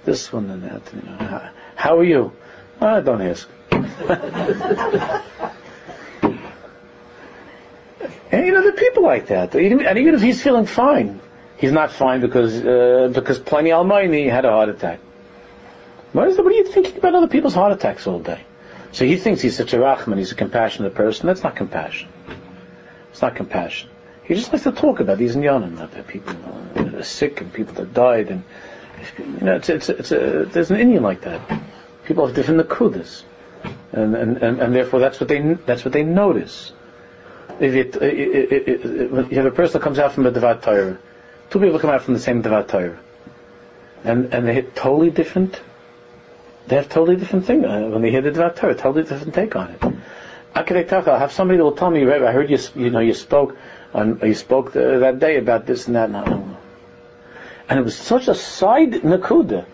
This 0.05 0.33
one 0.33 0.49
and 0.51 0.63
that. 0.63 0.83
You 0.95 1.03
know, 1.03 1.51
how 1.75 1.99
are 1.99 2.05
you? 2.05 2.33
Ah, 2.81 3.01
don't 3.01 3.23
ask. 3.23 3.49
and 8.31 8.47
you 8.47 8.53
know, 8.53 8.61
there 8.61 8.71
are 8.71 8.77
people 8.77 9.03
like 9.03 9.29
that. 9.29 9.55
And 9.55 9.99
even 9.99 10.15
if 10.15 10.21
he's 10.21 10.43
feeling 10.43 10.67
fine, 10.67 11.21
he's 11.57 11.73
not 11.73 11.93
fine 11.93 12.21
because 12.21 12.61
uh, 12.61 13.11
because 13.13 13.39
Ploni 13.39 13.71
Almoni 13.71 14.31
had 14.31 14.45
a 14.45 14.51
heart 14.51 14.69
attack. 14.69 15.01
What, 16.13 16.29
is 16.29 16.37
the, 16.37 16.43
what 16.43 16.53
are 16.53 16.57
you 16.57 16.65
thinking 16.65 16.97
about 16.97 17.15
other 17.15 17.29
people's 17.29 17.55
heart 17.55 17.73
attacks 17.73 18.07
all 18.07 18.19
day? 18.19 18.41
So 18.93 19.05
he 19.05 19.17
thinks 19.17 19.43
he's 19.43 19.57
such 19.57 19.75
a 19.75 19.81
Rahman, 19.81 20.19
he's 20.19 20.33
a 20.33 20.35
compassionate 20.35 20.95
person. 20.95 21.27
That's 21.27 21.43
not 21.43 21.57
compassion. 21.57 22.09
It's 23.11 23.21
not 23.21 23.37
compassion. 23.37 23.91
He 24.25 24.35
just 24.35 24.53
likes 24.53 24.65
to 24.65 24.73
talk 24.73 25.01
about 25.01 25.19
these 25.19 25.37
inyanim, 25.37 25.79
that 25.79 26.07
people 26.07 26.35
that 26.75 26.95
are 26.95 27.03
sick 27.03 27.41
and 27.41 27.53
people 27.53 27.75
that 27.75 27.95
died, 27.95 28.29
and 28.29 28.45
you 29.19 29.45
know, 29.47 29.57
it's, 29.57 29.69
it's, 29.69 29.89
it's 29.89 30.13
a, 30.13 30.45
there's 30.45 30.71
an 30.71 30.77
inyan 30.79 31.01
like 31.01 31.23
that. 31.23 31.41
People 32.05 32.27
have 32.27 32.35
different 32.35 32.67
nakudas, 32.67 33.23
and, 33.93 34.15
and, 34.15 34.37
and, 34.39 34.61
and 34.61 34.75
therefore 34.75 35.01
that's 35.01 35.21
what 35.21 35.29
they 35.29 35.41
that's 35.41 35.85
what 35.85 35.93
they 35.93 36.03
notice. 36.03 36.73
If 37.61 37.75
it, 37.75 37.97
it, 37.97 38.53
it, 38.53 39.31
you 39.31 39.37
have 39.37 39.47
a 39.47 39.51
person 39.51 39.75
that 39.75 39.83
comes 39.83 39.99
out 39.99 40.13
from 40.13 40.27
a 40.27 40.31
Dvar 40.31 40.63
Torah, 40.63 40.99
two 41.51 41.59
people 41.59 41.79
come 41.79 41.91
out 41.91 42.03
from 42.03 42.15
the 42.15 42.21
same 42.21 42.43
Dvar 42.43 42.67
Torah, 42.69 42.99
and 44.05 44.33
and 44.33 44.47
they 44.47 44.55
hit 44.55 44.77
totally 44.77 45.11
different 45.11 45.61
they 46.69 46.77
have 46.77 46.89
totally 46.91 47.17
different 47.17 47.47
thing. 47.47 47.65
Uh, 47.65 47.89
when 47.89 48.03
they 48.03 48.11
hear 48.11 48.21
the 48.21 48.31
Dvar 48.31 48.55
Torah, 48.55 48.75
totally 48.75 49.05
different 49.05 49.35
take 49.35 49.57
on 49.57 49.71
it. 49.71 49.83
I'll 50.55 51.19
have 51.19 51.33
somebody 51.33 51.57
that 51.57 51.65
will 51.65 51.73
tell 51.73 51.91
me, 51.91 52.03
I 52.03 52.33
heard 52.33 52.51
you, 52.51 52.59
you 52.75 52.91
know, 52.91 53.01
you 53.01 53.15
spoke, 53.15 53.57
on, 53.95 54.21
you 54.23 54.35
spoke 54.35 54.73
the, 54.73 54.99
that 54.99 55.19
day 55.19 55.39
about 55.39 55.67
this 55.67 55.87
and 55.87 55.97
that, 55.97 56.11
and, 56.11 56.15
that. 56.15 56.57
and 57.69 57.79
it 57.79 57.83
was 57.83 57.97
such 57.97 58.29
a 58.29 58.35
side 58.35 58.93
nakuda. 58.93 59.65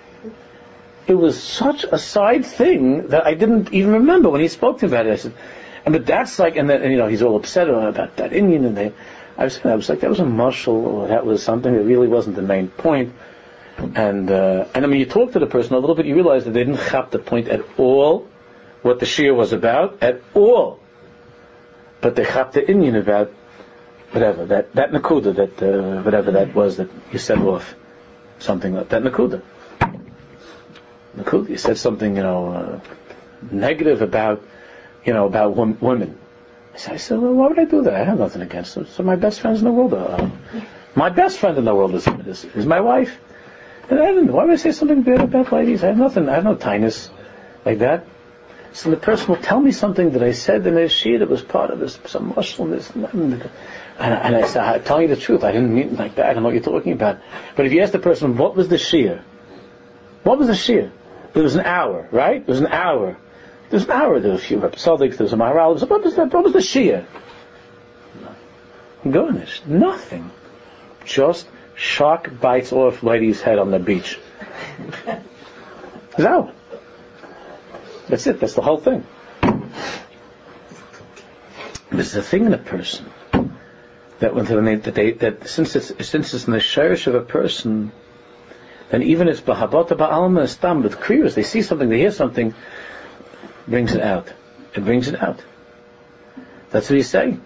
It 1.06 1.14
was 1.14 1.42
such 1.42 1.84
a 1.84 1.98
side 1.98 2.46
thing 2.46 3.08
that 3.08 3.26
I 3.26 3.34
didn't 3.34 3.72
even 3.72 3.92
remember 3.92 4.30
when 4.30 4.40
he 4.40 4.48
spoke 4.48 4.78
to 4.80 4.86
me 4.86 4.92
about 4.92 5.06
it. 5.06 5.12
I 5.12 5.16
said, 5.16 5.34
and 5.84 5.92
but 5.92 6.06
that's 6.06 6.38
like, 6.38 6.56
and 6.56 6.68
then 6.68 6.90
you 6.90 6.96
know 6.96 7.08
he's 7.08 7.22
all 7.22 7.36
upset 7.36 7.68
about 7.68 8.16
that 8.16 8.30
inyan, 8.30 8.66
and 8.66 8.76
they, 8.76 8.92
I 9.36 9.44
was, 9.44 9.64
I 9.64 9.74
was 9.74 9.88
like, 9.88 10.00
that 10.00 10.10
was 10.10 10.20
a 10.20 10.24
muscle, 10.24 10.86
or 10.86 11.08
that 11.08 11.26
was 11.26 11.42
something 11.42 11.72
that 11.72 11.84
really 11.84 12.08
wasn't 12.08 12.36
the 12.36 12.42
main 12.42 12.68
point. 12.68 13.14
And 13.76 14.30
uh, 14.30 14.66
and 14.74 14.84
I 14.84 14.88
mean, 14.88 15.00
you 15.00 15.06
talk 15.06 15.32
to 15.32 15.38
the 15.38 15.46
person 15.46 15.74
a 15.74 15.78
little 15.78 15.94
bit, 15.94 16.06
you 16.06 16.14
realize 16.14 16.44
that 16.44 16.52
they 16.52 16.64
didn't 16.64 16.80
chap 16.88 17.10
the 17.10 17.18
point 17.18 17.48
at 17.48 17.60
all, 17.78 18.28
what 18.82 19.00
the 19.00 19.06
shir 19.06 19.34
was 19.34 19.52
about 19.52 20.02
at 20.02 20.22
all. 20.32 20.80
But 22.00 22.16
they 22.16 22.24
chap 22.24 22.52
the 22.52 22.62
inyan 22.62 22.98
about 22.98 23.32
whatever 24.12 24.46
that 24.46 24.72
that 24.74 24.92
nakuda 24.92 25.34
that 25.34 25.62
uh, 25.62 26.02
whatever 26.02 26.30
that 26.32 26.54
was 26.54 26.76
that 26.76 26.88
you 27.12 27.18
said 27.18 27.38
off 27.38 27.74
something 28.38 28.72
like 28.72 28.88
that 28.90 29.02
nakuda. 29.02 29.42
Nakuda, 31.16 31.48
you 31.48 31.58
said 31.58 31.76
something 31.76 32.16
you 32.16 32.22
know 32.22 32.52
uh, 32.52 32.80
negative 33.50 34.02
about 34.02 34.42
you 35.04 35.12
know 35.12 35.26
about 35.26 35.54
wom- 35.54 35.78
women. 35.80 36.18
I 36.88 36.96
said, 36.96 37.20
well, 37.20 37.32
why 37.32 37.48
would 37.48 37.58
I 37.58 37.64
do 37.64 37.82
that? 37.82 37.94
I 37.94 38.04
have 38.04 38.18
nothing 38.18 38.42
against 38.42 38.74
them. 38.74 38.86
So 38.86 39.02
my 39.04 39.16
best 39.16 39.40
friends 39.40 39.60
in 39.60 39.64
the 39.64 39.72
world 39.72 39.94
are. 39.94 40.20
Uh, 40.20 40.30
my 40.96 41.08
best 41.08 41.38
friend 41.38 41.56
in 41.56 41.64
the 41.64 41.74
world 41.74 41.94
is, 41.94 42.06
is, 42.06 42.44
is 42.44 42.66
my 42.66 42.80
wife. 42.80 43.16
And 43.88 44.00
I 44.00 44.06
don't, 44.06 44.32
why 44.32 44.44
would 44.44 44.52
I 44.52 44.56
say 44.56 44.72
something 44.72 45.02
bad 45.02 45.20
about 45.20 45.52
ladies? 45.52 45.84
I 45.84 45.88
have 45.88 45.98
nothing, 45.98 46.28
I 46.28 46.34
have 46.34 46.44
no 46.44 46.56
tinus 46.56 47.10
like 47.64 47.78
that. 47.78 48.06
So 48.72 48.90
the 48.90 48.96
person 48.96 49.28
will 49.28 49.40
tell 49.40 49.60
me 49.60 49.70
something 49.70 50.10
that 50.12 50.22
I 50.22 50.32
said 50.32 50.66
in 50.66 50.76
a 50.76 50.88
shir 50.88 51.18
that 51.18 51.28
was 51.28 51.42
part 51.42 51.70
of 51.70 51.78
this, 51.78 51.98
some 52.06 52.32
Muslimness. 52.32 52.92
And, 52.96 53.42
and 53.98 54.36
I 54.36 54.46
said, 54.48 54.64
I'm 54.64 54.82
telling 54.82 55.08
you 55.08 55.14
the 55.14 55.20
truth, 55.20 55.44
I 55.44 55.52
didn't 55.52 55.72
mean 55.72 55.90
it 55.90 55.96
like 55.96 56.16
that, 56.16 56.26
I 56.26 56.34
don't 56.34 56.42
know 56.42 56.48
what 56.48 56.54
you're 56.54 56.64
talking 56.64 56.92
about. 56.92 57.20
But 57.54 57.66
if 57.66 57.72
you 57.72 57.82
ask 57.82 57.92
the 57.92 58.00
person, 58.00 58.36
what 58.36 58.56
was 58.56 58.68
the 58.68 58.78
shir? 58.78 59.22
What 60.24 60.38
was 60.38 60.48
the 60.48 60.56
shir? 60.56 60.90
It 61.34 61.40
was 61.40 61.54
an 61.54 61.64
hour, 61.64 62.08
right? 62.10 62.40
It 62.40 62.48
was 62.48 62.60
an 62.60 62.66
hour. 62.66 63.16
There 63.74 63.80
was 63.80 63.88
an 63.88 63.90
hour, 63.90 64.20
there 64.20 64.30
was 64.30 64.40
a 64.40 64.44
few 64.44 64.58
episodics, 64.58 65.16
there's 65.16 65.32
a 65.32 65.36
Maharal, 65.36 65.90
what 65.90 66.04
was 66.04 66.14
that? 66.14 66.32
What 66.32 66.44
was 66.44 66.52
the 66.52 66.62
shir? 66.62 67.04
Goodness, 69.02 69.62
nothing. 69.66 70.30
Just 71.04 71.48
shark 71.74 72.40
bites 72.40 72.72
off 72.72 73.02
lady's 73.02 73.42
head 73.42 73.58
on 73.58 73.72
the 73.72 73.80
beach. 73.80 74.16
No. 76.16 76.52
That's 78.06 78.28
it. 78.28 78.38
That's 78.38 78.54
the 78.54 78.62
whole 78.62 78.78
thing. 78.78 79.04
There's 81.90 82.14
a 82.14 82.22
thing 82.22 82.44
in 82.44 82.54
a 82.54 82.58
person 82.58 83.10
that 84.20 84.36
when 84.36 84.44
they, 84.64 84.76
that, 84.76 84.94
they, 84.94 85.10
that 85.14 85.48
since 85.48 85.74
it's 85.74 85.88
since 86.06 86.32
it's 86.32 86.46
in 86.46 86.52
the 86.52 86.60
shirish 86.60 87.08
of 87.08 87.16
a 87.16 87.22
person, 87.22 87.90
then 88.90 89.02
even 89.02 89.26
it's 89.26 89.40
bahabata 89.40 89.96
ba'alma 89.96 90.48
stam 90.48 90.84
with 90.84 90.98
kriyas, 90.98 91.34
they 91.34 91.42
see 91.42 91.62
something, 91.62 91.88
they 91.88 91.98
hear 91.98 92.12
something, 92.12 92.54
brings 93.66 93.94
it 93.94 94.02
out. 94.02 94.32
It 94.74 94.84
brings 94.84 95.08
it 95.08 95.20
out. 95.22 95.40
That's 96.70 96.90
what 96.90 96.96
he's 96.96 97.08
saying. 97.08 97.44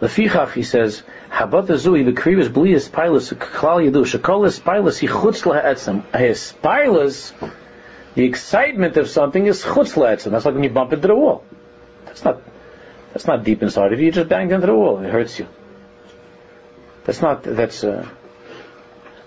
Lefichach, 0.00 0.52
he 0.52 0.62
says, 0.62 1.02
Habat 1.30 1.66
azui 1.66 2.10
b'krivus 2.10 2.48
blias 2.48 2.88
pilus 2.88 3.32
klal 3.34 3.88
yadu 3.88 4.04
shekol 4.04 4.46
espilus 4.48 4.98
he 4.98 5.06
chutz 5.06 5.42
la'etzem. 5.42 6.02
Espilus, 6.12 7.32
the 8.14 8.24
excitement 8.24 8.96
of 8.96 9.08
something 9.08 9.46
is 9.46 9.62
chutz 9.62 9.94
la'etzem. 9.94 10.30
That's 10.30 10.44
like 10.44 10.54
when 10.54 10.64
you 10.64 10.70
bump 10.70 10.92
into 10.92 11.06
the 11.06 11.14
wall. 11.14 11.44
That's 12.06 12.24
not, 12.24 12.42
that's 13.12 13.26
not 13.26 13.44
deep 13.44 13.62
inside 13.62 13.92
of 13.92 14.00
you. 14.00 14.06
You 14.06 14.12
just 14.12 14.28
banged 14.28 14.52
into 14.52 14.66
the 14.66 14.74
wall. 14.74 14.98
It 15.04 15.10
hurts 15.10 15.38
you. 15.38 15.46
That's 17.04 17.20
not, 17.20 17.42
that's, 17.42 17.84
uh, 17.84 18.08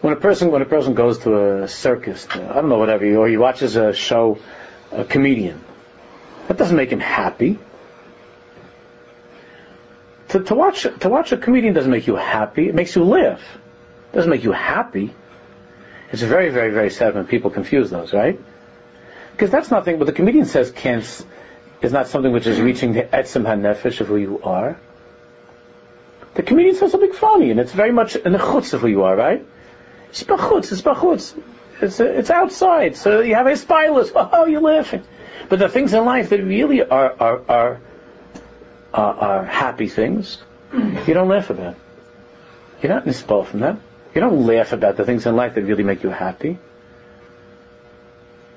when 0.02 0.14
a 0.14 0.18
person, 0.18 0.52
when 0.52 0.62
a 0.62 0.66
person 0.66 0.96
goes 0.96 1.20
to 1.20 1.64
a 1.64 1.68
circus, 1.68 2.28
I 2.30 2.56
don't 2.56 2.68
know, 2.68 2.78
whatever, 2.78 3.06
or 3.16 3.28
he 3.28 3.38
watches 3.38 3.78
a 3.78 3.94
show, 3.94 4.38
a 4.94 5.06
comedian, 5.06 5.64
that 6.48 6.58
doesn't 6.58 6.76
make 6.76 6.92
him 6.92 7.00
happy. 7.00 7.60
To, 10.30 10.40
to 10.44 10.56
watch 10.56 10.88
to 11.00 11.10
watch 11.10 11.32
a 11.32 11.38
comedian 11.38 11.74
doesn't 11.74 11.92
make 11.92 12.08
you 12.08 12.16
happy. 12.16 12.68
It 12.68 12.76
makes 12.76 12.96
you 12.96 13.04
laugh. 13.04 13.42
It 14.12 14.16
doesn't 14.16 14.30
make 14.30 14.44
you 14.44 14.52
happy. 14.52 15.14
It's 16.12 16.22
very, 16.22 16.50
very, 16.50 16.72
very 16.72 16.90
sad 16.90 17.16
when 17.16 17.26
people 17.26 17.50
confuse 17.50 17.90
those, 17.90 18.14
right? 18.14 18.40
Because 19.32 19.50
that's 19.50 19.72
nothing. 19.72 19.98
What 19.98 20.06
the 20.06 20.14
comedian 20.14 20.46
says 20.46 20.72
can't 20.72 21.26
is 21.82 21.92
not 21.92 22.08
something 22.08 22.32
which 22.32 22.48
is 22.48 22.62
reaching 22.62 22.94
the 22.94 23.04
etzem 23.04 23.44
hanefesh 23.44 24.00
of 24.00 24.08
who 24.08 24.18
you 24.18 24.42
are. 24.44 24.80
The 26.36 26.44
comedian 26.44 26.76
says 26.76 26.92
something 26.92 27.14
funny, 27.14 27.52
and 27.52 27.60
it's 27.60 27.72
very 27.72 27.92
much 27.92 28.16
in 28.16 28.32
the 28.32 28.38
chutz 28.38 28.74
of 28.74 28.82
who 28.82 28.88
you 28.88 29.04
are, 29.04 29.16
right? 29.16 29.46
It's 30.10 30.24
bachutz. 30.24 30.72
It's 30.72 30.82
bachutz. 30.82 31.36
It's 31.82 32.00
it's 32.00 32.30
outside. 32.30 32.96
So 32.96 33.22
you 33.22 33.36
have 33.36 33.48
a 33.48 33.52
spilus. 33.52 34.12
Oh, 34.34 34.46
you're 34.46 34.62
laughing. 34.62 35.04
But 35.50 35.60
the 35.60 35.70
things 35.70 35.94
in 35.94 36.06
life 36.06 36.30
that 36.30 36.42
really 36.44 36.82
are 36.82 37.14
are 37.20 37.42
are 37.50 37.82
uh, 38.94 38.98
are 38.98 39.46
happy 39.46 39.90
things, 39.90 40.38
you 40.74 41.14
don't 41.14 41.28
laugh 41.28 41.50
about. 41.50 41.76
You're 42.82 42.94
not 42.94 43.06
nispal 43.06 43.46
from 43.46 43.62
that. 43.62 43.78
You 44.14 44.22
don't 44.22 44.46
laugh 44.46 44.74
about 44.74 44.98
the 44.98 45.06
things 45.06 45.26
in 45.26 45.36
life 45.36 45.56
that 45.56 45.64
really 45.64 45.84
make 45.84 46.04
you 46.04 46.10
happy. 46.10 46.60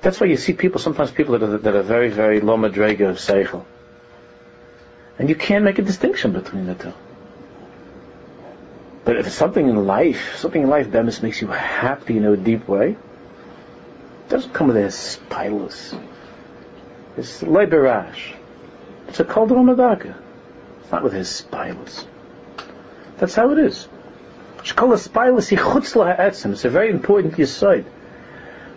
That's 0.01 0.19
why 0.19 0.27
you 0.27 0.37
see 0.37 0.53
people, 0.53 0.79
sometimes 0.79 1.11
people 1.11 1.37
that 1.37 1.43
are, 1.43 1.57
that 1.57 1.75
are 1.75 1.81
very, 1.81 2.09
very 2.09 2.39
low 2.39 2.55
madrega 2.55 3.09
of 3.09 3.17
seichel. 3.17 3.65
And 5.17 5.29
you 5.29 5.35
can't 5.35 5.63
make 5.63 5.79
a 5.79 5.81
distinction 5.81 6.33
between 6.33 6.67
the 6.67 6.75
two. 6.75 6.93
But 9.03 9.17
if 9.17 9.29
something 9.31 9.67
in 9.67 9.87
life, 9.87 10.35
something 10.37 10.61
in 10.61 10.69
life, 10.69 10.91
Bemis 10.91 11.23
makes 11.23 11.41
you 11.41 11.47
happy 11.47 12.17
in 12.17 12.25
a 12.25 12.37
deep 12.37 12.67
way, 12.67 12.97
doesn't 14.29 14.53
come 14.53 14.67
with 14.67 14.77
a 14.77 14.87
spilus. 14.87 15.99
It's 17.17 17.41
leberash. 17.41 18.33
It's 19.07 19.19
a 19.19 19.25
kol 19.25 19.47
madaka. 19.47 20.15
It's 20.81 20.91
not 20.91 21.03
with 21.03 21.13
his 21.13 21.27
spilus. 21.27 22.05
That's 23.17 23.35
how 23.35 23.51
it 23.51 23.59
is. 23.59 23.87
Shkol 24.57 24.93
spilus 24.97 25.55
chutz 25.57 25.95
laha'etzim. 25.95 26.51
It's 26.51 26.65
a 26.65 26.69
very 26.69 26.89
important 26.89 27.35
yisoid. 27.35 27.85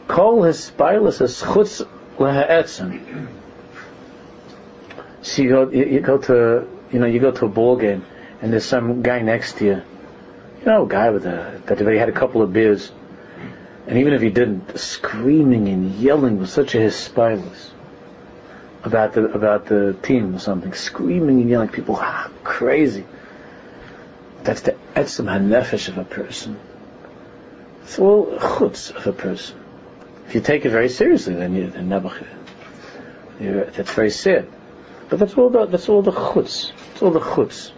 Kol 0.09 0.45
his 0.45 0.71
spilus 0.71 1.21
is 1.21 1.41
chutz 1.43 1.87
laha'etzim. 2.17 3.29
So 5.23 5.43
you 5.43 5.49
go, 5.51 5.69
you, 5.71 6.01
go 6.01 6.19
to, 6.19 6.67
you 6.93 6.99
know, 6.99 7.07
you 7.07 7.21
go 7.21 7.31
to 7.31 7.45
a 7.45 7.49
ball 7.49 7.77
game, 7.77 8.07
and 8.41 8.53
there's 8.53 8.65
some 8.65 9.03
guy 9.03 9.21
next 9.21 9.59
to 9.59 9.65
you. 9.65 9.83
You 10.61 10.67
know, 10.67 10.85
a 10.85 10.89
guy 10.89 11.11
with 11.11 11.27
a 11.27 11.61
that 11.67 11.81
already 11.81 11.99
had 11.99 12.09
a 12.09 12.13
couple 12.13 12.41
of 12.41 12.53
beers, 12.53 12.91
and 13.91 13.99
even 13.99 14.13
if 14.13 14.23
he 14.23 14.31
didn't, 14.31 14.79
screaming 14.79 15.67
and 15.67 15.97
yelling 15.97 16.39
was 16.39 16.53
such 16.53 16.77
a 16.77 16.79
his 16.79 16.95
spilus 16.95 17.71
about 18.85 19.15
the 19.15 19.25
about 19.25 19.67
the 19.67 19.95
team 20.01 20.37
or 20.37 20.39
something, 20.39 20.73
screaming 20.75 21.41
and 21.41 21.51
yelling, 21.51 21.69
people 21.71 21.99
ah, 21.99 22.31
crazy. 22.45 23.05
That's 24.45 24.61
the 24.61 24.77
etzem 24.95 25.27
hanefesh 25.27 25.89
of 25.89 25.99
a 25.99 26.05
person. 26.05 26.57
It's 27.83 27.99
all 27.99 28.27
chutz 28.39 28.95
of 28.95 29.09
a 29.09 29.13
person. 29.13 29.59
If 30.29 30.37
you 30.37 30.41
take 30.41 30.65
it 30.65 30.71
very 30.71 30.89
seriously, 30.89 31.35
then 31.35 31.57
you 31.57 31.71
then 31.71 31.89
nebuch. 31.89 32.25
That's 33.41 33.93
very 33.93 34.11
sad. 34.11 34.47
But 35.09 35.19
that's 35.19 35.35
all 35.35 35.51
the 35.51 35.67
that's 35.67 35.89
all 35.89 36.03
the 36.03 36.13
chutz. 36.13 36.71
It's 36.93 37.03
all 37.03 37.11
the 37.11 37.19
chutz. 37.19 37.73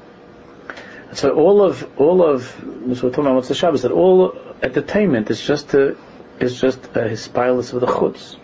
So 1.14 1.30
all 1.30 1.62
of 1.62 1.88
all 1.98 2.22
of 2.22 2.42
so 2.44 2.84
we're 2.86 2.94
talking 2.96 3.20
about 3.20 3.36
what's 3.36 3.48
the 3.48 3.54
Shabbos 3.54 3.80
that 3.80 3.92
all 3.92 4.51
entertainment 4.62 5.30
is 5.30 5.40
just 5.40 5.70
to 5.70 5.96
is 6.40 6.60
just 6.60 6.84
a 6.96 7.00
hispilus 7.00 7.72
of 7.72 7.80
the 7.80 7.86
chutz. 7.86 8.36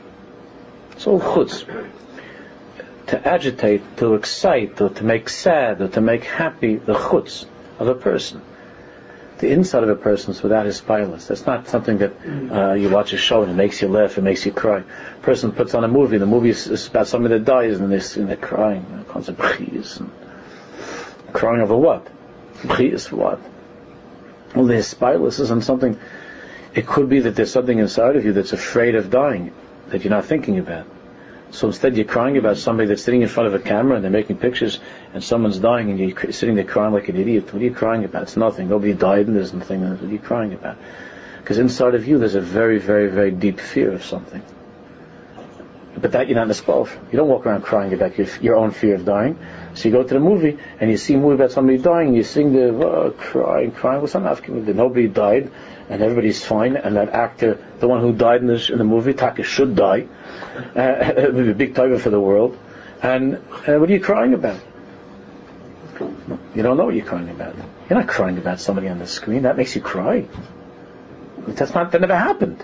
It's 0.93 1.07
all 1.07 1.21
chutz 1.21 1.64
to 3.09 3.27
agitate, 3.27 3.97
to 3.97 4.14
excite, 4.14 4.81
or 4.81 4.91
to 4.91 5.05
make 5.05 5.29
sad, 5.31 5.81
or 5.81 5.89
to 5.89 6.01
make 6.01 6.25
happy 6.25 6.77
the 6.77 6.95
chutz 6.95 7.47
of 7.79 7.89
a 7.89 7.95
person. 7.95 8.43
The 9.39 9.51
inside 9.51 9.85
of 9.85 9.89
a 9.89 9.97
person 9.97 10.33
is 10.33 10.43
without 10.43 10.66
his 10.66 10.81
pilus. 10.81 11.27
That's 11.29 11.47
not 11.47 11.69
something 11.69 11.99
that 11.99 12.12
uh, 12.51 12.75
you 12.75 12.91
watch 12.91 13.12
a 13.12 13.16
show 13.16 13.43
and 13.43 13.53
it 13.53 13.55
makes 13.55 13.81
you 13.81 13.89
laugh, 13.89 14.19
it 14.19 14.23
makes 14.23 14.45
you 14.45 14.53
cry. 14.53 14.81
A 14.81 15.23
person 15.23 15.53
puts 15.53 15.75
on 15.75 15.85
a 15.85 15.89
movie, 15.89 16.19
the 16.19 16.27
movie 16.27 16.51
is, 16.51 16.89
about 16.89 17.07
somebody 17.07 17.39
that 17.39 17.45
dies, 17.45 17.79
and 17.79 17.91
they're, 17.91 18.21
and 18.21 18.29
they're 18.29 18.37
crying. 18.37 18.85
And 18.91 19.07
crying 21.33 21.62
over 21.62 21.77
what? 21.77 22.09
for 23.07 23.16
what? 23.16 23.41
Well, 24.55 24.67
the 24.67 24.75
spilus 24.75 25.41
isn't 25.41 25.65
something. 25.65 25.99
It 26.75 26.87
could 26.87 27.09
be 27.09 27.21
that 27.21 27.37
there's 27.37 27.53
something 27.53 27.79
inside 27.79 28.17
of 28.17 28.25
you 28.25 28.33
that's 28.33 28.53
afraid 28.53 28.95
of 28.95 29.11
dying 29.11 29.53
that 29.89 30.05
you're 30.05 30.11
not 30.11 30.27
thinking 30.27 30.59
about. 30.59 30.87
So 31.51 31.69
instead, 31.69 31.97
you're 31.97 32.05
crying 32.05 32.37
about 32.37 32.59
somebody 32.59 32.89
that's 32.89 33.03
sitting 33.03 33.23
in 33.23 33.29
front 33.29 33.47
of 33.47 33.55
a 33.55 33.59
camera 33.59 33.97
and 33.97 34.05
they're 34.05 34.11
making 34.11 34.37
pictures, 34.37 34.81
and 35.15 35.25
someone's 35.25 35.59
dying, 35.59 35.91
and 35.91 35.99
you're 35.99 36.33
sitting 36.33 36.57
there 36.57 36.65
crying 36.65 36.93
like 36.93 37.09
an 37.09 37.17
idiot. 37.17 37.53
What 37.53 37.63
are 37.63 37.65
you 37.65 37.75
crying 37.75 38.05
about? 38.05 38.25
It's 38.25 38.37
nothing. 38.37 38.69
Nobody 38.69 38.93
died, 38.93 39.29
and 39.29 39.37
there's 39.37 39.55
nothing. 39.55 39.89
What 39.89 40.03
are 40.03 40.07
you 40.07 40.19
crying 40.19 40.53
about? 40.53 40.77
Because 41.39 41.59
inside 41.59 41.95
of 41.95 42.07
you, 42.07 42.19
there's 42.19 42.35
a 42.35 42.41
very, 42.43 42.79
very, 42.79 43.09
very 43.09 43.31
deep 43.31 43.61
fear 43.61 43.93
of 43.93 44.05
something. 44.05 44.43
But 45.97 46.13
that 46.13 46.29
you're 46.29 46.37
not 46.37 46.51
in 46.51 46.89
You 47.11 47.17
don't 47.17 47.29
walk 47.29 47.47
around 47.47 47.63
crying 47.63 47.95
about 47.95 48.19
your, 48.19 48.27
your 48.43 48.57
own 48.57 48.71
fear 48.71 48.95
of 48.95 49.07
dying. 49.07 49.39
So 49.75 49.89
you 49.89 49.95
go 49.95 50.03
to 50.03 50.14
the 50.14 50.21
movie 50.21 50.59
and 50.81 50.91
you 50.91 50.97
see 50.97 51.14
a 51.14 51.19
movie 51.19 51.35
about 51.35 51.53
somebody 51.53 51.79
dying, 51.79 52.14
you 52.14 52.23
sing 52.23 52.53
the 52.53 52.69
oh, 52.69 53.11
crying, 53.11 53.73
crying. 53.73 54.01
What's 54.01 54.14
well, 54.14 54.25
not 54.25 54.49
Nobody 54.49 55.09
died, 55.09 55.51
and 55.89 56.03
everybody's 56.03 56.45
fine, 56.45 56.77
and 56.77 56.97
that 56.97 57.11
actor, 57.11 57.59
the 57.79 57.89
one 57.89 58.01
who 58.01 58.12
died 58.12 58.41
in, 58.41 58.47
this, 58.47 58.71
in 58.71 58.79
the 58.79 58.85
movie, 58.85 59.14
Taka 59.14 59.43
should 59.43 59.77
die 59.77 60.07
uh, 60.75 60.81
a 61.16 61.55
big 61.55 61.75
tiger 61.75 61.99
for 61.99 62.11
the 62.11 62.21
world. 62.21 62.59
And 63.03 63.37
uh, 63.37 63.79
what 63.79 63.89
are 63.89 63.93
you 63.93 64.01
crying 64.01 64.35
about? 64.35 64.61
You 66.55 66.62
don't 66.62 66.77
know 66.77 66.87
what 66.87 66.95
you're 66.95 67.05
crying 67.05 67.29
about. 67.29 67.55
You're 67.89 67.99
not 67.99 68.09
crying 68.09 68.39
about 68.39 68.61
somebody 68.61 68.89
on 68.89 68.99
the 68.99 69.07
screen. 69.07 69.43
That 69.43 69.57
makes 69.57 69.75
you 69.75 69.83
cry. 69.83 70.27
That's 71.47 71.75
not. 71.75 71.93
That 71.93 72.01
never 72.01 72.16
happened. 72.16 72.62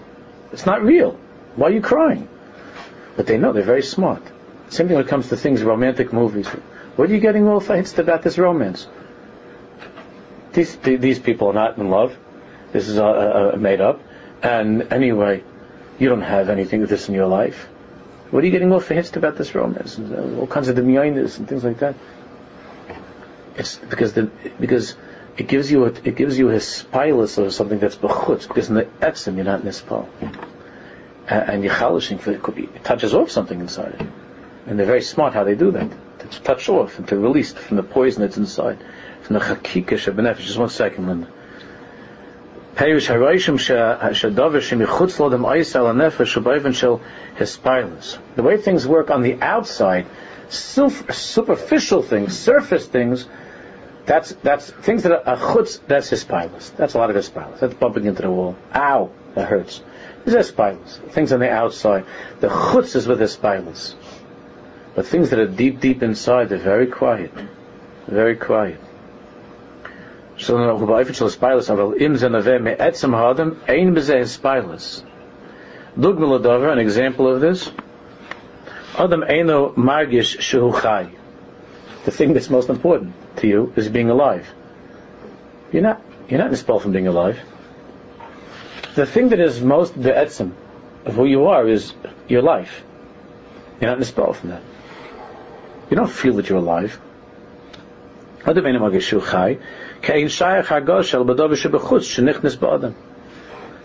It's 0.52 0.66
not 0.66 0.82
real. 0.82 1.18
Why 1.56 1.68
are 1.68 1.70
you 1.70 1.80
crying? 1.80 2.28
But 3.16 3.26
they 3.26 3.38
know. 3.38 3.52
They're 3.52 3.62
very 3.62 3.82
smart. 3.82 4.22
Same 4.68 4.88
thing 4.88 4.96
when 4.96 5.04
it 5.04 5.08
comes 5.08 5.28
to 5.28 5.36
things, 5.36 5.62
romantic 5.62 6.12
movies. 6.12 6.48
What 6.96 7.10
are 7.10 7.14
you 7.14 7.20
getting 7.20 7.48
all 7.48 7.60
fights 7.60 7.98
about 7.98 8.22
this 8.22 8.38
romance? 8.38 8.86
These 10.52 10.76
these 10.76 11.18
people 11.18 11.48
are 11.48 11.54
not 11.54 11.76
in 11.76 11.90
love. 11.90 12.16
This 12.72 12.88
is 12.88 12.98
uh, 12.98 13.56
made 13.58 13.80
up. 13.80 14.00
And 14.42 14.92
anyway, 14.92 15.42
you 15.98 16.08
don't 16.08 16.22
have 16.22 16.50
anything 16.50 16.82
of 16.82 16.88
this 16.88 17.08
in 17.08 17.14
your 17.14 17.26
life. 17.26 17.68
What 18.30 18.42
are 18.42 18.46
you 18.46 18.52
getting 18.52 18.72
all 18.72 18.80
hits 18.80 19.14
about 19.16 19.36
this 19.36 19.54
romance? 19.54 19.98
Uh, 19.98 20.38
all 20.38 20.46
kinds 20.46 20.68
of 20.68 20.76
demyonis 20.76 21.38
and 21.38 21.48
things 21.48 21.64
like 21.64 21.78
that. 21.78 21.94
It's 23.56 23.76
because 23.76 24.12
the 24.12 24.30
because 24.60 24.96
it 25.36 25.48
gives 25.48 25.70
you 25.70 25.84
a, 25.84 25.88
it 25.88 26.16
gives 26.16 26.38
you 26.38 26.50
a 26.50 26.56
spilus 26.56 27.38
of 27.38 27.52
something 27.52 27.78
that's 27.78 27.96
bechutz 27.96 28.46
because 28.46 28.68
in 28.68 28.74
the 28.74 28.84
etzim 29.00 29.36
you're 29.36 29.44
not 29.44 29.62
nispal. 29.62 30.08
And, 31.28 31.50
and 31.50 31.64
you're 31.64 31.74
chalishing 31.74 32.18
for 32.18 32.32
it 32.32 32.42
could 32.42 32.54
be 32.54 32.64
it 32.64 32.84
touches 32.84 33.14
off 33.14 33.30
something 33.30 33.60
inside 33.60 33.94
it. 34.00 34.06
And 34.66 34.78
they're 34.78 34.86
very 34.86 35.02
smart 35.02 35.34
how 35.34 35.44
they 35.44 35.54
do 35.54 35.70
that. 35.72 35.90
To 36.30 36.40
touch 36.40 36.68
off 36.68 36.98
and 36.98 37.06
to 37.08 37.18
release 37.18 37.52
from 37.52 37.76
the 37.76 37.82
poison 37.82 38.22
that's 38.22 38.36
inside. 38.36 38.78
From 39.22 39.34
the 39.34 39.40
chakika 39.40 39.90
shabenefesh. 39.90 40.38
Just 40.38 40.58
one 40.58 40.68
second, 40.68 41.06
Linda. 41.06 41.28
Perish 42.74 43.08
haroishim 43.08 43.54
uh, 43.54 44.10
shadavar 44.10 44.60
shemichutz 44.60 45.20
lo 45.20 45.30
dem 45.30 45.42
oisel 45.42 45.92
anefesh 45.92 46.34
shabayven 46.34 46.74
shel 46.74 47.00
hispilus. 47.36 48.18
The 48.34 48.42
way 48.42 48.56
things 48.56 48.86
work 48.86 49.10
on 49.10 49.22
the 49.22 49.40
outside, 49.40 50.06
superficial 50.48 52.02
things, 52.02 52.36
surface 52.36 52.86
things, 52.86 53.28
that's 54.06 54.32
that's 54.42 54.70
things 54.70 55.04
that 55.04 55.26
are 55.26 55.36
chutz. 55.36 55.80
That's 55.86 56.10
hispilus. 56.10 56.76
That's 56.76 56.94
a 56.94 56.98
lot 56.98 57.10
of 57.10 57.16
hispilus. 57.16 57.60
That's 57.60 57.74
bumping 57.74 58.04
into 58.04 58.22
the 58.22 58.30
wall. 58.30 58.56
Ow, 58.74 59.10
that 59.34 59.48
hurts. 59.48 59.82
These 60.24 60.34
are 60.34 60.38
hispilus. 60.38 61.10
Things 61.12 61.32
on 61.32 61.40
the 61.40 61.50
outside. 61.50 62.04
The 62.40 62.48
chutz 62.48 62.96
is 62.96 63.06
with 63.06 63.20
hispilus. 63.20 63.94
But 64.94 65.06
things 65.06 65.30
that 65.30 65.38
are 65.38 65.46
deep, 65.46 65.80
deep 65.80 66.02
inside, 66.02 66.48
they're 66.48 66.58
very 66.58 66.86
quiet. 66.86 67.32
Very 68.06 68.36
quiet. 68.36 68.80
Dugmel 75.96 76.40
davar 76.42 76.72
an 76.72 76.78
example 76.78 77.32
of 77.32 77.40
this. 77.40 77.70
Adam 78.96 79.22
eino 79.22 79.74
margish 79.74 80.40
shu 80.40 80.72
chai. 80.80 81.10
The 82.04 82.10
thing 82.10 82.32
that's 82.32 82.50
most 82.50 82.68
important. 82.68 83.14
to 83.36 83.48
you 83.48 83.72
is 83.76 83.88
being 83.88 84.10
alive. 84.10 84.46
You're 85.72 85.82
not, 85.82 86.02
you're 86.28 86.38
not 86.38 86.56
spell 86.56 86.78
from 86.78 86.92
being 86.92 87.06
alive. 87.08 87.38
The 88.94 89.06
thing 89.06 89.30
that 89.30 89.40
is 89.40 89.60
most 89.60 90.00
the 90.00 90.10
etzem 90.10 90.52
of 91.04 91.14
who 91.14 91.24
you 91.24 91.46
are 91.46 91.66
is 91.66 91.92
your 92.28 92.42
life. 92.42 92.84
You're 93.80 93.96
not 93.96 94.06
spell 94.06 94.32
from 94.32 94.50
that. 94.50 94.62
You 95.90 95.96
don't 95.96 96.10
feel 96.10 96.34
that 96.34 96.48
you're 96.48 96.58
alive. 96.58 97.00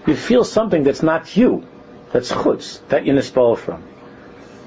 You 0.07 0.15
feel 0.15 0.43
something 0.43 0.83
that's 0.83 1.03
not 1.03 1.37
you, 1.37 1.63
that's 2.11 2.31
chutz, 2.31 2.79
that 2.89 3.05
you 3.05 3.13
nispal 3.13 3.57
from. 3.57 3.83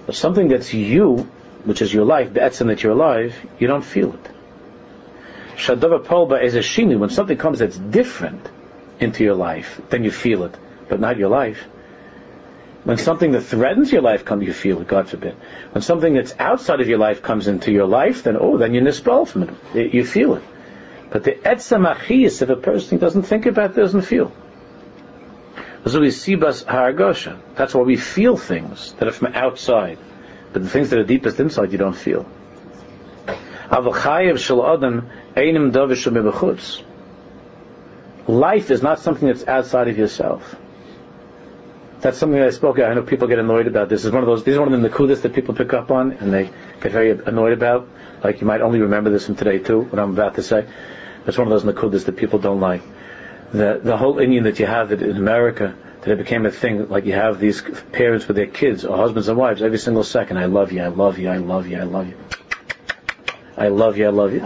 But 0.06 0.14
something 0.14 0.48
that's 0.48 0.72
you, 0.72 1.28
which 1.64 1.82
is 1.82 1.92
your 1.92 2.04
life, 2.04 2.32
the 2.32 2.40
etzem 2.40 2.66
that 2.68 2.82
you're 2.82 2.92
alive, 2.92 3.34
you 3.58 3.66
don't 3.66 3.84
feel 3.84 4.14
it. 4.14 4.28
Is 5.58 6.54
a. 6.54 6.84
When 6.96 7.10
something 7.10 7.36
comes 7.36 7.58
that's 7.58 7.76
different 7.76 8.48
into 8.98 9.24
your 9.24 9.34
life, 9.34 9.80
then 9.90 10.04
you 10.04 10.10
feel 10.10 10.44
it, 10.44 10.56
but 10.88 11.00
not 11.00 11.18
your 11.18 11.28
life. 11.28 11.64
When 12.84 12.98
something 12.98 13.32
that 13.32 13.42
threatens 13.42 13.92
your 13.92 14.02
life 14.02 14.24
comes, 14.24 14.44
you 14.44 14.52
feel 14.52 14.80
it, 14.80 14.88
God 14.88 15.08
forbid. 15.08 15.36
When 15.70 15.82
something 15.82 16.14
that's 16.14 16.34
outside 16.38 16.80
of 16.80 16.88
your 16.88 16.98
life 16.98 17.22
comes 17.22 17.46
into 17.46 17.70
your 17.70 17.86
life, 17.86 18.24
then 18.24 18.36
oh, 18.38 18.58
then 18.58 18.74
you 18.74 18.80
nispel 18.80 19.26
from 19.26 19.56
it. 19.74 19.94
You 19.94 20.04
feel 20.04 20.34
it. 20.34 20.42
But 21.10 21.22
the 21.22 21.32
etzem 21.32 21.86
achiyis, 21.94 22.42
if 22.42 22.48
a 22.48 22.56
person 22.56 22.98
doesn't 22.98 23.22
think 23.22 23.46
about 23.46 23.70
it, 23.70 23.76
doesn't 23.76 24.02
feel. 24.02 24.32
That's 25.84 27.74
why 27.74 27.82
we 27.82 27.96
feel 27.96 28.36
things 28.36 28.92
that 28.94 29.08
are 29.08 29.12
from 29.12 29.34
outside. 29.34 29.98
But 30.52 30.62
the 30.62 30.68
things 30.68 30.90
that 30.90 30.98
are 30.98 31.04
deepest 31.04 31.38
inside, 31.38 31.72
you 31.72 31.78
don't 31.78 31.96
feel. 31.96 32.26
Life 38.28 38.70
is 38.70 38.82
not 38.82 38.98
something 39.00 39.28
that's 39.28 39.46
outside 39.46 39.88
of 39.88 39.98
yourself. 39.98 40.56
That's 42.02 42.18
something 42.18 42.40
that 42.40 42.48
I 42.48 42.50
spoke. 42.50 42.80
I 42.80 42.92
know 42.94 43.02
people 43.02 43.28
get 43.28 43.38
annoyed 43.38 43.68
about. 43.68 43.88
This 43.88 44.04
is 44.04 44.10
one 44.10 44.24
of 44.24 44.26
those. 44.26 44.42
These 44.42 44.56
are 44.56 44.60
one 44.60 44.72
of 44.72 44.82
the 44.82 44.88
nakudas 44.88 45.22
that 45.22 45.34
people 45.34 45.54
pick 45.54 45.72
up 45.72 45.92
on, 45.92 46.10
and 46.10 46.32
they 46.32 46.50
get 46.80 46.90
very 46.90 47.10
annoyed 47.10 47.52
about. 47.52 47.88
Like 48.24 48.40
you 48.40 48.46
might 48.46 48.60
only 48.60 48.80
remember 48.80 49.08
this 49.08 49.26
from 49.26 49.36
today 49.36 49.60
too. 49.60 49.82
What 49.82 50.00
I'm 50.00 50.10
about 50.10 50.34
to 50.34 50.42
say. 50.42 50.66
It's 51.28 51.38
one 51.38 51.46
of 51.46 51.52
those 51.52 51.62
nakudas 51.62 52.06
that 52.06 52.16
people 52.16 52.40
don't 52.40 52.58
like. 52.58 52.82
The 53.52 53.80
the 53.84 53.96
whole 53.96 54.16
inyan 54.16 54.42
that 54.44 54.58
you 54.58 54.66
have 54.66 54.90
in 54.90 55.16
America 55.16 55.76
that 56.00 56.10
it 56.10 56.18
became 56.18 56.44
a 56.44 56.50
thing. 56.50 56.88
Like 56.88 57.06
you 57.06 57.12
have 57.12 57.38
these 57.38 57.62
parents 57.92 58.26
with 58.26 58.36
their 58.36 58.48
kids 58.48 58.84
or 58.84 58.96
husbands 58.96 59.28
and 59.28 59.38
wives 59.38 59.62
every 59.62 59.78
single 59.78 60.02
second. 60.02 60.38
I 60.38 60.46
love 60.46 60.72
you. 60.72 60.82
I 60.82 60.88
love 60.88 61.20
you. 61.20 61.28
I 61.28 61.36
love 61.36 61.68
you. 61.68 61.78
I 61.78 61.84
love 61.84 62.08
you. 62.08 62.16
I 63.56 63.68
love 63.68 63.96
you. 63.96 64.06
I 64.06 64.10
love 64.10 64.32
you. 64.32 64.42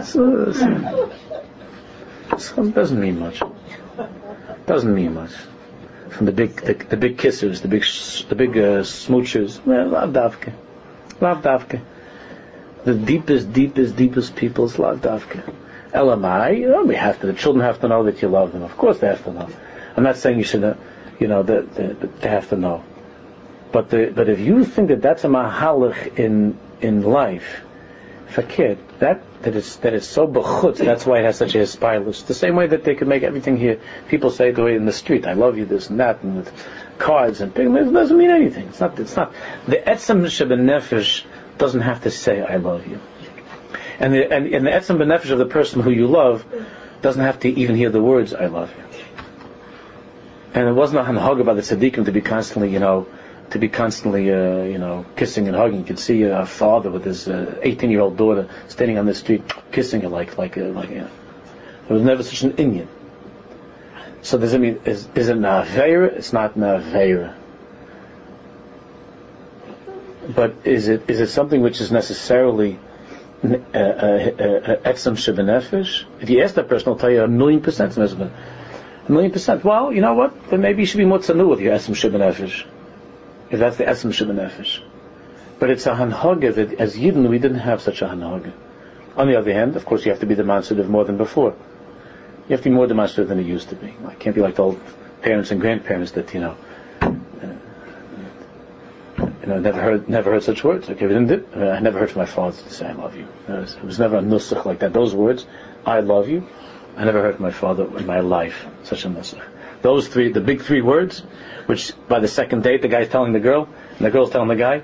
it 2.29 2.75
doesn't 2.75 3.01
mean 3.01 3.19
much. 3.19 3.41
Doesn't 4.67 4.93
mean 4.93 5.15
much 5.15 5.31
from 6.09 6.25
the 6.25 6.31
big 6.31 6.55
the, 6.61 6.73
the 6.73 6.97
big 6.97 7.17
kissers, 7.17 7.61
the 7.61 7.67
big 7.67 7.83
the 8.29 8.35
big 8.35 8.57
uh, 8.57 8.81
smoochers. 8.83 9.65
Lav 9.65 10.09
davke, 10.11 10.53
lav 11.21 11.41
davke. 11.41 11.81
The 12.83 12.93
deepest, 12.93 13.51
deepest, 13.51 13.95
deepest 13.95 14.35
people 14.35 14.65
is 14.65 14.79
lav 14.79 15.01
davke. 15.01 15.53
Elamai, 15.91 16.59
you 16.59 16.69
know, 16.69 16.83
we 16.83 16.95
have 16.95 17.19
to. 17.21 17.27
The 17.27 17.33
children 17.33 17.65
have 17.65 17.81
to 17.81 17.87
know 17.87 18.03
that 18.03 18.21
you 18.21 18.27
love 18.27 18.51
them. 18.51 18.63
Of 18.63 18.77
course, 18.77 18.99
they 18.99 19.07
have 19.07 19.23
to 19.23 19.33
know. 19.33 19.49
I'm 19.95 20.03
not 20.03 20.17
saying 20.17 20.37
you 20.37 20.43
should, 20.43 20.63
uh, 20.63 20.75
you 21.19 21.27
know, 21.27 21.43
that 21.43 22.21
they 22.21 22.29
have 22.29 22.49
to 22.49 22.55
know. 22.55 22.83
But 23.71 23.89
the, 23.89 24.11
but 24.13 24.29
if 24.29 24.39
you 24.39 24.63
think 24.63 24.89
that 24.89 25.01
that's 25.01 25.23
a 25.23 25.27
mahalach 25.27 26.17
in 26.17 26.57
in 26.81 27.03
life, 27.03 27.61
fakir, 28.29 28.77
that 28.99 29.21
that 29.41 29.55
is 29.55 29.77
that 29.77 29.93
is 29.93 30.07
so 30.07 30.27
bechutz. 30.27 30.77
That's 30.77 31.05
why 31.05 31.19
it 31.19 31.25
has 31.25 31.37
such 31.37 31.55
a 31.55 31.59
hispilus. 31.59 32.25
The 32.25 32.33
same 32.33 32.55
way 32.55 32.67
that 32.67 32.83
they 32.83 32.95
can 32.95 33.07
make 33.07 33.23
everything 33.23 33.57
here. 33.57 33.79
People 34.07 34.29
say 34.29 34.51
the 34.51 34.63
way 34.63 34.75
in 34.75 34.85
the 34.85 34.93
street, 34.93 35.25
"I 35.25 35.33
love 35.33 35.57
you," 35.57 35.65
this 35.65 35.89
and 35.89 35.99
that, 35.99 36.23
and 36.23 36.37
with 36.37 36.51
cards 36.97 37.41
and 37.41 37.53
things. 37.53 37.75
It 37.75 37.93
doesn't 37.93 38.17
mean 38.17 38.31
anything. 38.31 38.67
It's 38.67 38.79
not. 38.79 38.99
It's 38.99 39.15
not. 39.15 39.33
The 39.67 39.77
etzem 39.77 40.21
nefesh 40.21 41.23
doesn't 41.57 41.81
have 41.81 42.03
to 42.03 42.11
say, 42.11 42.41
"I 42.41 42.57
love 42.57 42.87
you," 42.87 42.99
and 43.99 44.13
the 44.13 44.31
and, 44.31 44.47
and 44.47 44.65
the 44.65 44.71
etzem 44.71 44.97
nefesh 44.97 45.31
of 45.31 45.37
the 45.37 45.45
person 45.45 45.81
who 45.81 45.91
you 45.91 46.07
love 46.07 46.45
doesn't 47.01 47.21
have 47.21 47.39
to 47.41 47.49
even 47.49 47.75
hear 47.75 47.89
the 47.89 48.01
words, 48.01 48.33
"I 48.33 48.47
love 48.47 48.73
you." 48.77 48.83
And 50.53 50.67
it 50.67 50.73
wasn't 50.73 51.01
a 51.01 51.03
hanhaga 51.03 51.45
by 51.45 51.53
the 51.53 51.61
tzaddikim 51.61 52.05
to 52.05 52.11
be 52.11 52.21
constantly, 52.21 52.71
you 52.71 52.79
know, 52.79 53.05
to 53.51 53.59
be 53.59 53.69
constantly, 53.69 54.31
uh, 54.31 54.63
you 54.63 54.77
know, 54.77 55.05
kissing 55.15 55.47
and 55.47 55.55
hugging. 55.55 55.79
You 55.79 55.85
could 55.85 55.99
see 55.99 56.23
a 56.23 56.45
father 56.45 56.91
with 56.91 57.05
his 57.05 57.27
18-year-old 57.27 58.13
uh, 58.13 58.17
daughter 58.17 58.49
standing 58.67 58.97
on 58.97 59.05
the 59.05 59.13
street, 59.15 59.43
kissing 59.71 60.01
her 60.01 60.09
like, 60.09 60.37
like, 60.37 60.57
uh, 60.57 60.65
like. 60.65 60.89
There 60.89 61.09
was 61.87 62.01
never 62.01 62.23
such 62.23 62.41
an 62.43 62.53
inyan. 62.53 62.87
So 64.21 64.37
does 64.37 64.53
it 64.53 64.59
mean 64.59 64.81
is, 64.83 65.07
is 65.15 65.29
it 65.29 65.37
na'avera? 65.37 66.11
It's 66.17 66.33
not 66.33 66.55
na'avera. 66.55 67.35
But 70.35 70.55
is 70.65 70.89
it 70.89 71.09
is 71.09 71.21
it 71.21 71.27
something 71.27 71.61
which 71.61 71.79
is 71.79 71.89
necessarily 71.89 72.77
etzem 73.41 73.63
shebenefesh? 75.15 76.03
If 76.19 76.29
you 76.29 76.43
ask 76.43 76.55
that 76.55 76.67
person, 76.67 76.89
I'll 76.89 76.97
tell 76.97 77.11
you 77.11 77.23
a 77.23 77.27
million 77.29 77.61
percent. 77.61 77.95
A 77.95 78.29
million 79.07 79.31
percent. 79.31 79.63
Well, 79.63 79.93
you 79.93 80.01
know 80.01 80.15
what? 80.15 80.49
Then 80.49 80.59
maybe 80.59 80.81
you 80.81 80.85
should 80.85 80.97
be 80.97 81.05
more 81.05 81.19
tzanu 81.19 81.47
with 81.47 81.61
your 81.61 81.73
etzem 81.73 81.95
shebenefesh 81.95 82.65
if 83.49 83.59
that's 83.59 83.77
the 83.77 83.87
essence 83.87 84.21
of 84.21 84.27
the 84.27 84.33
nefesh. 84.33 84.81
But 85.59 85.69
it's 85.69 85.85
a 85.85 85.91
hanhaga 85.91 86.53
that 86.55 86.73
as 86.79 86.95
Yidden 86.95 87.29
we 87.29 87.39
didn't 87.39 87.59
have 87.59 87.81
such 87.81 88.01
a 88.01 88.05
hanhaga. 88.05 88.53
On 89.15 89.27
the 89.27 89.37
other 89.37 89.51
hand, 89.51 89.75
of 89.75 89.85
course, 89.85 90.05
you 90.05 90.11
have 90.11 90.19
to 90.19 90.27
be 90.27 90.35
demonstrative 90.35 90.89
more 90.89 91.03
than 91.03 91.17
before. 91.17 91.55
You 92.47 92.53
have 92.55 92.61
to 92.61 92.69
be 92.69 92.75
more 92.75 92.87
demonstrative 92.87 93.29
than 93.29 93.39
you 93.39 93.45
used 93.45 93.69
to 93.69 93.75
be. 93.75 93.93
I 94.05 94.13
can't 94.13 94.35
be 94.35 94.41
like 94.41 94.55
the 94.55 94.63
old 94.63 94.79
parents 95.21 95.51
and 95.51 95.59
grandparents 95.59 96.11
that 96.11 96.33
you 96.33 96.39
know, 96.41 96.55
uh, 97.01 97.07
you 99.17 99.47
know, 99.47 99.59
never 99.59 99.81
heard 99.81 100.07
never 100.07 100.31
heard 100.31 100.43
such 100.43 100.63
words. 100.63 100.89
Okay, 100.89 101.05
uh, 101.05 101.59
I 101.71 101.79
never 101.79 101.99
heard 101.99 102.11
from 102.11 102.19
my 102.19 102.25
father 102.27 102.61
to 102.61 102.69
say 102.69 102.87
I 102.87 102.93
love 102.93 103.15
you. 103.15 103.27
It 103.47 103.51
was, 103.51 103.75
it 103.75 103.83
was 103.83 103.99
never 103.99 104.17
a 104.17 104.21
nusach 104.21 104.65
like 104.65 104.79
that. 104.79 104.93
Those 104.93 105.15
words, 105.15 105.47
I 105.85 106.01
love 106.01 106.29
you. 106.29 106.47
I 106.95 107.05
never 107.05 107.21
heard 107.21 107.35
from 107.35 107.43
my 107.43 107.51
father 107.51 107.85
in 107.97 108.05
my 108.05 108.19
life 108.19 108.67
such 108.83 109.05
a 109.05 109.09
nusach. 109.09 109.43
Those 109.81 110.07
three, 110.07 110.31
the 110.31 110.41
big 110.41 110.61
three 110.61 110.81
words, 110.81 111.19
which 111.67 111.93
by 112.07 112.19
the 112.19 112.27
second 112.27 112.63
date 112.63 112.81
the 112.81 112.87
guy's 112.87 113.09
telling 113.09 113.33
the 113.33 113.39
girl, 113.39 113.69
and 113.97 114.05
the 114.05 114.11
girl's 114.11 114.31
telling 114.31 114.47
the 114.47 114.55
guy, 114.55 114.81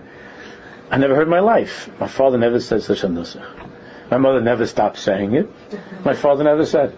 I 0.89 0.97
never 0.97 1.15
heard 1.15 1.27
my 1.27 1.39
life. 1.39 1.89
My 1.99 2.07
father 2.07 2.37
never 2.37 2.59
said 2.59 2.83
such 2.83 3.03
a 3.03 3.07
nusach. 3.07 3.43
My 4.11 4.17
mother 4.17 4.41
never 4.41 4.67
stopped 4.67 4.97
saying 4.99 5.33
it. 5.33 5.49
My 6.05 6.13
father 6.13 6.43
never 6.43 6.65
said. 6.65 6.95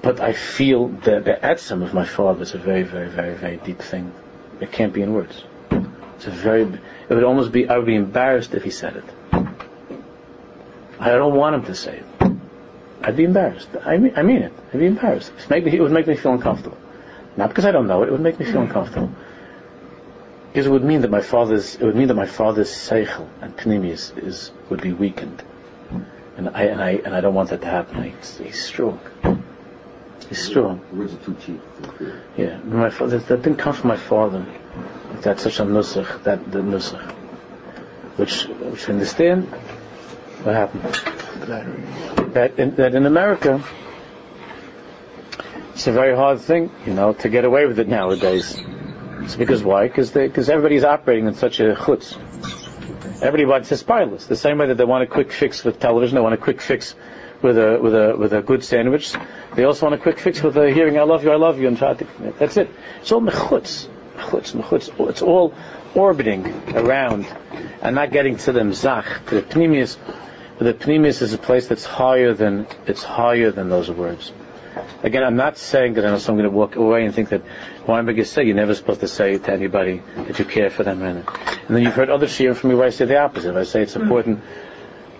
But 0.00 0.20
I 0.20 0.32
feel 0.32 0.88
that 0.88 1.24
the 1.24 1.34
etzem 1.34 1.82
of 1.82 1.92
my 1.92 2.04
father 2.04 2.42
is 2.42 2.54
a 2.54 2.58
very, 2.58 2.82
very, 2.82 3.08
very, 3.08 3.34
very 3.34 3.56
deep 3.58 3.80
thing. 3.80 4.12
It 4.60 4.72
can't 4.72 4.92
be 4.92 5.02
in 5.02 5.12
words. 5.12 5.44
It's 6.16 6.26
a 6.26 6.30
very. 6.30 6.62
It 6.62 7.14
would 7.14 7.24
almost 7.24 7.52
be. 7.52 7.68
I 7.68 7.76
would 7.76 7.86
be 7.86 7.96
embarrassed 7.96 8.54
if 8.54 8.62
he 8.62 8.70
said 8.70 8.96
it. 8.96 9.04
I 10.98 11.10
don't 11.10 11.34
want 11.34 11.56
him 11.56 11.64
to 11.64 11.74
say 11.74 11.98
it. 11.98 12.06
I'd 13.04 13.16
be 13.16 13.24
embarrassed. 13.24 13.68
I 13.84 13.98
mean, 13.98 14.14
I 14.16 14.22
mean 14.22 14.42
it. 14.42 14.52
I'd 14.72 14.80
be 14.80 14.86
embarrassed. 14.86 15.30
it 15.50 15.80
would 15.80 15.92
make 15.92 16.06
me 16.06 16.16
feel 16.16 16.32
uncomfortable. 16.32 16.78
Not 17.36 17.50
because 17.50 17.66
I 17.66 17.70
don't 17.70 17.86
know 17.86 18.02
it. 18.02 18.08
It 18.08 18.12
would 18.12 18.22
make 18.22 18.40
me 18.40 18.46
feel 18.46 18.62
uncomfortable. 18.62 19.10
Because 20.48 20.66
it 20.66 20.70
would 20.70 20.84
mean 20.84 21.02
that 21.02 21.10
my 21.10 21.20
father's, 21.20 21.74
it 21.74 21.82
would 21.82 21.96
mean 21.96 22.08
that 22.08 22.14
my 22.14 22.24
father's 22.24 22.70
seichel 22.70 23.28
and 23.42 23.54
pnimius 23.58 24.16
is, 24.16 24.52
would 24.70 24.80
be 24.80 24.94
weakened. 24.94 25.42
And 26.38 26.48
I, 26.48 26.62
and 26.62 26.80
I, 26.80 26.90
and 26.92 27.14
I 27.14 27.20
don't 27.20 27.34
want 27.34 27.50
that 27.50 27.60
to 27.60 27.66
happen. 27.66 28.04
He's, 28.04 28.38
he's 28.38 28.64
strong. 28.64 28.98
He's 30.30 30.42
strong. 30.42 30.80
Words 30.90 31.12
are 31.12 31.18
too 31.18 31.36
cheap. 31.44 31.60
Yeah. 32.38 32.56
My 32.60 32.88
father, 32.88 33.18
that 33.18 33.42
didn't 33.42 33.58
come 33.58 33.74
from 33.74 33.88
my 33.88 33.98
father. 33.98 34.46
That's 35.20 35.42
such 35.42 35.60
a 35.60 35.64
nusach, 35.64 36.22
that, 36.22 36.50
the 36.50 36.60
nusach. 36.60 37.10
Which, 38.16 38.44
which 38.44 38.88
understand, 38.88 39.44
what 40.42 40.54
happened? 40.54 41.23
That 42.34 42.58
in, 42.58 42.74
that 42.76 42.94
in 42.94 43.06
America, 43.06 43.62
it's 45.74 45.86
a 45.86 45.92
very 45.92 46.16
hard 46.16 46.40
thing, 46.40 46.70
you 46.86 46.94
know, 46.94 47.12
to 47.12 47.28
get 47.28 47.44
away 47.44 47.66
with 47.66 47.78
it 47.78 47.88
nowadays. 47.88 48.60
It's 49.20 49.36
because 49.36 49.62
why? 49.62 49.88
Because 49.88 50.10
because 50.10 50.48
everybody's 50.48 50.84
operating 50.84 51.26
in 51.26 51.34
such 51.34 51.60
a 51.60 51.74
chutz. 51.74 52.16
Everybody 53.22 53.70
a 53.70 53.76
spineless. 53.76 54.26
The 54.26 54.36
same 54.36 54.58
way 54.58 54.66
that 54.66 54.76
they 54.76 54.84
want 54.84 55.02
a 55.02 55.06
quick 55.06 55.32
fix 55.32 55.64
with 55.64 55.80
television, 55.80 56.16
they 56.16 56.20
want 56.20 56.34
a 56.34 56.38
quick 56.38 56.60
fix 56.60 56.94
with 57.42 57.58
a 57.58 57.78
with 57.80 57.94
a 57.94 58.16
with 58.16 58.32
a 58.32 58.42
good 58.42 58.64
sandwich. 58.64 59.14
They 59.54 59.64
also 59.64 59.86
want 59.86 59.94
a 59.94 60.02
quick 60.02 60.18
fix 60.18 60.42
with 60.42 60.56
a 60.56 60.70
hearing 60.70 60.98
"I 60.98 61.02
love 61.02 61.24
you, 61.24 61.30
I 61.30 61.36
love 61.36 61.58
you" 61.58 61.68
and 61.68 61.76
try 61.78 61.94
to. 61.94 62.06
That's 62.38 62.56
it. 62.56 62.70
It's 63.00 63.12
all 63.12 63.20
mechutz, 63.20 63.88
mechutz, 64.16 64.54
mechutz. 64.54 65.10
It's 65.10 65.22
all 65.22 65.54
orbiting 65.94 66.46
around 66.74 67.26
and 67.82 67.94
not 67.94 68.10
getting 68.10 68.36
to 68.38 68.52
them 68.52 68.72
zach 68.72 69.26
to 69.26 69.36
the 69.36 69.42
pnimius. 69.42 69.96
But 70.58 70.64
the 70.64 70.74
pnimius 70.74 71.20
is 71.22 71.32
a 71.32 71.38
place 71.38 71.66
that's 71.66 71.84
higher 71.84 72.32
than 72.32 72.66
it's 72.86 73.02
higher 73.02 73.50
than 73.50 73.68
those 73.68 73.90
words. 73.90 74.32
Again, 75.02 75.22
I'm 75.22 75.36
not 75.36 75.58
saying 75.58 75.94
that 75.94 76.06
I 76.06 76.10
know 76.10 76.18
someone 76.18 76.44
going 76.44 76.52
to 76.52 76.56
walk 76.56 76.76
away 76.76 77.04
and 77.04 77.14
think 77.14 77.28
that 77.28 77.42
Weinberg 77.86 78.24
say 78.26 78.44
you're 78.44 78.56
never 78.56 78.74
supposed 78.74 79.00
to 79.00 79.08
say 79.08 79.38
to 79.38 79.52
anybody 79.52 80.02
that 80.16 80.38
you 80.38 80.44
care 80.44 80.70
for 80.70 80.82
them. 80.82 81.02
And, 81.02 81.24
then 81.68 81.82
you've 81.82 81.94
heard 81.94 82.10
other 82.10 82.26
shiur 82.26 82.54
from 82.56 82.70
me 82.70 82.76
where 82.76 82.86
I 82.86 82.90
say 82.90 83.04
the 83.04 83.18
opposite. 83.18 83.56
I 83.56 83.64
say 83.64 83.82
it's 83.82 83.96
important 83.96 84.42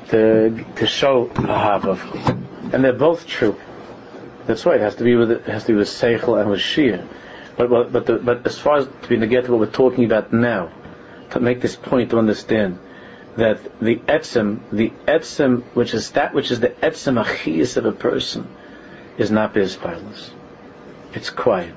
to 0.08 0.64
to 0.76 0.86
show 0.86 1.26
ahava, 1.28 2.72
and 2.72 2.84
they're 2.84 2.92
both 2.92 3.26
true. 3.26 3.56
That's 4.46 4.66
right. 4.66 4.80
It 4.80 4.82
has 4.82 4.96
to 4.96 5.04
be 5.04 5.14
with 5.16 5.30
it 5.30 5.44
has 5.46 5.64
to 5.64 5.72
be 5.72 5.78
with 5.78 5.88
seichel 5.88 6.40
and 6.40 6.50
with 6.50 6.60
shir. 6.60 7.06
But 7.56 7.70
but 7.70 7.92
but, 7.92 8.06
the, 8.06 8.18
but 8.18 8.46
as 8.46 8.58
far 8.58 8.78
as 8.78 8.86
to 8.86 9.08
be 9.08 9.16
negated 9.16 9.50
what 9.50 9.60
we're 9.60 9.70
talking 9.70 10.04
about 10.04 10.32
now, 10.32 10.70
to 11.30 11.40
make 11.40 11.60
this 11.60 11.76
point 11.76 12.10
to 12.10 12.18
understand 12.18 12.78
that 13.36 13.80
the 13.80 13.96
etzem, 13.96 14.60
the 14.70 14.90
etzem, 15.06 15.62
which 15.74 15.94
is 15.94 16.12
that 16.12 16.34
which 16.34 16.50
is 16.50 16.60
the 16.60 16.68
etzem 16.68 17.22
achiyas 17.22 17.76
of 17.76 17.86
a 17.86 17.92
person, 17.92 18.48
is 19.18 19.30
not 19.30 19.54
bisparlus. 19.54 20.30
It's 21.12 21.30
quiet. 21.30 21.74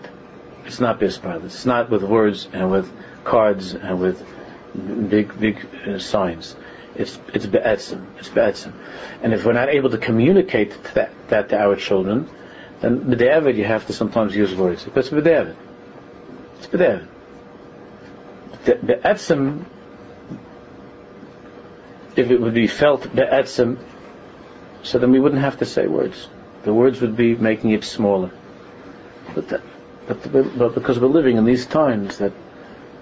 It's 0.66 0.80
not 0.80 1.00
bisparlus. 1.00 1.46
It's 1.46 1.66
not 1.66 1.90
with 1.90 2.04
words 2.04 2.48
and 2.54 2.72
with 2.72 2.92
cards 3.24 3.74
and 3.74 4.00
with 4.00 4.24
big 5.10 5.40
big 5.40 5.66
uh, 5.88 6.00
signs. 6.00 6.56
It's 6.96 7.20
it's 7.34 7.46
be'etzem. 7.46 8.06
It's 8.20 8.30
be'etzem. 8.30 8.74
And 9.22 9.34
if 9.34 9.46
we're 9.46 9.54
not 9.54 9.70
able 9.70 9.90
to 9.92 9.98
communicate 9.98 10.76
that, 10.96 11.12
that 11.30 11.50
to 11.50 11.60
our 11.60 11.76
children, 11.76 12.30
then 12.82 13.02
b'de'evid 13.02 13.56
you 13.56 13.66
have 13.66 13.86
to 13.88 13.94
sometimes 13.94 14.36
use 14.36 14.54
words. 14.56 14.84
Because 14.84 15.10
b'de'evid. 15.10 15.56
It's 16.58 16.68
b'de'evid. 16.68 17.08
Be'etzem, 18.66 19.66
if 22.18 22.32
it 22.32 22.42
would 22.42 22.54
be 22.54 22.68
felt 22.68 23.14
be'etzem, 23.14 23.78
so 24.84 25.00
then 25.00 25.12
we 25.12 25.20
wouldn't 25.20 25.42
have 25.42 25.58
to 25.58 25.66
say 25.66 25.88
words. 25.88 26.28
The 26.64 26.74
words 26.74 27.02
would 27.02 27.16
be 27.16 27.36
making 27.36 27.72
it 27.72 27.84
smaller. 27.84 28.32
But, 29.36 29.50
that, 29.50 29.62
but, 30.08 30.58
but 30.58 30.76
because 30.76 31.00
we're 31.00 31.08
living 31.08 31.38
in 31.38 31.46
these 31.46 31.66
times 31.66 32.18
that 32.18 32.34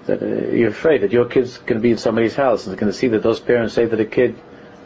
that 0.06 0.22
uh, 0.22 0.50
you're 0.52 0.70
afraid 0.70 1.02
that 1.02 1.12
your 1.12 1.26
kid's 1.26 1.58
going 1.58 1.74
to 1.74 1.80
be 1.80 1.90
in 1.90 1.98
somebody's 1.98 2.34
house 2.34 2.64
and 2.64 2.72
they're 2.72 2.80
going 2.80 2.92
to 2.92 2.96
see 2.96 3.08
that 3.08 3.22
those 3.22 3.40
parents 3.40 3.74
say 3.74 3.88
to 3.88 3.96
the 3.96 4.04
kid, 4.04 4.36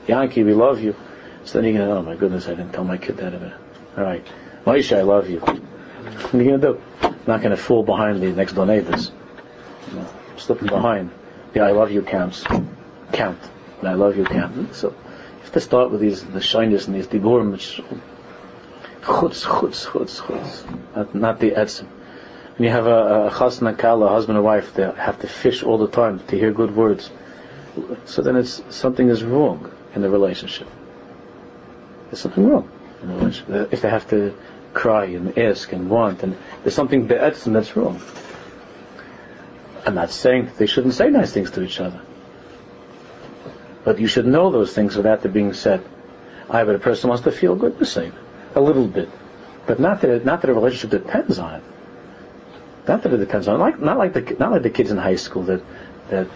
Yankee, 0.07 0.45
we 0.45 0.55
love 0.55 0.81
you. 0.81 0.97
So 1.45 1.61
then 1.61 1.75
you're 1.75 1.79
going 1.79 1.91
to, 1.91 1.97
oh 1.97 2.03
my 2.03 2.17
goodness, 2.17 2.47
I 2.47 2.51
didn't 2.51 2.73
tell 2.73 2.85
my 2.85 2.97
kid 2.97 3.19
that. 3.19 3.35
All 3.35 4.05
right. 4.05 4.27
Maisha, 4.65 4.99
I 4.99 5.03
love 5.03 5.29
you. 5.29 5.41
What 5.41 6.35
are 6.35 6.43
you 6.43 6.45
going 6.45 6.61
to 6.61 6.73
do? 6.75 6.81
not 7.27 7.43
going 7.43 7.51
to 7.51 7.57
fool 7.57 7.83
behind 7.83 8.23
the 8.23 8.33
next 8.33 8.55
door 8.55 8.67
neighbors. 8.67 9.13
You 9.89 9.99
know, 9.99 10.09
slipping 10.37 10.69
behind. 10.69 11.11
The 11.53 11.61
I 11.61 11.73
love 11.73 11.91
you 11.91 12.03
counts. 12.03 12.45
Count. 13.13 13.39
I 13.83 13.95
love 13.95 14.17
you 14.17 14.25
count. 14.25 14.75
So 14.75 14.89
you 14.91 15.43
have 15.43 15.53
to 15.53 15.61
start 15.61 15.91
with 15.91 16.01
these, 16.01 16.25
the 16.25 16.41
shyness 16.41 16.87
and 16.87 16.95
these 16.95 17.07
diburim, 17.07 17.53
which 17.53 17.81
chutz, 19.03 19.45
chutz, 19.45 19.87
chutz, 19.87 20.21
chutz. 20.21 20.97
Not, 20.97 21.15
not 21.15 21.41
the 21.41 21.53
etzim. 21.53 21.87
When 22.57 22.67
you 22.67 22.71
have 22.71 22.87
a, 22.87 23.27
a 23.27 23.31
chasna 23.31 23.69
and 23.69 23.79
kala, 23.79 24.07
a 24.07 24.09
husband 24.11 24.37
and 24.37 24.45
wife, 24.45 24.75
they 24.75 24.83
have 24.83 25.19
to 25.21 25.27
fish 25.27 25.63
all 25.63 25.79
the 25.79 25.89
time 25.89 26.21
to 26.29 26.39
hear 26.39 26.53
good 26.53 26.77
words. 26.77 27.11
So 28.05 28.23
then 28.23 28.37
it's, 28.37 28.63
something 28.69 29.09
is 29.09 29.25
wrong 29.25 29.73
in 29.95 30.03
the 30.03 30.11
relationship. 30.11 30.69
There's 32.07 32.21
something 32.21 32.47
wrong 32.47 32.71
in 33.03 33.09
the 33.09 33.15
relationship. 33.15 33.49
Uh, 33.51 33.67
if 33.71 33.81
they 33.81 33.89
have 33.89 34.09
to 34.11 34.37
cry 34.75 35.07
and 35.07 35.39
ask 35.39 35.73
and 35.73 35.89
want, 35.89 36.23
and 36.23 36.37
there's 36.63 36.75
something 36.75 37.07
be'etzim 37.07 37.55
that's 37.55 37.77
wrong. 37.77 38.01
I'm 39.87 39.95
not 39.95 40.11
saying 40.11 40.51
they 40.59 40.67
shouldn't 40.67 40.95
say 40.95 41.09
nice 41.09 41.33
things 41.33 41.51
to 41.53 41.63
each 41.63 41.81
other. 41.81 42.01
But 43.85 43.99
you 43.99 44.07
should 44.07 44.27
know 44.27 44.51
those 44.51 44.75
things 44.75 44.97
without 44.97 45.23
them 45.23 45.33
being 45.33 45.53
said. 45.53 45.83
I 46.49 46.65
bet 46.65 46.75
a 46.75 46.79
person 46.79 47.09
wants 47.09 47.25
to 47.25 47.33
feel 47.33 47.55
good 47.55 47.87
say 47.87 48.09
it. 48.09 48.15
A 48.55 48.61
little 48.61 48.87
bit. 48.87 49.09
But 49.67 49.79
not 49.79 50.01
that, 50.01 50.11
it, 50.11 50.25
not 50.25 50.43
that 50.43 50.51
a 50.51 50.55
relationship 50.55 50.91
depends 50.91 51.39
on 51.39 51.55
it. 51.55 51.63
Not 52.89 53.03
that 53.03 53.13
it 53.13 53.19
depends 53.19 53.47
on 53.47 53.57
it. 53.57 53.59
Like, 53.59 53.81
not 53.81 53.99
like 53.99 54.13
the, 54.13 54.37
not 54.39 54.51
like 54.51 54.63
the 54.63 54.71
kids 54.71 54.91
in 54.91 54.97
high 54.97 55.17
school 55.17 55.45
that, 55.45 55.63
that, 56.09 56.29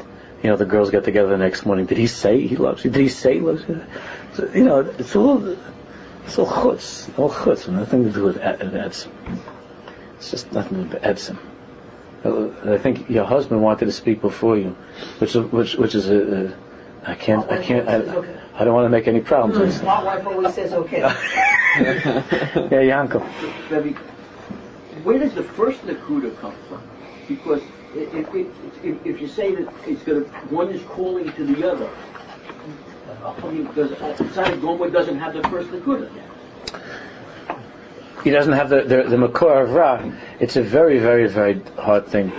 you 0.43 0.51
know, 0.51 0.57
the 0.57 0.65
girls 0.65 0.91
get 0.91 1.05
together 1.05 1.31
the 1.31 1.39
next 1.39 1.67
morning. 1.67 1.87
Did 1.87 1.99
he 1.99 2.07
say 2.07 2.47
he 2.47 2.57
loves 2.57 2.85
you? 2.85 2.91
Did 2.91 3.01
he 3.01 3.09
say 3.09 3.35
he 3.35 3.41
loves 3.41 3.65
you? 3.69 3.85
So, 4.35 4.49
you 4.55 4.65
know, 4.65 4.81
it's 4.81 5.15
a 5.15 5.21
little, 5.21 5.59
it's 6.25 6.39
all 6.39 6.47
chutz, 6.47 7.19
all 7.19 7.31
chutz, 7.31 7.69
nothing 7.69 8.05
to 8.05 8.11
do 8.11 8.25
with 8.25 8.39
etzim. 8.39 9.09
It's 10.17 10.31
just 10.31 10.53
nothing 10.53 10.79
to 10.79 10.85
do 10.85 10.91
with 10.91 11.03
etzim. 11.03 11.39
Uh, 12.25 12.73
I 12.73 12.79
think 12.79 13.11
your 13.11 13.25
husband 13.25 13.63
wanted 13.63 13.87
to 13.87 13.93
speak 13.93 14.23
before 14.23 14.57
you, 14.57 14.77
which 15.19 15.35
which 15.35 15.75
which 15.75 15.95
is 15.95 16.09
a, 16.09 16.47
a 16.47 16.55
I 17.07 17.15
can't 17.15 17.51
I 17.51 17.63
can't 17.63 17.89
I, 17.89 17.97
I 18.55 18.65
don't 18.65 18.75
want 18.75 18.87
to 18.87 18.91
make 18.91 19.09
any 19.09 19.21
problems. 19.21 19.83
My 19.83 20.03
wife 20.03 20.27
always 20.27 20.55
says 20.55 20.73
okay. 20.73 21.01
yeah, 21.77 22.81
Yanko. 22.81 23.21
Where 25.03 25.19
does 25.19 25.35
the 25.35 25.43
first 25.43 25.83
nakuda 25.83 26.39
come 26.39 26.55
from? 26.69 26.83
Because 27.29 27.63
if, 27.95 28.35
if, 28.35 29.07
if 29.07 29.21
you 29.21 29.29
say 29.29 29.55
that 29.55 29.73
it's 29.87 30.03
going 30.03 30.25
to, 30.25 30.31
one 30.49 30.71
is 30.71 30.83
calling 30.83 31.31
to 31.33 31.45
the 31.45 31.71
other, 31.71 31.91
I 33.25 33.49
mean, 33.49 33.65
does 33.75 33.91
Tzaddik 33.93 34.61
Gomer 34.61 34.91
doesn't 34.91 35.19
have 35.19 35.35
the 35.35 35.43
first 35.49 35.71
Nakuda. 35.71 36.11
He 38.23 38.31
doesn't 38.31 38.53
have 38.55 38.71
the, 38.71 38.83
the, 38.83 39.03
the 39.05 39.17
Makor 39.17 39.65
of 39.65 39.71
Ra. 39.73 40.03
It's 40.41 40.57
a 40.57 40.63
very, 40.63 40.99
very, 40.99 41.29
very 41.29 41.61
hard 41.79 42.07
thing. 42.07 42.33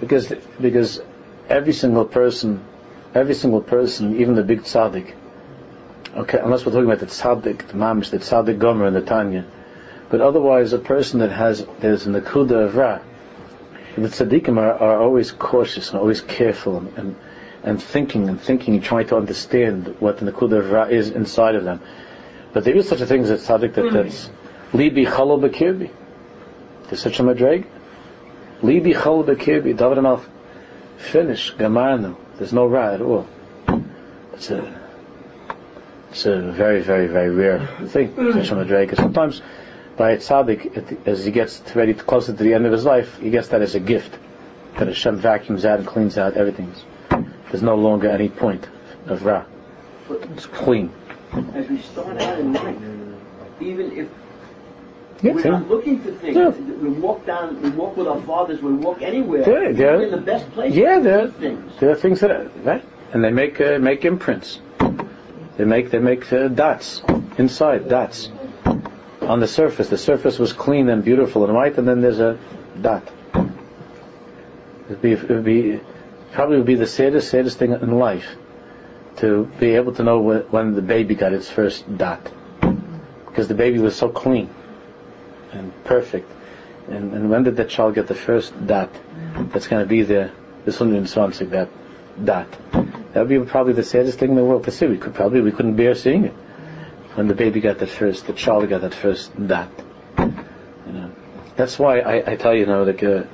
Because, 0.00 0.32
because 0.60 1.00
every 1.48 1.72
single 1.72 2.04
person, 2.04 2.62
every 3.14 3.34
single 3.34 3.60
person, 3.60 4.20
even 4.20 4.34
the 4.34 4.42
big 4.42 4.62
tzaddik, 4.62 5.14
okay, 6.14 6.38
unless 6.38 6.64
we're 6.64 6.72
talking 6.72 6.86
about 6.86 7.00
the 7.00 7.06
tzaddik, 7.06 7.68
the 7.68 7.74
mamish, 7.74 8.10
the 8.10 8.18
tzaddik 8.18 8.58
gomer 8.58 8.86
and 8.86 8.96
the 8.96 9.02
tanya, 9.02 9.44
but 10.08 10.20
otherwise 10.20 10.72
a 10.72 10.78
person 10.78 11.20
that 11.20 11.30
has, 11.30 11.66
there's 11.80 12.06
a 12.06 12.10
nakuda 12.10 12.66
of 12.66 12.76
ra, 12.76 13.00
the 13.96 14.08
tzaddikim 14.08 14.58
are, 14.58 14.74
are 14.74 15.02
always 15.02 15.32
cautious 15.32 15.90
and 15.90 15.98
always 15.98 16.20
careful 16.20 16.78
and, 16.78 16.98
and 16.98 17.16
and 17.66 17.82
thinking 17.82 18.28
and 18.28 18.40
thinking 18.40 18.74
and 18.74 18.84
trying 18.84 19.08
to 19.08 19.16
understand 19.16 19.96
what 19.98 20.18
the 20.18 20.30
Nakuda 20.30 20.58
of 20.58 20.70
Ra 20.70 20.84
is 20.84 21.10
inside 21.10 21.56
of 21.56 21.64
them. 21.64 21.82
But 22.52 22.64
there 22.64 22.76
is 22.76 22.88
such 22.88 23.00
a 23.00 23.06
thing 23.06 23.22
as 23.22 23.30
a 23.30 23.34
tzaddik 23.34 23.74
that, 23.74 23.84
mm-hmm. 23.84 23.94
that's 23.94 24.30
Libi 24.72 25.04
Chalo 25.04 25.38
Bekirbi. 25.38 25.90
There's 26.84 27.02
such 27.02 27.18
a 27.18 27.24
madreg. 27.24 27.66
Libi 28.62 28.94
Chalo 28.94 29.24
Bekirbi. 29.26 29.76
David 29.76 29.98
Amalf. 29.98 30.24
Finish. 30.96 31.54
Gamarnu. 31.54 32.16
There's 32.38 32.52
no 32.52 32.66
Ra 32.66 32.92
at 32.92 33.00
all. 33.00 33.26
It's 34.34 34.50
a, 34.50 34.80
it's 36.10 36.26
a 36.26 36.40
very, 36.40 36.82
very, 36.82 37.06
very 37.06 37.30
rare 37.30 37.66
thing. 37.86 38.14
Such 38.14 38.50
a 38.50 38.54
madreg. 38.54 38.94
Sometimes 38.94 39.40
by 39.96 40.10
a 40.10 40.18
tzaddik, 40.18 41.06
as 41.06 41.24
he 41.24 41.30
gets 41.30 41.62
ready 41.74 41.94
to 41.94 42.02
closer 42.02 42.32
to 42.32 42.42
the 42.42 42.52
end 42.52 42.66
of 42.66 42.72
his 42.72 42.84
life, 42.84 43.18
he 43.18 43.30
gets 43.30 43.48
that 43.48 43.62
as 43.62 43.74
a 43.74 43.80
gift. 43.80 44.18
That 44.78 44.88
Hashem 44.88 45.16
vacuums 45.16 45.64
out 45.64 45.78
and 45.78 45.88
cleans 45.88 46.18
out 46.18 46.34
everything. 46.34 46.74
There's 47.50 47.62
no 47.62 47.76
longer 47.76 48.08
any 48.08 48.28
point 48.28 48.68
of 49.06 49.24
Ra. 49.24 49.44
It's 50.10 50.44
clean. 50.44 50.92
As 51.54 51.68
we 51.68 51.78
start 51.80 52.20
out 52.20 52.38
in 52.38 52.52
life, 52.52 52.76
even 53.60 53.92
if 53.92 54.08
yeah, 55.22 55.32
we're 55.32 55.50
not 55.50 55.68
looking 55.68 56.00
for 56.00 56.12
things. 56.12 56.36
Yeah. 56.36 56.48
We 56.48 56.90
walk 56.90 57.24
down, 57.24 57.60
we 57.62 57.70
walk 57.70 57.96
with 57.96 58.06
our 58.06 58.20
fathers, 58.22 58.60
we 58.60 58.72
walk 58.74 59.00
anywhere. 59.00 59.40
Yeah, 59.40 59.96
we're 59.96 60.04
in 60.04 60.10
the 60.10 60.18
best 60.18 60.50
place. 60.52 60.74
Yeah, 60.74 60.98
there, 61.00 61.24
are 61.24 61.28
things. 61.28 61.80
there 61.80 61.90
are 61.90 61.94
things 61.94 62.20
that 62.20 62.30
are, 62.30 62.50
right, 62.62 62.84
and 63.12 63.24
they 63.24 63.30
make 63.30 63.60
uh, 63.60 63.78
make 63.78 64.04
imprints. 64.04 64.60
They 65.56 65.64
make 65.64 65.90
they 65.90 66.00
make 66.00 66.30
uh, 66.32 66.48
dots 66.48 67.02
inside 67.38 67.88
dots 67.88 68.30
on 69.22 69.40
the 69.40 69.48
surface. 69.48 69.88
The 69.88 69.98
surface 69.98 70.38
was 70.38 70.52
clean 70.52 70.90
and 70.90 71.02
beautiful 71.02 71.44
and 71.44 71.54
white, 71.54 71.78
and 71.78 71.88
then 71.88 72.02
there's 72.02 72.20
a 72.20 72.38
dot. 72.80 73.10
It'd 74.86 75.02
be, 75.02 75.12
it'd 75.12 75.44
be 75.44 75.80
probably 76.32 76.58
would 76.58 76.66
be 76.66 76.74
the 76.74 76.86
saddest, 76.86 77.30
saddest 77.30 77.58
thing 77.58 77.72
in 77.72 77.98
life 77.98 78.36
to 79.16 79.50
be 79.58 79.70
able 79.70 79.94
to 79.94 80.02
know 80.02 80.20
when 80.20 80.74
the 80.74 80.82
baby 80.82 81.14
got 81.14 81.32
its 81.32 81.48
first 81.48 81.96
dot, 81.96 82.30
because 83.26 83.48
the 83.48 83.54
baby 83.54 83.78
was 83.78 83.96
so 83.96 84.10
clean 84.10 84.50
and 85.52 85.72
perfect. 85.84 86.30
And, 86.88 87.12
and 87.14 87.30
when 87.30 87.42
did 87.42 87.56
that 87.56 87.68
child 87.68 87.94
get 87.94 88.06
the 88.06 88.14
first 88.14 88.54
dot? 88.66 88.90
That's 89.52 89.66
going 89.66 89.82
to 89.82 89.88
be 89.88 90.02
the 90.02 90.30
the 90.64 90.72
Sunday 90.72 91.00
like 91.00 91.50
that 91.50 91.68
dot. 92.24 92.50
That 92.72 93.20
would 93.20 93.28
be 93.28 93.38
probably 93.40 93.72
the 93.72 93.84
saddest 93.84 94.18
thing 94.18 94.30
in 94.30 94.36
the 94.36 94.44
world 94.44 94.64
to 94.64 94.70
see. 94.70 94.86
We 94.86 94.98
could 94.98 95.14
probably 95.14 95.40
we 95.40 95.52
couldn't 95.52 95.76
bear 95.76 95.94
seeing 95.94 96.24
it 96.24 96.34
when 97.16 97.28
the 97.28 97.34
baby 97.34 97.60
got 97.60 97.78
that 97.78 97.88
first, 97.88 98.26
the 98.26 98.34
child 98.34 98.68
got 98.68 98.82
that 98.82 98.94
first 98.94 99.32
dot. 99.46 99.70
You 100.18 100.92
know, 100.92 101.10
that's 101.56 101.78
why 101.78 102.00
I, 102.00 102.32
I 102.32 102.36
tell 102.36 102.52
you, 102.52 102.60
you 102.60 102.66
know, 102.66 102.84
like 102.84 103.02
uh, 103.02 103.24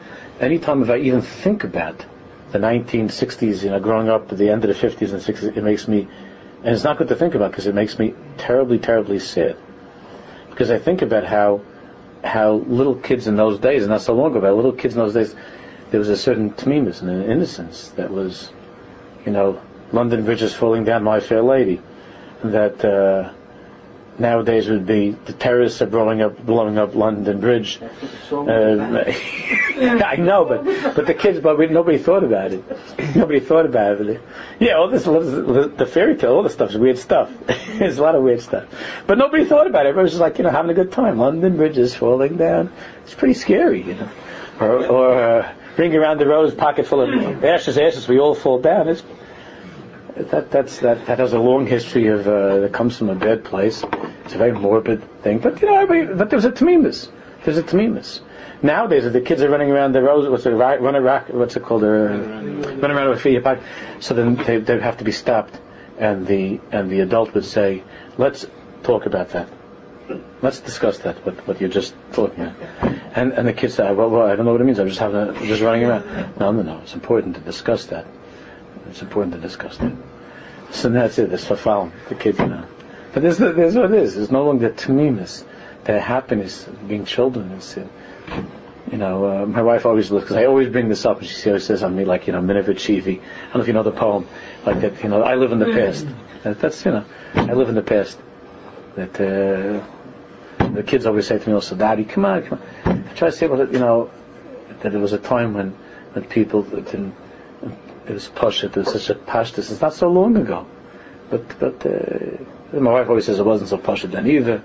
anytime 0.41 0.83
if 0.83 0.89
I 0.89 0.99
even 0.99 1.21
think 1.21 1.65
about 1.65 2.05
the 2.53 2.59
1960s, 2.59 3.65
you 3.65 3.71
know, 3.71 3.81
growing 3.81 4.09
up 4.09 4.31
at 4.31 4.39
the 4.39 4.51
end 4.51 4.65
of 4.65 4.69
the 4.69 4.89
50s 4.89 5.13
and 5.13 5.21
60s, 5.21 5.57
it 5.57 5.65
makes 5.65 5.89
me, 5.89 6.07
and 6.63 6.73
it's 6.73 6.85
not 6.85 6.97
good 6.97 7.09
to 7.09 7.17
think 7.17 7.35
about 7.35 7.51
because 7.51 7.67
it 7.67 7.75
makes 7.75 7.99
me 7.99 8.15
terribly, 8.39 8.79
terribly 8.79 9.19
sad. 9.19 9.57
Because 10.49 10.71
I 10.71 10.79
think 10.79 11.03
about 11.03 11.25
how, 11.25 11.63
how 12.23 12.53
little 12.67 12.95
kids 12.95 13.27
in 13.27 13.37
those 13.37 13.59
days, 13.59 13.83
and 13.83 13.91
not 13.91 14.03
so 14.03 14.15
long 14.15 14.31
ago, 14.31 14.39
about 14.39 14.57
little 14.57 14.73
kids 14.73 14.95
in 14.95 15.01
those 15.01 15.15
days, 15.15 15.35
there 15.91 15.99
was 15.99 16.09
a 16.09 16.17
certain 16.17 16.51
tmimus 16.53 17.03
and 17.03 17.11
an 17.11 17.31
innocence 17.31 17.89
that 17.91 18.11
was, 18.11 18.51
you 19.27 19.33
know, 19.33 19.61
London 19.93 20.25
Bridge 20.25 20.43
is 20.43 20.55
falling 20.55 20.85
down, 20.85 21.03
My 21.03 21.21
Fair 21.21 21.43
Lady, 21.43 21.81
that, 22.45 22.85
uh, 22.85 23.33
nowadays 24.19 24.69
would 24.69 24.87
be 24.87 25.11
the 25.11 25.33
terrorists 25.33 25.81
are 25.83 25.87
blowing 25.87 26.23
up 26.23 26.39
blowing 26.45 26.79
up 26.79 26.95
London 26.95 27.41
Bridge. 27.41 27.81
Uh, 28.31 29.05
I 29.77 30.17
know, 30.19 30.45
but 30.45 30.65
but 30.95 31.07
the 31.07 31.15
kids, 31.15 31.41
but 31.41 31.59
we, 31.59 31.67
nobody 31.67 31.99
thought 31.99 32.25
about 32.25 32.53
it. 32.53 32.65
nobody 33.17 33.41
thought 33.41 33.67
about 33.67 34.01
it. 34.01 34.21
Yeah, 34.59 34.75
all 34.75 34.89
this 34.89 35.05
the 35.05 35.89
fairy 35.91 36.17
tale, 36.17 36.35
all 36.35 36.43
this 36.43 36.53
stuff 36.53 36.71
is 36.71 36.79
weird 36.79 36.99
stuff. 36.99 37.33
There's 37.79 37.99
a 37.99 38.03
lot 38.03 38.15
of 38.15 38.23
weird 38.23 38.43
stuff, 38.43 38.69
but 39.07 39.19
nobody 39.19 39.45
thought 39.45 39.67
about 39.67 39.87
it. 39.87 39.91
Everybody 39.91 40.05
was 40.05 40.13
just 40.13 40.21
like 40.21 40.39
you 40.39 40.45
know 40.45 40.51
having 40.51 40.71
a 40.71 40.75
good 40.75 40.93
time. 40.93 41.19
London 41.19 41.57
Bridge 41.57 41.79
is 41.79 41.95
falling 41.95 42.37
down. 42.37 42.73
It's 43.05 43.15
pretty 43.15 43.35
scary, 43.35 43.83
you 43.83 43.95
know. 43.95 44.09
Or, 44.61 44.87
or 44.87 45.15
uh, 45.15 45.55
ring 45.77 45.95
around 45.97 46.19
the 46.19 46.27
rose, 46.27 46.55
pocket 46.55 46.87
full 46.87 47.01
of 47.01 47.45
ashes, 47.45 47.79
ashes. 47.79 48.07
We 48.07 48.21
all 48.21 48.35
fall 48.35 48.61
down. 48.61 48.89
It's 48.89 49.03
that 50.17 50.51
that's 50.51 50.81
that 50.81 51.07
that 51.07 51.19
has 51.19 51.33
a 51.33 51.39
long 51.39 51.67
history 51.67 52.09
of 52.09 52.27
uh, 52.27 52.61
that 52.61 52.73
comes 52.73 52.97
from 52.99 53.09
a 53.09 53.15
bad 53.15 53.45
place. 53.45 53.83
It's 54.25 54.35
a 54.35 54.39
very 54.39 54.53
morbid 54.53 55.03
thing, 55.23 55.39
but 55.39 55.61
you 55.61 55.69
know, 55.69 56.15
but 56.15 56.31
there's 56.31 56.45
a 56.45 56.53
tamimus. 56.53 57.09
There's 57.45 57.59
a 57.59 57.63
tamimus. 57.63 58.21
Nowadays, 58.63 59.11
the 59.11 59.21
kids 59.21 59.43
are 59.43 59.51
running 59.51 59.73
around 59.73 59.93
the 59.93 60.03
road, 60.03 60.31
what's 60.31 60.47
it, 60.47 60.51
run 60.51 60.95
around, 60.95 61.31
what's 61.31 61.57
it 61.57 61.65
called, 61.65 61.83
uh, 61.83 61.87
running 61.87 62.97
around 62.97 63.11
with 63.11 63.21
feet 63.21 63.37
apart, 63.37 63.61
so 63.99 64.15
then 64.15 64.37
they 64.37 64.59
they 64.59 64.79
have 64.79 64.99
to 64.99 65.05
be 65.05 65.13
stopped, 65.13 65.59
and 65.99 66.27
the 66.27 66.61
and 66.71 66.91
the 66.91 67.01
adult 67.01 67.35
would 67.35 67.45
say, 67.45 67.83
let's 68.19 68.47
talk 68.85 69.07
about 69.07 69.31
that. 69.31 69.49
Let's 70.43 70.61
discuss 70.61 70.99
that. 70.99 71.25
What 71.25 71.47
what 71.47 71.61
you're 71.61 71.71
just 71.71 71.95
talking 72.13 72.45
about. 72.45 72.57
And 73.15 73.33
and 73.33 73.49
the 73.49 73.53
kids 73.53 73.75
say, 73.75 73.93
well, 73.93 74.11
well 74.11 74.27
I 74.27 74.37
don't 74.37 74.45
know 74.45 74.53
what 74.53 74.61
it 74.61 74.65
means. 74.65 74.79
I'm 74.79 74.89
just 74.89 75.01
having 75.01 75.17
a, 75.17 75.47
just 75.47 75.63
running 75.63 75.85
around. 75.85 76.39
No, 76.39 76.53
no, 76.53 76.63
no. 76.63 76.79
It's 76.83 76.95
important 76.95 77.35
to 77.37 77.41
discuss 77.41 77.87
that. 77.87 78.07
It's 78.89 79.03
important 79.03 79.35
to 79.35 79.41
discuss 79.41 79.77
that. 79.79 79.93
So 80.71 80.89
that's 80.89 81.19
it. 81.19 81.33
It's 81.33 81.45
for 81.45 81.57
the 82.09 82.15
kids 82.15 82.39
now. 82.39 82.67
But 83.13 83.23
there's, 83.23 83.39
there's 83.39 83.75
what 83.75 83.93
it 83.93 84.03
is. 84.03 84.15
There's 84.15 84.31
no 84.31 84.45
longer 84.45 84.71
tamimus, 84.71 85.45
the 85.85 86.01
happiness 86.01 86.67
of 86.67 86.89
being 86.89 87.05
children. 87.05 87.53
It's, 87.53 87.77
you 87.77 88.99
know, 88.99 89.25
uh, 89.25 89.47
my 89.47 89.63
wife 89.63 89.85
always 89.87 90.11
looks, 90.11 90.25
because 90.25 90.37
I 90.37 90.47
always 90.47 90.69
bring 90.71 90.89
this 90.89 91.05
up, 91.05 91.21
and 91.21 91.29
she 91.29 91.49
always 91.51 91.65
says 91.65 91.83
on 91.83 91.95
me, 91.95 92.05
like, 92.05 92.27
you 92.27 92.33
know, 92.33 92.41
Minovich 92.41 92.81
Shivi. 92.81 93.21
I 93.21 93.45
don't 93.45 93.55
know 93.55 93.61
if 93.61 93.67
you 93.67 93.73
know 93.75 93.83
the 93.83 93.93
poem, 93.93 94.27
like 94.65 94.81
that, 94.81 95.03
you 95.03 95.09
know, 95.09 95.23
I 95.23 95.35
live 95.35 95.53
in 95.53 95.59
the 95.59 95.67
past. 95.67 96.07
That, 96.43 96.59
that's, 96.59 96.85
you 96.85 96.93
know, 96.93 97.05
I 97.35 97.53
live 97.53 97.69
in 97.69 97.75
the 97.75 97.83
past. 97.83 98.19
That, 98.97 99.15
uh, 99.21 100.69
the 100.73 100.83
kids 100.83 101.07
always 101.07 101.27
say 101.27 101.39
to 101.39 101.49
me 101.49 101.55
also, 101.55 101.77
Daddy, 101.77 102.05
come 102.05 102.25
on, 102.25 102.43
come 102.43 102.61
on. 102.85 103.05
I 103.09 103.13
try 103.15 103.31
to 103.31 103.37
say, 103.37 103.47
well, 103.47 103.71
you 103.71 103.79
know, 103.79 104.11
that 104.81 104.93
there 104.93 105.01
was 105.01 105.13
a 105.13 105.19
time 105.19 105.55
when, 105.55 105.71
when 106.13 106.25
people 106.25 106.63
didn't, 106.63 107.15
it 108.07 108.13
was 108.13 108.29
pashut, 108.29 108.77
it 108.77 108.77
was 108.77 108.93
such 108.93 109.11
a 109.11 109.15
pashtus. 109.15 109.71
It's 109.71 109.81
not 109.81 109.95
so 109.95 110.09
long 110.09 110.37
ago. 110.37 110.67
But, 111.31 111.59
but, 111.59 111.87
uh, 111.87 112.81
my 112.81 112.93
wife 112.93 113.09
always 113.09 113.27
says 113.27 113.39
it 113.39 113.45
wasn't 113.45 113.71
so 113.71 113.79
pashut 113.79 114.11
then 114.11 114.27
either. 114.27 114.63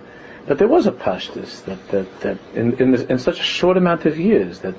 But 0.47 0.57
there 0.57 0.67
was 0.67 0.87
a 0.87 0.91
pashtus 0.91 1.63
that, 1.65 1.87
that, 1.89 2.19
that 2.21 2.37
in, 2.55 2.73
in, 2.81 2.95
in 3.11 3.19
such 3.19 3.39
a 3.39 3.43
short 3.43 3.77
amount 3.77 4.05
of 4.05 4.17
years 4.17 4.59
that, 4.59 4.75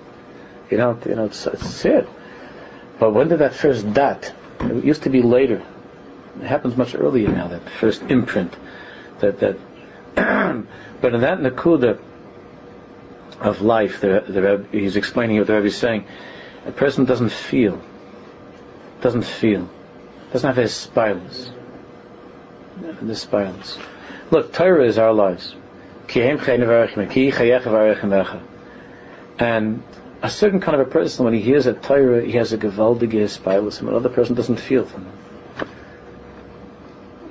you 0.70 0.78
know, 0.78 0.98
you 1.06 1.14
know, 1.14 1.26
it's, 1.26 1.46
it's 1.46 1.68
sad. 1.68 2.08
But 2.98 3.12
when 3.12 3.28
did 3.28 3.38
that 3.40 3.54
first 3.54 3.92
dat? 3.92 4.34
It 4.60 4.84
used 4.84 5.04
to 5.04 5.10
be 5.10 5.22
later. 5.22 5.62
It 6.40 6.46
happens 6.46 6.76
much 6.76 6.94
earlier 6.94 7.28
now, 7.28 7.48
that 7.48 7.68
first 7.68 8.02
imprint. 8.02 8.56
That, 9.20 9.40
that, 9.40 9.56
but 11.00 11.14
in 11.14 11.20
that 11.20 11.38
nakuda 11.38 12.00
of 13.40 13.62
life, 13.62 14.00
the, 14.00 14.24
the 14.26 14.66
he's 14.78 14.96
explaining 14.96 15.38
what 15.38 15.46
the 15.46 15.54
Rebbe 15.54 15.66
is 15.66 15.76
saying, 15.76 16.06
a 16.66 16.72
person 16.72 17.04
doesn't 17.04 17.32
feel 17.32 17.80
doesn't 19.00 19.24
feel, 19.24 19.68
doesn't 20.32 20.46
have 20.46 20.56
his 20.56 20.74
spirals. 20.74 21.52
The 23.02 23.16
spirals. 23.16 23.78
Look, 24.30 24.52
Torah 24.52 24.86
is 24.86 24.98
our 24.98 25.12
lives. 25.12 25.54
And 29.38 29.82
a 30.22 30.30
certain 30.30 30.60
kind 30.60 30.80
of 30.80 30.86
a 30.86 30.90
person, 30.90 31.24
when 31.24 31.34
he 31.34 31.40
hears 31.40 31.66
a 31.66 31.74
Torah, 31.74 32.24
he 32.24 32.32
has 32.32 32.52
a 32.52 32.58
gewaldige 32.58 33.28
spirals, 33.28 33.80
and 33.80 33.88
another 33.88 34.08
person 34.08 34.34
doesn't 34.34 34.58
feel 34.58 34.84
them. 34.84 35.06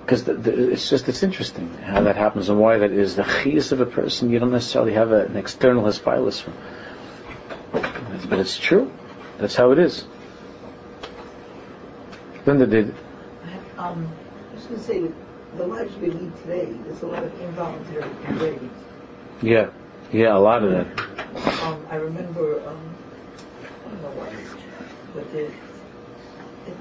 Because 0.01 0.28
it's 0.28 0.89
just, 0.89 1.09
it's 1.09 1.22
interesting 1.22 1.74
how 1.80 2.03
that 2.03 2.15
happens 2.15 2.47
and 2.47 2.59
why 2.59 2.78
that 2.78 2.91
is. 2.91 3.18
The 3.18 3.24
chiyas 3.24 3.74
of 3.74 3.82
a 3.82 3.86
person, 3.86 4.30
you 4.30 4.39
don't 4.39 4.51
necessarily 4.51 4.93
have 4.93 5.11
a, 5.11 5.26
an 5.26 5.36
external 5.36 5.84
hispilus 5.84 6.41
from. 6.41 6.53
But 8.30 8.39
it's 8.39 8.57
true. 8.57 8.89
That's 9.38 9.55
how 9.55 9.72
it 9.72 9.80
is. 9.80 10.05
Linda 12.47 12.65
did. 12.65 12.95
Um, 13.77 14.09
I 14.51 14.55
was 14.55 14.65
going 14.67 14.79
to 14.79 14.85
say, 14.85 15.11
the 15.57 15.67
lives 15.67 15.93
we 15.97 16.11
lead 16.11 16.33
today, 16.43 16.71
there's 16.85 17.01
a 17.01 17.07
lot 17.07 17.21
of 17.21 17.41
involuntary 17.41 18.09
engravings. 18.25 18.71
Yeah, 19.41 19.69
yeah, 20.13 20.33
a 20.33 20.39
lot 20.39 20.63
of 20.63 20.71
that. 20.71 20.87
Um, 21.63 21.85
I 21.89 21.95
remember, 21.95 22.65
um, 22.65 22.95
I 23.85 23.89
don't 23.89 24.01
know 24.01 24.09
why, 24.11 24.33
but 25.13 25.29
there, 25.33 25.51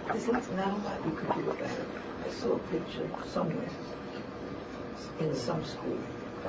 there's 0.06 0.28
not, 0.28 0.56
not 0.56 0.68
a 0.68 0.76
lot 0.84 1.04
you 1.04 1.10
could 1.16 1.34
do 1.34 1.50
about 1.50 1.68
it. 1.68 1.86
I 2.24 2.30
saw 2.30 2.54
a 2.54 2.58
picture 2.70 3.10
somewhere 3.26 3.68
in 5.18 5.34
some 5.34 5.64
school 5.64 5.98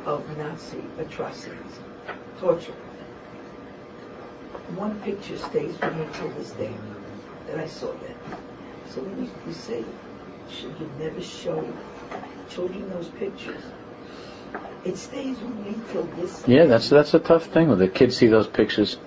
of 0.05 0.37
Nazi 0.37 0.83
atrocities, 0.99 1.79
torture. 2.39 2.71
One 4.75 4.99
picture 5.01 5.37
stays 5.39 5.75
with 5.81 5.95
me 5.95 6.05
till 6.13 6.29
this 6.29 6.51
day 6.51 6.75
that 7.47 7.57
I 7.57 7.65
saw 7.65 7.91
that. 7.93 8.39
So 8.93 9.01
when 9.01 9.25
you, 9.25 9.31
you 9.45 9.53
say, 9.53 9.83
should 10.49 10.79
you 10.79 10.89
never 10.99 11.21
show 11.21 11.67
children 12.49 12.89
those 12.89 13.07
pictures? 13.09 13.61
It 14.85 14.97
stays 14.97 15.37
with 15.39 15.55
me 15.55 15.75
till 15.91 16.03
this. 16.03 16.47
Yeah, 16.47 16.65
that's 16.65 16.89
that's 16.89 17.13
a 17.13 17.19
tough 17.19 17.47
thing 17.47 17.69
when 17.69 17.79
the 17.79 17.89
kids 17.89 18.15
see 18.15 18.27
those 18.27 18.47
pictures. 18.47 18.97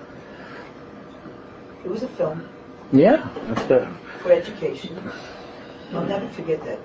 It 1.85 1.91
was 1.91 2.03
a 2.03 2.09
film. 2.09 2.47
Yeah, 2.93 3.28
that's 3.47 3.62
the... 3.64 3.89
for 4.18 4.33
education. 4.33 4.99
I'll 5.93 6.05
never 6.05 6.28
forget 6.28 6.62
that. 6.64 6.78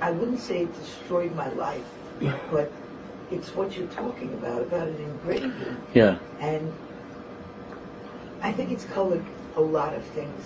I 0.00 0.10
wouldn't 0.10 0.40
say 0.40 0.62
it 0.62 0.74
destroyed 0.74 1.34
my 1.34 1.48
life, 1.50 1.84
but 2.50 2.72
it's 3.30 3.54
what 3.54 3.76
you're 3.76 3.86
talking 3.88 4.32
about, 4.34 4.62
about 4.62 4.88
an 4.88 4.96
engraving. 4.96 5.76
Yeah. 5.94 6.18
And 6.40 6.72
I 8.42 8.52
think 8.52 8.72
it's 8.72 8.84
colored 8.86 9.24
a 9.56 9.60
lot 9.60 9.94
of 9.94 10.04
things. 10.06 10.44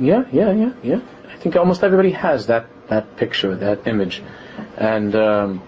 Yeah, 0.00 0.24
yeah, 0.32 0.52
yeah, 0.52 0.72
yeah. 0.82 1.00
I 1.28 1.36
think 1.36 1.56
almost 1.56 1.82
everybody 1.82 2.12
has 2.12 2.46
that 2.46 2.66
that 2.88 3.16
picture, 3.16 3.54
that 3.56 3.86
image, 3.86 4.22
and 4.76 5.14
um, 5.14 5.62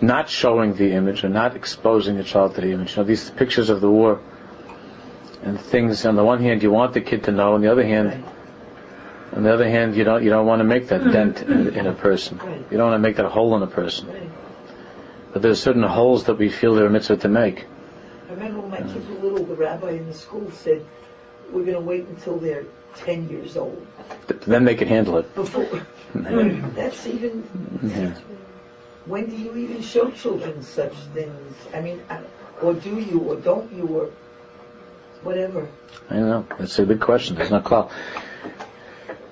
not 0.00 0.28
showing 0.28 0.74
the 0.74 0.92
image 0.92 1.24
and 1.24 1.34
not 1.34 1.56
exposing 1.56 2.16
the 2.16 2.24
child 2.24 2.54
to 2.54 2.60
the 2.60 2.72
image. 2.72 2.92
You 2.92 2.98
know, 2.98 3.04
these 3.04 3.30
pictures 3.30 3.70
of 3.70 3.80
the 3.80 3.90
war 3.90 4.20
and 5.42 5.60
things. 5.60 6.04
On 6.06 6.16
the 6.16 6.24
one 6.24 6.42
hand, 6.42 6.62
you 6.62 6.70
want 6.70 6.94
the 6.94 7.00
kid 7.00 7.24
to 7.24 7.32
know. 7.32 7.54
On 7.54 7.60
the 7.60 7.70
other 7.70 7.84
hand. 7.84 8.24
On 9.34 9.42
the 9.42 9.52
other 9.52 9.68
hand, 9.68 9.96
you 9.96 10.04
don't 10.04 10.22
you 10.22 10.28
don't 10.28 10.46
want 10.46 10.60
to 10.60 10.64
make 10.64 10.88
that 10.88 11.00
mm-hmm. 11.00 11.12
dent 11.12 11.42
in, 11.42 11.74
in 11.74 11.86
a 11.86 11.94
person. 11.94 12.38
You 12.70 12.76
don't 12.76 12.90
want 12.90 13.02
to 13.02 13.08
make 13.08 13.16
that 13.16 13.26
hole 13.26 13.56
in 13.56 13.62
a 13.62 13.66
person. 13.66 14.30
But 15.32 15.40
there's 15.40 15.60
certain 15.60 15.82
holes 15.82 16.24
that 16.24 16.34
we 16.34 16.50
feel 16.50 16.74
there 16.74 16.84
are 16.84 16.88
a 16.88 16.90
mitzvah 16.90 17.16
to 17.18 17.28
make. 17.28 17.64
I 18.28 18.32
remember 18.34 18.60
when 18.60 18.70
my 18.70 18.92
kids 18.92 19.08
were 19.08 19.30
little, 19.30 19.46
the 19.46 19.54
rabbi 19.54 19.92
in 19.92 20.06
the 20.06 20.12
school 20.12 20.50
said, 20.50 20.84
"We're 21.50 21.64
going 21.64 21.80
to 21.80 21.80
wait 21.80 22.06
until 22.08 22.36
they're 22.38 22.66
10 22.96 23.28
years 23.28 23.56
old. 23.56 23.86
Then 24.46 24.64
they 24.64 24.74
can 24.74 24.88
handle 24.88 25.18
it. 25.18 25.34
Before. 25.34 25.86
that's 26.14 27.06
even. 27.06 27.44
Yeah. 27.82 28.14
When 29.06 29.28
do 29.28 29.36
you 29.36 29.56
even 29.56 29.82
show 29.82 30.10
children 30.10 30.62
such 30.62 30.94
things? 31.14 31.56
I 31.74 31.80
mean, 31.80 32.02
or 32.60 32.74
do 32.74 32.98
you, 33.00 33.18
or 33.20 33.36
don't 33.36 33.72
you, 33.72 33.86
or 33.86 34.10
whatever? 35.22 35.68
I 36.08 36.14
don't 36.14 36.28
know. 36.28 36.46
That's 36.58 36.78
a 36.78 36.86
big 36.86 37.00
question. 37.00 37.36
There's 37.36 37.50
no 37.50 37.60
call. 37.60 37.90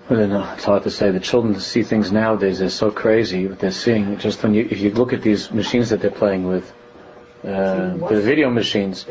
I 0.08 0.14
don't 0.14 0.30
know. 0.30 0.52
It's 0.54 0.64
hard 0.64 0.82
to 0.84 0.90
say. 0.90 1.12
The 1.12 1.20
children 1.20 1.58
see 1.61 1.84
things 1.84 2.11
nowadays. 2.11 2.58
They're 2.58 2.68
so 2.70 2.90
crazy 2.90 3.46
what 3.46 3.61
they're 3.61 3.70
seeing. 3.70 4.18
Just 4.18 4.42
when 4.42 4.54
you, 4.54 4.66
if 4.68 4.80
you 4.80 4.90
look 4.90 5.12
at 5.12 5.22
these 5.22 5.52
machines 5.52 5.90
that 5.90 6.00
they're 6.00 6.11
playing 6.11 6.48
with, 6.48 6.72
uh, 7.44 7.94
the 8.08 8.20
video 8.20 8.50
machines, 8.50 9.06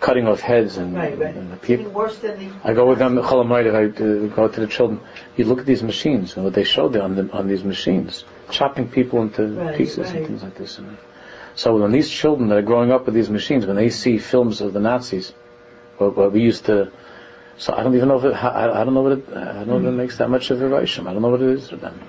cutting 0.00 0.28
off 0.28 0.40
heads 0.40 0.76
and, 0.76 0.94
right, 0.94 1.18
right. 1.18 1.34
and 1.34 1.60
people. 1.62 1.90
Worse 1.90 2.18
than 2.18 2.38
the 2.38 2.54
I 2.64 2.72
go 2.72 2.88
with 2.88 2.98
them. 2.98 3.18
I 3.18 3.22
uh, 3.22 4.26
go 4.28 4.48
to 4.48 4.60
the 4.60 4.66
children. 4.66 5.00
You 5.36 5.44
look 5.44 5.60
at 5.60 5.66
these 5.66 5.82
machines 5.82 6.36
and 6.36 6.44
what 6.44 6.54
they 6.54 6.64
show 6.64 6.88
there 6.88 7.02
on 7.02 7.16
the, 7.16 7.30
on 7.32 7.48
these 7.48 7.64
machines, 7.64 8.24
chopping 8.50 8.88
people 8.88 9.22
into 9.22 9.48
right, 9.48 9.76
pieces 9.76 10.10
and 10.10 10.26
things 10.26 10.42
like 10.42 10.56
this. 10.56 10.78
And 10.78 10.96
So 11.54 11.76
when 11.76 11.92
these 11.92 12.08
children 12.08 12.48
that 12.50 12.58
are 12.58 12.62
growing 12.62 12.92
up 12.92 13.06
with 13.06 13.14
these 13.14 13.30
machines, 13.30 13.66
when 13.66 13.76
they 13.76 13.90
see 13.90 14.18
films 14.18 14.60
of 14.60 14.72
the 14.72 14.80
Nazis, 14.80 15.32
what, 15.98 16.16
what 16.16 16.32
we 16.32 16.42
used 16.42 16.66
to 16.66 16.92
so 17.58 17.74
I 17.74 17.82
don't 17.82 17.94
even 17.94 18.08
know 18.08 18.18
if 18.18 18.24
it, 18.24 18.32
I, 18.32 18.80
I 18.80 18.84
don't 18.84 18.94
know 18.94 19.02
what 19.02 19.12
it, 19.12 19.28
I 19.28 19.52
don't 19.52 19.68
know 19.68 19.78
if 19.78 19.84
it 19.84 19.90
makes 19.90 20.18
that 20.18 20.30
much 20.30 20.50
of 20.50 20.62
a 20.62 20.68
relation. 20.68 21.06
I 21.06 21.12
don't 21.12 21.22
know 21.22 21.30
what 21.30 21.42
it 21.42 21.50
is 21.50 21.68
for 21.68 21.76
them. 21.76 22.00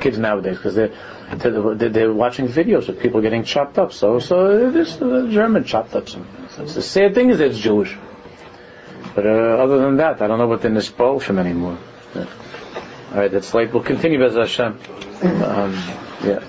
Kids 0.00 0.18
nowadays, 0.18 0.56
because 0.56 0.74
they're, 0.74 0.92
they're, 1.36 1.88
they're 1.88 2.12
watching 2.12 2.48
videos 2.48 2.88
of 2.88 2.98
people 2.98 3.22
getting 3.22 3.44
chopped 3.44 3.78
up. 3.78 3.92
So 3.92 4.18
so 4.18 4.70
this 4.70 5.00
uh, 5.00 5.28
German 5.30 5.64
chopped 5.64 5.94
up. 5.94 6.08
Some, 6.08 6.26
the 6.56 6.82
sad 6.82 7.14
thing 7.14 7.30
is 7.30 7.40
it's 7.40 7.58
Jewish. 7.58 7.96
But 9.14 9.26
uh, 9.26 9.30
other 9.30 9.78
than 9.78 9.96
that, 9.98 10.20
I 10.20 10.26
don't 10.26 10.38
know 10.38 10.46
what 10.46 10.62
they're 10.62 10.70
nisbol 10.70 11.20
from 11.20 11.38
anymore. 11.38 11.78
Yeah. 12.14 12.26
All 13.12 13.18
right, 13.18 13.30
that's 13.30 13.52
late. 13.54 13.72
We'll 13.72 13.82
continue 13.82 14.22
as 14.24 14.34
Hashem. 14.34 14.78
Um, 15.22 15.74
yeah. 16.24 16.42